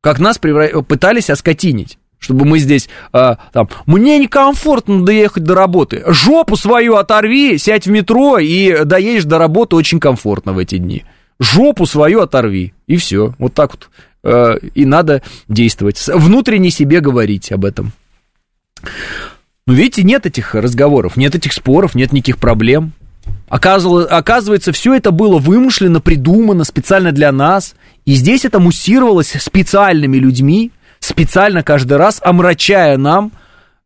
[0.00, 0.82] Как нас превра...
[0.82, 6.04] пытались оскотинить чтобы мы здесь, э, там, мне некомфортно доехать до работы.
[6.06, 11.04] Жопу свою оторви, сядь в метро и доедешь до работы очень комфортно в эти дни.
[11.40, 13.34] Жопу свою оторви, и все.
[13.38, 13.90] Вот так вот.
[14.24, 16.02] Э, и надо действовать.
[16.06, 17.92] Внутренне себе говорить об этом.
[19.66, 22.92] Но видите, нет этих разговоров, нет этих споров, нет никаких проблем.
[23.48, 27.74] Оказывается, все это было вымышленно, придумано специально для нас.
[28.04, 33.30] И здесь это муссировалось специальными людьми, специально каждый раз омрачая нам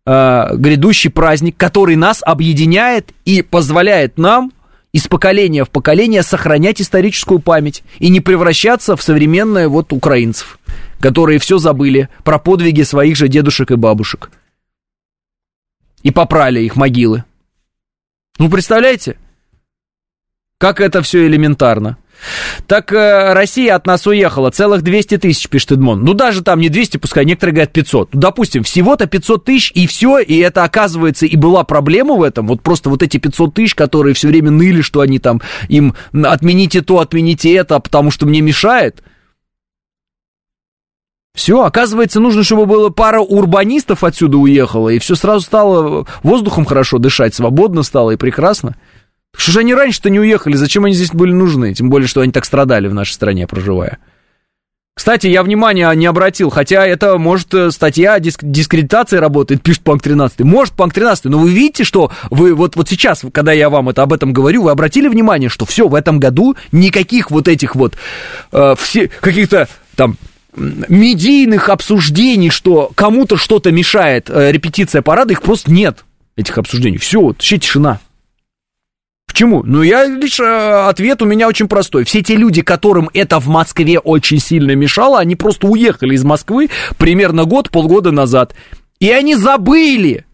[0.06, 4.52] э, грядущий праздник, который нас объединяет и позволяет нам
[4.96, 10.58] из поколения в поколение сохранять историческую память и не превращаться в современные вот украинцев,
[11.00, 14.30] которые все забыли про подвиги своих же дедушек и бабушек.
[16.02, 17.24] И попрали их могилы.
[18.38, 19.18] Ну, представляете?
[20.56, 21.98] Как это все элементарно.
[22.66, 26.02] Так э, Россия от нас уехала, целых 200 тысяч, пишет Эдмон.
[26.02, 28.14] Ну, даже там не 200, пускай некоторые говорят 500.
[28.14, 32.46] Ну, допустим, всего-то 500 тысяч, и все, и это оказывается, и была проблема в этом.
[32.46, 36.82] Вот просто вот эти 500 тысяч, которые все время ныли, что они там, им отмените
[36.82, 39.02] то, отмените это, потому что мне мешает.
[41.36, 46.96] Все, оказывается, нужно, чтобы было пара урбанистов отсюда уехала, и все сразу стало воздухом хорошо
[46.96, 48.74] дышать, свободно стало и прекрасно.
[49.36, 50.56] Что же они раньше-то не уехали?
[50.56, 51.74] Зачем они здесь были нужны?
[51.74, 53.98] Тем более, что они так страдали в нашей стране, проживая.
[54.96, 60.02] Кстати, я внимания не обратил, хотя это, может, э, статья диск, дискредитации работает, пишет Панк
[60.02, 60.40] 13.
[60.40, 64.02] Может, Панк 13, но вы видите, что вы вот, вот сейчас, когда я вам это,
[64.02, 67.94] об этом говорю, вы обратили внимание, что все, в этом году никаких вот этих вот
[68.52, 70.16] э, все, каких-то там
[70.56, 76.06] медийных обсуждений, что кому-то что-то мешает э, репетиция парада, их просто нет,
[76.36, 76.96] этих обсуждений.
[76.96, 78.00] Все, вот, вообще тишина.
[79.36, 79.62] Почему?
[79.64, 82.04] Ну, я лишь э, ответ у меня очень простой.
[82.04, 86.70] Все те люди, которым это в Москве очень сильно мешало, они просто уехали из Москвы
[86.96, 88.54] примерно год, полгода назад.
[88.98, 90.24] И они забыли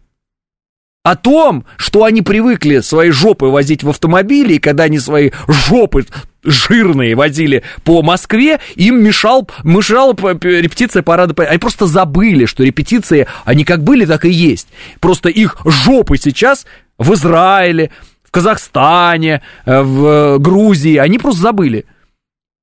[1.03, 6.05] о том, что они привыкли свои жопы возить в автомобиле, и когда они свои жопы
[6.41, 11.35] жирные возили по Москве, им мешал, мешала репетиция парада.
[11.43, 14.69] Они просто забыли, что репетиции, они как были, так и есть.
[15.01, 16.65] Просто их жопы сейчас
[16.97, 17.91] в Израиле,
[18.33, 21.85] Казахстане, э, в Грузии, они просто забыли.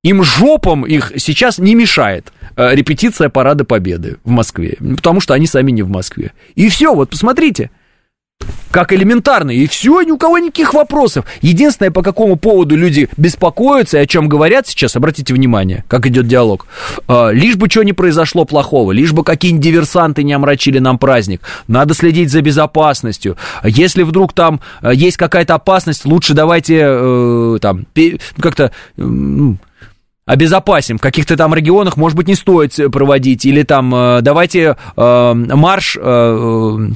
[0.03, 5.47] Им жопам их сейчас не мешает э, репетиция Парада Победы в Москве, потому что они
[5.47, 6.33] сами не в Москве.
[6.57, 7.71] И все, вот посмотрите,
[8.71, 11.25] как элементарно, и все, ни у кого никаких вопросов.
[11.41, 16.27] Единственное, по какому поводу люди беспокоятся и о чем говорят сейчас, обратите внимание, как идет
[16.27, 16.67] диалог.
[17.09, 21.43] А, лишь бы что не произошло плохого, лишь бы какие-нибудь диверсанты не омрачили нам праздник.
[21.69, 23.37] Надо следить за безопасностью.
[23.65, 27.87] Если вдруг там э, есть какая-то опасность, лучше давайте э, там
[28.41, 28.73] как-то...
[28.97, 29.03] Э,
[30.27, 30.99] обезопасим.
[30.99, 33.45] В каких-то там регионах, может быть, не стоит проводить.
[33.45, 36.89] Или там э, давайте э, марш Э,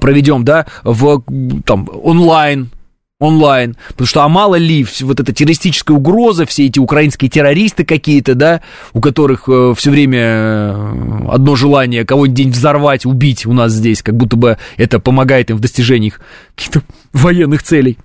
[0.00, 1.22] проведем, да, в
[1.64, 2.70] там онлайн,
[3.18, 8.34] онлайн, потому что а мало ли вот эта террористическая угроза, все эти украинские террористы какие-то,
[8.34, 13.72] да, у которых э, все время э, одно желание кого-нибудь день взорвать, убить у нас
[13.72, 16.12] здесь, как будто бы это помогает им в достижении
[16.54, 16.82] каких-то
[17.12, 17.98] военных целей.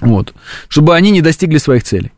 [0.00, 0.34] Вот.
[0.68, 2.12] Чтобы они не достигли своих целей.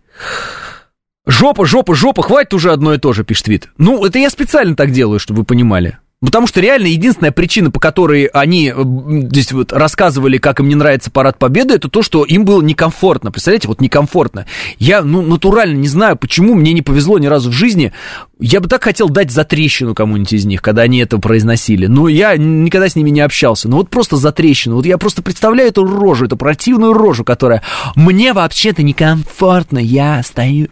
[1.27, 3.69] Жопа, жопа, жопа, хватит уже одно и то же, пишет Твит.
[3.77, 5.99] Ну, это я специально так делаю, чтобы вы понимали.
[6.21, 8.83] Потому что реально единственная причина, по которой они э,
[9.31, 13.31] здесь вот рассказывали, как им не нравится парад победы, это то, что им было некомфортно.
[13.31, 14.47] Представляете, вот некомфортно.
[14.81, 17.93] Я, ну, натурально не знаю, почему мне не повезло ни разу в жизни.
[18.41, 21.87] Я бы так хотел дать за трещину кому-нибудь из них, когда они это произносили.
[21.87, 23.69] Но я никогда с ними не общался.
[23.69, 24.75] Ну вот просто за трещину.
[24.75, 27.63] Вот я просто представляю эту рожу, эту противную рожу, которая
[27.95, 29.79] мне вообще-то некомфортно.
[29.79, 30.67] Я стою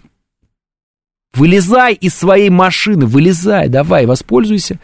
[1.36, 4.78] Вылезай из своей машины, вылезай, давай, воспользуйся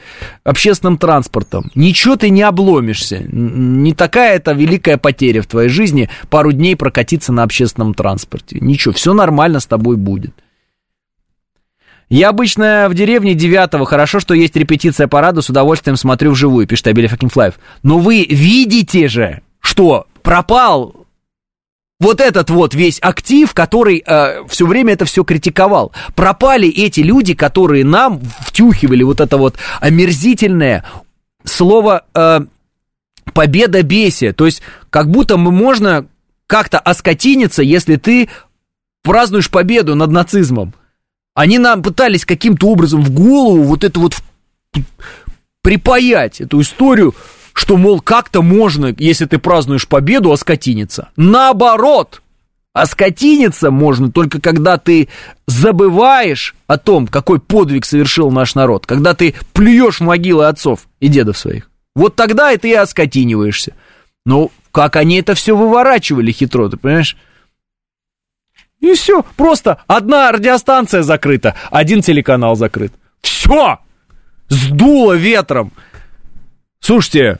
[0.44, 1.70] общественным транспортом.
[1.74, 3.24] Ничего ты не обломишься.
[3.26, 8.58] Не такая это великая потеря в твоей жизни пару дней прокатиться на общественном транспорте.
[8.60, 10.34] Ничего, все нормально с тобой будет.
[12.10, 16.88] Я обычно в деревне 9 хорошо, что есть репетиция парада, с удовольствием смотрю вживую, пишет
[16.88, 17.54] Абеля Факинфлаев.
[17.82, 21.01] Но вы видите же, что пропал
[22.02, 25.92] вот этот вот весь актив, который э, все время это все критиковал.
[26.16, 30.84] Пропали эти люди, которые нам втюхивали вот это вот омерзительное
[31.44, 32.40] слово э,
[33.32, 34.32] победа бесия.
[34.32, 36.06] То есть как будто мы можно
[36.48, 38.28] как-то оскотиниться, если ты
[39.04, 40.74] празднуешь победу над нацизмом.
[41.34, 44.16] Они нам пытались каким-то образом в голову вот это вот
[45.62, 47.14] припаять, эту историю,
[47.52, 51.10] что, мол, как-то можно, если ты празднуешь победу, оскотиниться.
[51.16, 52.22] Наоборот,
[52.72, 55.08] оскотиниться можно только когда ты
[55.46, 61.36] забываешь о том, какой подвиг совершил наш народ, когда ты плюешь могилы отцов и дедов
[61.38, 61.70] своих.
[61.94, 63.74] Вот тогда и ты оскотиниваешься.
[64.24, 67.16] Ну, как они это все выворачивали хитро, ты понимаешь?
[68.80, 72.92] И все, просто одна радиостанция закрыта, один телеканал закрыт.
[73.20, 73.78] Все!
[74.48, 75.72] Сдуло ветром.
[76.82, 77.38] Слушайте,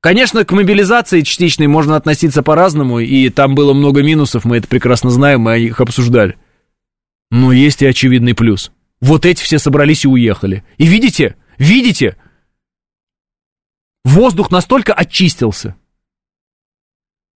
[0.00, 5.10] конечно, к мобилизации частичной можно относиться по-разному, и там было много минусов, мы это прекрасно
[5.10, 6.36] знаем, мы их обсуждали.
[7.30, 8.72] Но есть и очевидный плюс.
[9.00, 10.64] Вот эти все собрались и уехали.
[10.76, 12.16] И видите, видите,
[14.04, 15.76] воздух настолько очистился,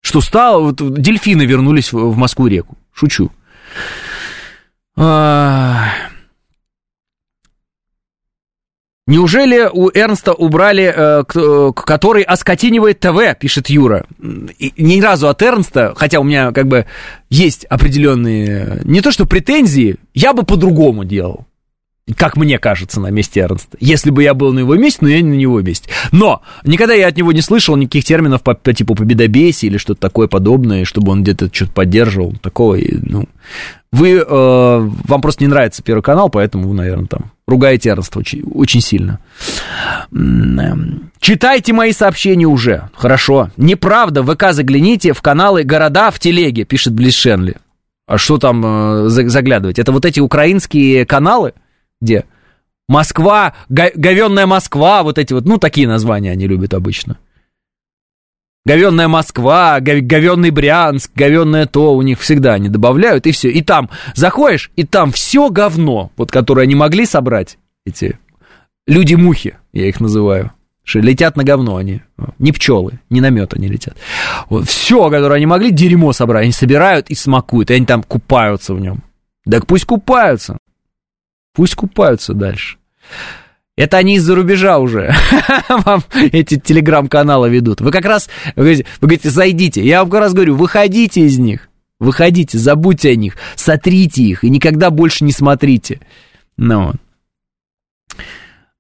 [0.02, 2.80] что стало, вот дельфины вернулись в, Москву-реку.
[2.94, 3.32] Шучу.
[4.96, 5.92] А...
[9.08, 11.24] Неужели у Эрнста убрали, э,
[11.74, 14.06] который оскотинивает ТВ, пишет Юра.
[14.60, 16.86] И ни разу от Эрнста, хотя у меня как бы
[17.30, 21.46] есть определенные, не то что претензии, я бы по-другому делал
[22.18, 23.78] как мне кажется, на месте Эрнста.
[23.80, 25.90] Если бы я был на его месте, но я не на него месте.
[26.12, 30.02] Но никогда я от него не слышал никаких терминов по, по типу победобесие или что-то
[30.02, 32.34] такое подобное, чтобы он где-то что-то поддерживал.
[32.42, 33.28] Такого, ну...
[33.92, 38.44] Вы, э, вам просто не нравится Первый канал, поэтому вы, наверное, там ругаете Эрнста очень,
[38.44, 39.20] очень сильно.
[41.20, 42.90] Читайте мои сообщения уже.
[42.96, 43.50] Хорошо.
[43.58, 44.24] Неправда.
[44.24, 47.58] В ВК загляните в каналы «Города в телеге», пишет Близ Шенли.
[48.08, 49.78] А что там э, заглядывать?
[49.80, 51.54] Это вот эти украинские каналы?
[52.00, 52.26] Где?
[52.88, 57.18] Москва, говенная Москва, вот эти вот, ну, такие названия они любят обычно.
[58.64, 63.50] Говенная Москва, говенный Брянск, говенное то, у них всегда они добавляют, и все.
[63.50, 68.20] И там заходишь, и там все говно, вот которое они могли собрать, эти
[68.86, 70.52] люди-мухи, я их называю.
[70.84, 72.02] Что летят на говно они.
[72.40, 73.96] Не пчелы, не на мед они летят.
[74.50, 76.44] Вот все, которое они могли, дерьмо собрать.
[76.44, 79.04] Они собирают и смакуют, и они там купаются в нем.
[79.50, 80.58] Так пусть купаются.
[81.54, 82.78] Пусть купаются дальше.
[83.82, 85.12] Это они из-за рубежа уже
[85.70, 87.82] вам эти телеграм-каналы ведут.
[87.82, 89.84] Вы как раз, вы говорите, вы говорите, зайдите.
[89.84, 91.68] Я вам как раз говорю, выходите из них.
[91.98, 96.00] Выходите, забудьте о них, сотрите их и никогда больше не смотрите.
[96.58, 96.94] Ну.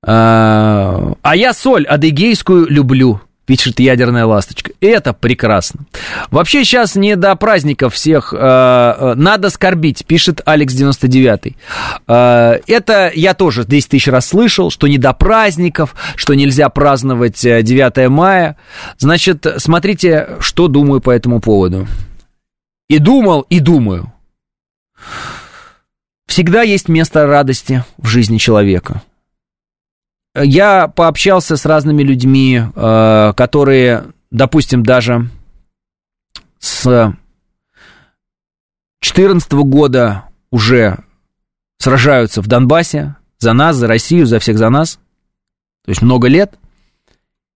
[0.06, 3.22] А, а я соль адыгейскую люблю
[3.52, 4.72] пишет ядерная ласточка.
[4.80, 5.82] Это прекрасно.
[6.30, 8.34] Вообще сейчас не до праздников всех.
[8.34, 11.57] Э, э надо скорбить, пишет Алекс 99.
[12.07, 17.41] Э, это я тоже 10 тысяч раз слышал, что не до праздников, что нельзя праздновать
[17.41, 18.56] 9 э, мая.
[18.98, 21.90] Значит, смотрите, что думаю по этому поводу.
[22.88, 24.14] И думал, и думаю.
[26.26, 29.02] Всегда есть место радости в жизни человека
[30.35, 35.29] я пообщался с разными людьми, э, которые, допустим, даже
[36.59, 36.83] с
[39.01, 40.99] 2014 года уже
[41.79, 44.99] сражаются в Донбассе за нас, за Россию, за всех за нас.
[45.83, 46.57] То есть много лет.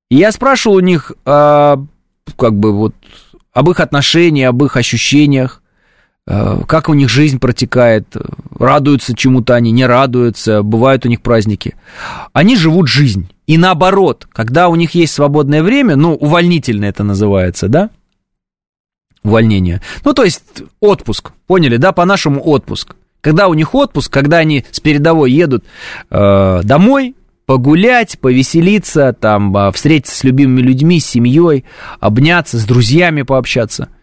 [0.10, 2.96] И я спрашивал у них, э, как бы вот,
[3.54, 5.62] об их отношениях, об их ощущениях.
[6.28, 8.08] Э, как у них жизнь протекает,
[8.58, 11.76] радуются чему-то они, не радуются, бывают у них праздники.
[12.34, 13.30] Они живут жизнь.
[13.46, 17.92] И наоборот, когда у них есть свободное время, ну, увольнительное это называется, да?
[19.24, 19.82] Увольнение.
[20.04, 20.44] Ну, то есть
[20.80, 22.96] отпуск, поняли, да, по-нашему отпуск.
[23.22, 25.64] Когда у них отпуск, когда они с передовой едут
[26.10, 27.16] э, домой,
[27.46, 31.66] погулять, повеселиться, там, э, встретиться с любимыми людьми, с семьей,
[32.00, 33.90] обняться, с друзьями пообщаться–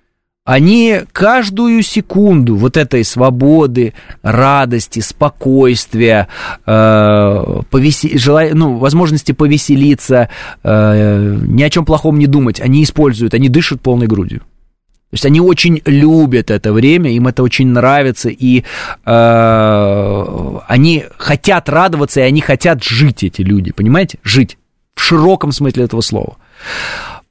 [0.45, 6.27] они каждую секунду вот этой свободы, радости, спокойствия,
[6.67, 8.19] э, повесе...
[8.19, 8.53] желая...
[8.53, 10.29] ну, возможности повеселиться,
[10.65, 14.41] э, ни о чем плохом не думать, они используют, они дышат полной грудью.
[14.41, 18.65] То есть они очень любят это время, им это очень нравится, и
[19.05, 24.19] э, они хотят радоваться, и они хотят жить, эти люди, понимаете?
[24.25, 24.59] Жить
[24.97, 26.39] в широком смысле этого слова.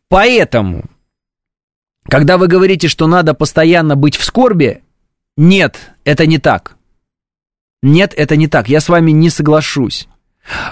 [0.08, 0.86] Поэтому
[2.08, 4.82] когда вы говорите, что надо постоянно быть в скорби,
[5.38, 6.76] нет, это не так.
[7.82, 8.70] Нет, это не так.
[8.70, 10.08] Я с вами не соглашусь.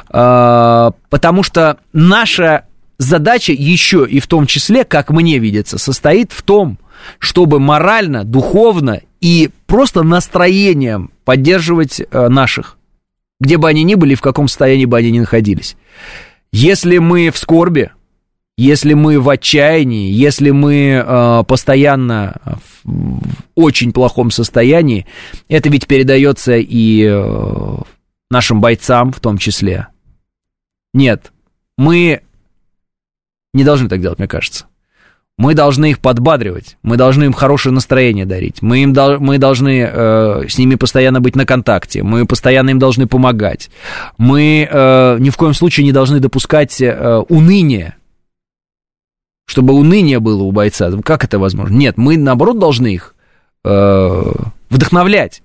[0.10, 2.66] А, потому что наша
[2.98, 6.78] задача еще и в том числе, как мне видится, состоит в том,
[7.18, 12.78] чтобы морально, духовно и просто настроением поддерживать э, наших,
[13.40, 15.78] где бы они ни были, в каком состоянии бы они ни находились.
[16.52, 17.92] Если мы в скорби,
[18.60, 22.42] если мы в отчаянии, если мы э, постоянно
[22.84, 23.22] в,
[23.56, 25.06] очень плохом состоянии,
[25.48, 27.78] это ведь передается и э,
[28.30, 29.88] нашим бойцам в том числе.
[30.94, 31.32] Нет,
[31.78, 32.22] мы
[33.54, 34.66] не должны так делать, мне кажется.
[35.38, 40.44] Мы должны их подбадривать, мы должны им хорошее настроение дарить, мы, им, мы должны э,
[40.50, 43.70] с ними постоянно быть на контакте, мы постоянно им должны помогать,
[44.18, 47.96] мы э, ни в коем случае не должны допускать э, уныния,
[49.50, 50.92] чтобы уныние было у бойца.
[51.04, 51.76] Как это возможно?
[51.76, 53.16] Нет, мы наоборот должны их
[53.66, 54.34] э,
[54.70, 55.42] вдохновлять.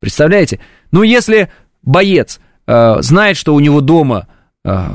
[0.00, 0.60] Представляете?
[0.92, 1.50] Ну, если
[1.82, 4.28] боец э, знает, что у него дома
[4.64, 4.86] э,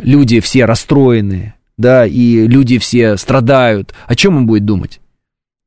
[0.00, 5.00] люди все расстроенные, да, и люди все страдают, о чем он будет думать?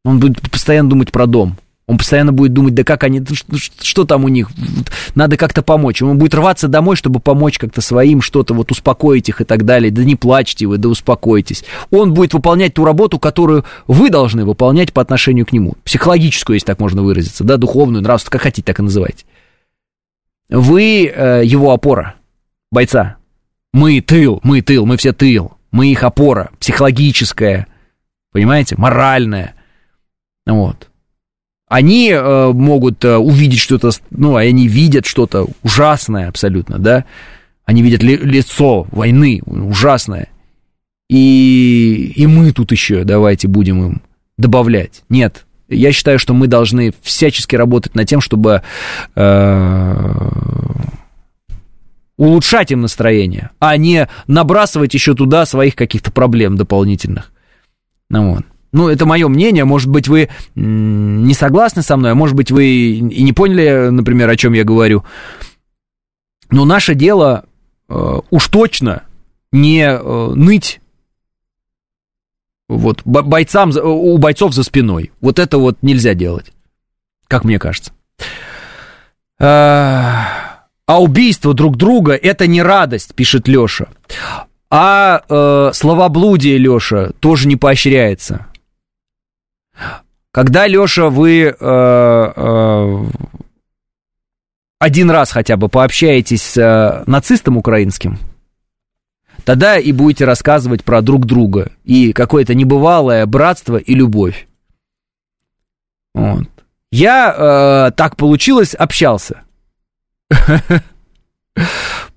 [0.03, 1.57] Он будет постоянно думать про дом.
[1.87, 3.21] Он постоянно будет думать, да как они,
[3.59, 4.49] что, там у них,
[5.15, 6.01] надо как-то помочь.
[6.01, 9.91] Он будет рваться домой, чтобы помочь как-то своим, что-то вот успокоить их и так далее.
[9.91, 11.65] Да не плачьте вы, да успокойтесь.
[11.89, 15.75] Он будет выполнять ту работу, которую вы должны выполнять по отношению к нему.
[15.83, 19.25] Психологическую, если так можно выразиться, да, духовную, нравственную, как хотите, так и называйте.
[20.49, 22.15] Вы э, его опора,
[22.71, 23.17] бойца.
[23.73, 27.67] Мы тыл, мы тыл, мы все тыл мы их опора психологическая,
[28.31, 29.55] понимаете, моральная.
[30.45, 30.89] Вот.
[31.71, 37.05] Они э, могут э, увидеть что-то, ну, они видят что-то ужасное абсолютно, да.
[37.63, 40.27] Они видят ли, лицо войны ужасное.
[41.09, 44.01] И, и мы тут еще давайте будем им
[44.37, 45.03] добавлять.
[45.07, 48.63] Нет, я считаю, что мы должны всячески работать над тем, чтобы
[49.15, 50.29] э,
[52.17, 57.31] улучшать им настроение, а не набрасывать еще туда своих каких-то проблем дополнительных.
[58.09, 58.45] Ну, вот.
[58.71, 62.65] Ну, это мое мнение, может быть, вы не согласны со мной, а может быть, вы
[62.65, 65.03] и не поняли, например, о чем я говорю.
[66.49, 67.45] Но наше дело
[67.89, 69.03] э, уж точно
[69.51, 70.81] не э, ныть
[72.69, 75.11] вот, бойцам, у бойцов за спиной.
[75.19, 76.53] Вот это вот нельзя делать,
[77.27, 77.91] как мне кажется.
[80.91, 83.87] А убийство друг друга это не радость, пишет Леша.
[84.69, 88.47] А э, словоблудие, Леша, тоже не поощряется.
[90.31, 93.05] Когда, Леша, вы э, э,
[94.79, 98.17] один раз хотя бы пообщаетесь с э, нацистом украинским,
[99.43, 104.47] тогда и будете рассказывать про друг друга и какое-то небывалое братство и любовь.
[106.13, 106.47] Вот.
[106.91, 109.43] Я, так получилось, общался.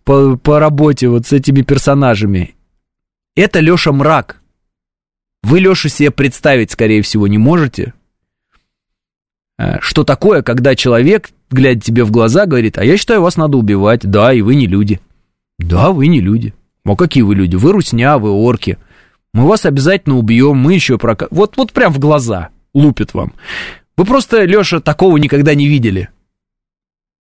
[0.05, 2.55] по, по работе вот с этими персонажами.
[3.35, 4.41] Это Леша Мрак.
[5.45, 7.93] Вы, Леша, себе представить, скорее всего, не можете,
[9.59, 13.59] э, что такое, когда человек, глядя тебе в глаза, говорит, а я считаю, вас надо
[13.59, 14.01] убивать.
[14.09, 15.01] Да, и вы не люди.
[15.59, 16.55] Да, вы не люди.
[16.87, 17.57] Ну, какие вы люди?
[17.57, 18.79] Вы русня, вы орки.
[19.35, 21.29] Мы вас обязательно убьем, мы еще прока...
[21.31, 23.35] Вот, вот прям в глаза лупит вам.
[23.99, 26.09] Вы просто, Леша, такого никогда не видели.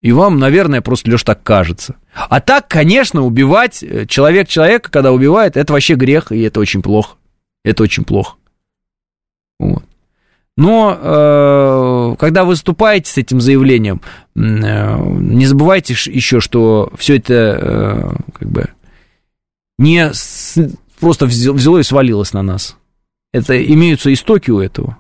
[0.03, 1.97] И вам, наверное, просто, Леш, так кажется.
[2.13, 6.83] А так, конечно, убивать э, человек человека, когда убивает, это вообще грех, и это очень
[6.83, 7.17] плохо.
[7.65, 8.37] Это очень плохо.
[9.59, 9.85] Вот.
[10.57, 14.03] Но э, когда выступаете с этим заявлением,
[14.35, 18.69] э, не забывайте еще, что все это э, как бы
[19.79, 20.59] не с,
[20.99, 22.77] просто взяло и свалилось на нас.
[23.33, 24.99] Это имеются истоки у этого.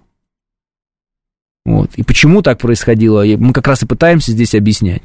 [1.66, 1.90] Вот.
[1.96, 5.02] И почему так происходило, мы как раз и пытаемся здесь объяснять.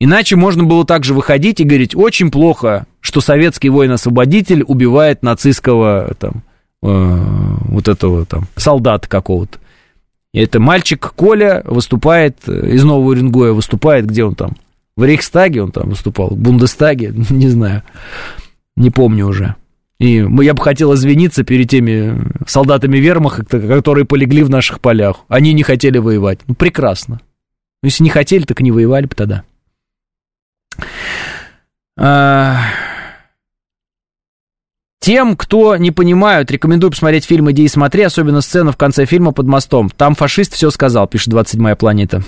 [0.00, 6.42] Иначе можно было также выходить и говорить, очень плохо, что советский воин-освободитель убивает нацистского там,
[6.82, 9.58] вот этого там солдата какого-то.
[10.34, 14.56] Это мальчик Коля выступает э, из Нового Уренгоя, выступает, где он там?
[14.96, 17.82] В Рейхстаге он там выступал, в Бундестаге, не знаю,
[18.76, 19.56] не помню уже.
[19.98, 25.24] И я бы хотел извиниться перед теми солдатами вермаха, которые полегли в наших полях.
[25.28, 26.40] Они не хотели воевать.
[26.48, 27.20] Ну, прекрасно.
[27.82, 29.44] Ну, если не хотели, так не воевали бы тогда.
[31.96, 32.62] А...
[35.02, 39.32] Тем, кто не понимают, рекомендую посмотреть фильм «Иди и смотри», особенно сцену в конце фильма
[39.32, 39.90] под мостом.
[39.90, 42.22] Там фашист все сказал, пишет 27-я планета.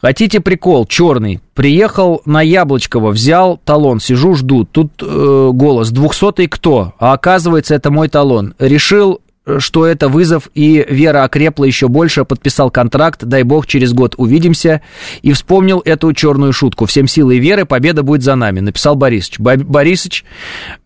[0.00, 0.86] Хотите прикол?
[0.86, 1.40] Черный.
[1.54, 4.64] Приехал на Яблочково, взял талон, сижу, жду.
[4.64, 5.90] Тут э, голос.
[5.90, 6.94] Двухсотый кто?
[7.00, 8.54] А оказывается, это мой талон.
[8.60, 9.20] Решил,
[9.58, 14.82] что это вызов, и вера окрепла еще больше, подписал контракт, дай бог, через год увидимся,
[15.22, 16.86] и вспомнил эту черную шутку.
[16.86, 19.38] Всем силы и веры, победа будет за нами, написал Борисыч.
[19.38, 20.24] Борисыч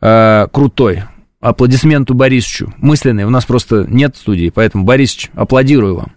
[0.01, 1.05] э, крутой.
[1.41, 2.75] Аплодисменту Борисычу.
[2.77, 6.13] Мысленный, у нас просто нет студии, поэтому, Борисыч, аплодирую вам.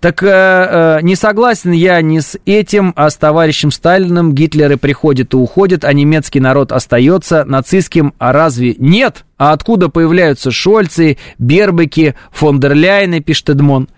[0.00, 4.34] Так э, э, не согласен я ни с этим, а с товарищем Сталиным.
[4.34, 8.14] Гитлеры приходят и уходят, а немецкий народ остается нацистским.
[8.18, 9.24] А разве нет?
[9.36, 12.74] А откуда появляются Шольцы, Бербеки, фон дер
[13.22, 13.88] пишет Эдмон.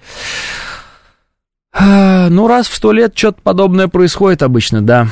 [1.79, 5.09] Ну, раз в сто лет что-то подобное происходит обычно, да.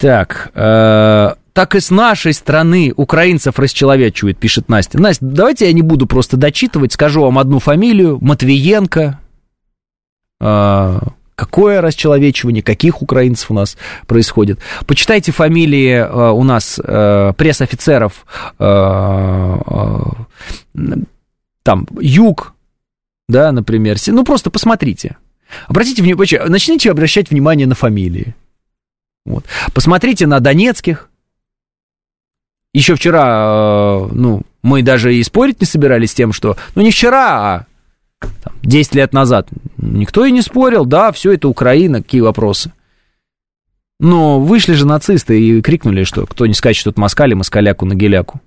[0.00, 5.00] Так, э, так и с нашей страны украинцев расчеловечивают, пишет Настя.
[5.00, 8.18] Настя, давайте я не буду просто дочитывать, скажу вам одну фамилию.
[8.20, 9.18] Матвиенко.
[10.40, 11.00] Э,
[11.34, 14.60] какое расчеловечивание, каких украинцев у нас происходит.
[14.86, 18.24] Почитайте фамилии э, у нас э, пресс-офицеров
[18.58, 20.00] э, э,
[21.62, 22.54] там Юг,
[23.28, 23.96] да, например.
[24.06, 25.16] Ну, просто посмотрите.
[25.66, 28.34] Обратите внимание, начните обращать внимание на фамилии.
[29.24, 29.44] Вот.
[29.74, 31.09] Посмотрите на донецких.
[32.72, 36.90] Еще вчера, э, ну, мы даже и спорить не собирались с тем, что, ну, не
[36.90, 37.66] вчера,
[38.20, 39.48] а там, 10 лет назад.
[39.76, 42.72] Никто и не спорил, да, все это Украина, какие вопросы.
[43.98, 48.40] Но вышли же нацисты и крикнули, что кто не скачет тут москали, москаляку на геляку.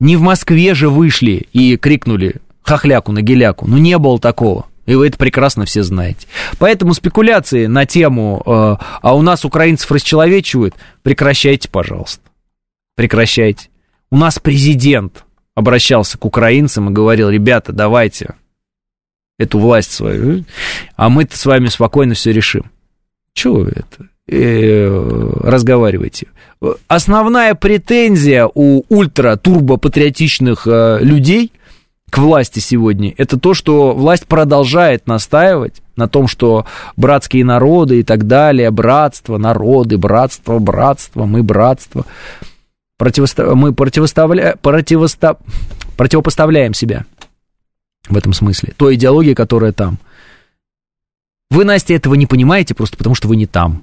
[0.00, 3.66] Не в Москве же вышли и крикнули хохляку на геляку.
[3.68, 4.66] Ну, не было такого.
[4.86, 6.26] И вы это прекрасно все знаете.
[6.58, 12.27] Поэтому спекуляции на тему э, «а у нас украинцев расчеловечивают» прекращайте, пожалуйста.
[12.98, 13.68] Прекращайте.
[14.10, 18.34] У нас президент обращался к украинцам и говорил, ребята, давайте
[19.38, 20.44] эту власть свою,
[20.96, 22.72] а мы-то с вами спокойно все решим.
[23.34, 26.26] Чего вы это э, разговариваете?
[26.88, 31.52] Основная претензия у ультра-турбопатриотичных э, людей
[32.10, 36.66] к власти сегодня, это то, что власть продолжает настаивать на том, что
[36.96, 42.04] братские народы и так далее, братство, народы, братство, братство, мы братство,
[42.98, 43.54] противосто...
[43.54, 44.56] мы противоставля...
[44.60, 45.38] противосто...
[45.96, 47.06] противопоставляем себя
[48.08, 49.98] в этом смысле, той идеологии, которая там.
[51.50, 53.82] Вы, Настя, этого не понимаете просто потому, что вы не там.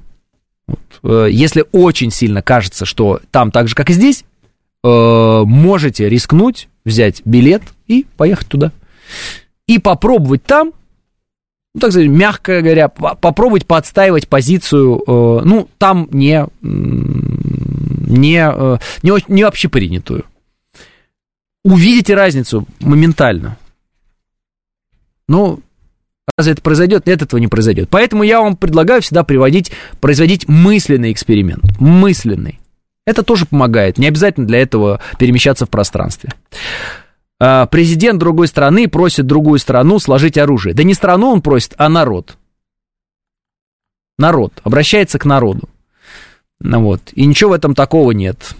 [0.67, 0.79] Вот.
[1.03, 4.23] Э, если очень сильно кажется, что там так же, как и здесь,
[4.83, 8.71] э, можете рискнуть, взять билет и поехать туда.
[9.67, 10.73] И попробовать там,
[11.75, 19.11] ну, так сказать, мягко говоря, попробовать подстаивать позицию, э, ну, там не, не, э, не,
[19.27, 20.23] не общепринятую.
[21.65, 23.57] Увидите разницу моментально.
[25.27, 25.59] Ну,
[26.37, 27.05] разве это произойдет?
[27.07, 27.89] Нет, этого не произойдет.
[27.89, 31.77] Поэтому я вам предлагаю всегда приводить, производить мысленный эксперимент.
[31.81, 32.61] Мысленный.
[33.05, 33.97] Это тоже помогает.
[33.97, 36.31] Не обязательно для этого перемещаться в пространстве.
[37.39, 40.73] А, президент другой страны просит другую страну сложить оружие.
[40.73, 42.37] Да не страну он просит, а народ.
[44.17, 44.53] Народ.
[44.63, 45.69] Обращается к народу.
[46.59, 47.01] Ну вот.
[47.13, 48.55] И ничего в этом такого нет.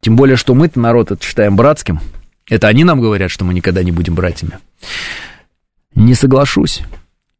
[0.00, 2.00] Тем более, что мы-то народ это считаем братским.
[2.48, 4.58] Это они нам говорят, что мы никогда не будем братьями.
[5.94, 6.82] Не соглашусь.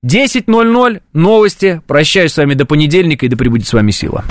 [0.05, 1.82] 10.00, новости.
[1.86, 4.24] Прощаюсь с вами до понедельника и да пребудет с вами сила.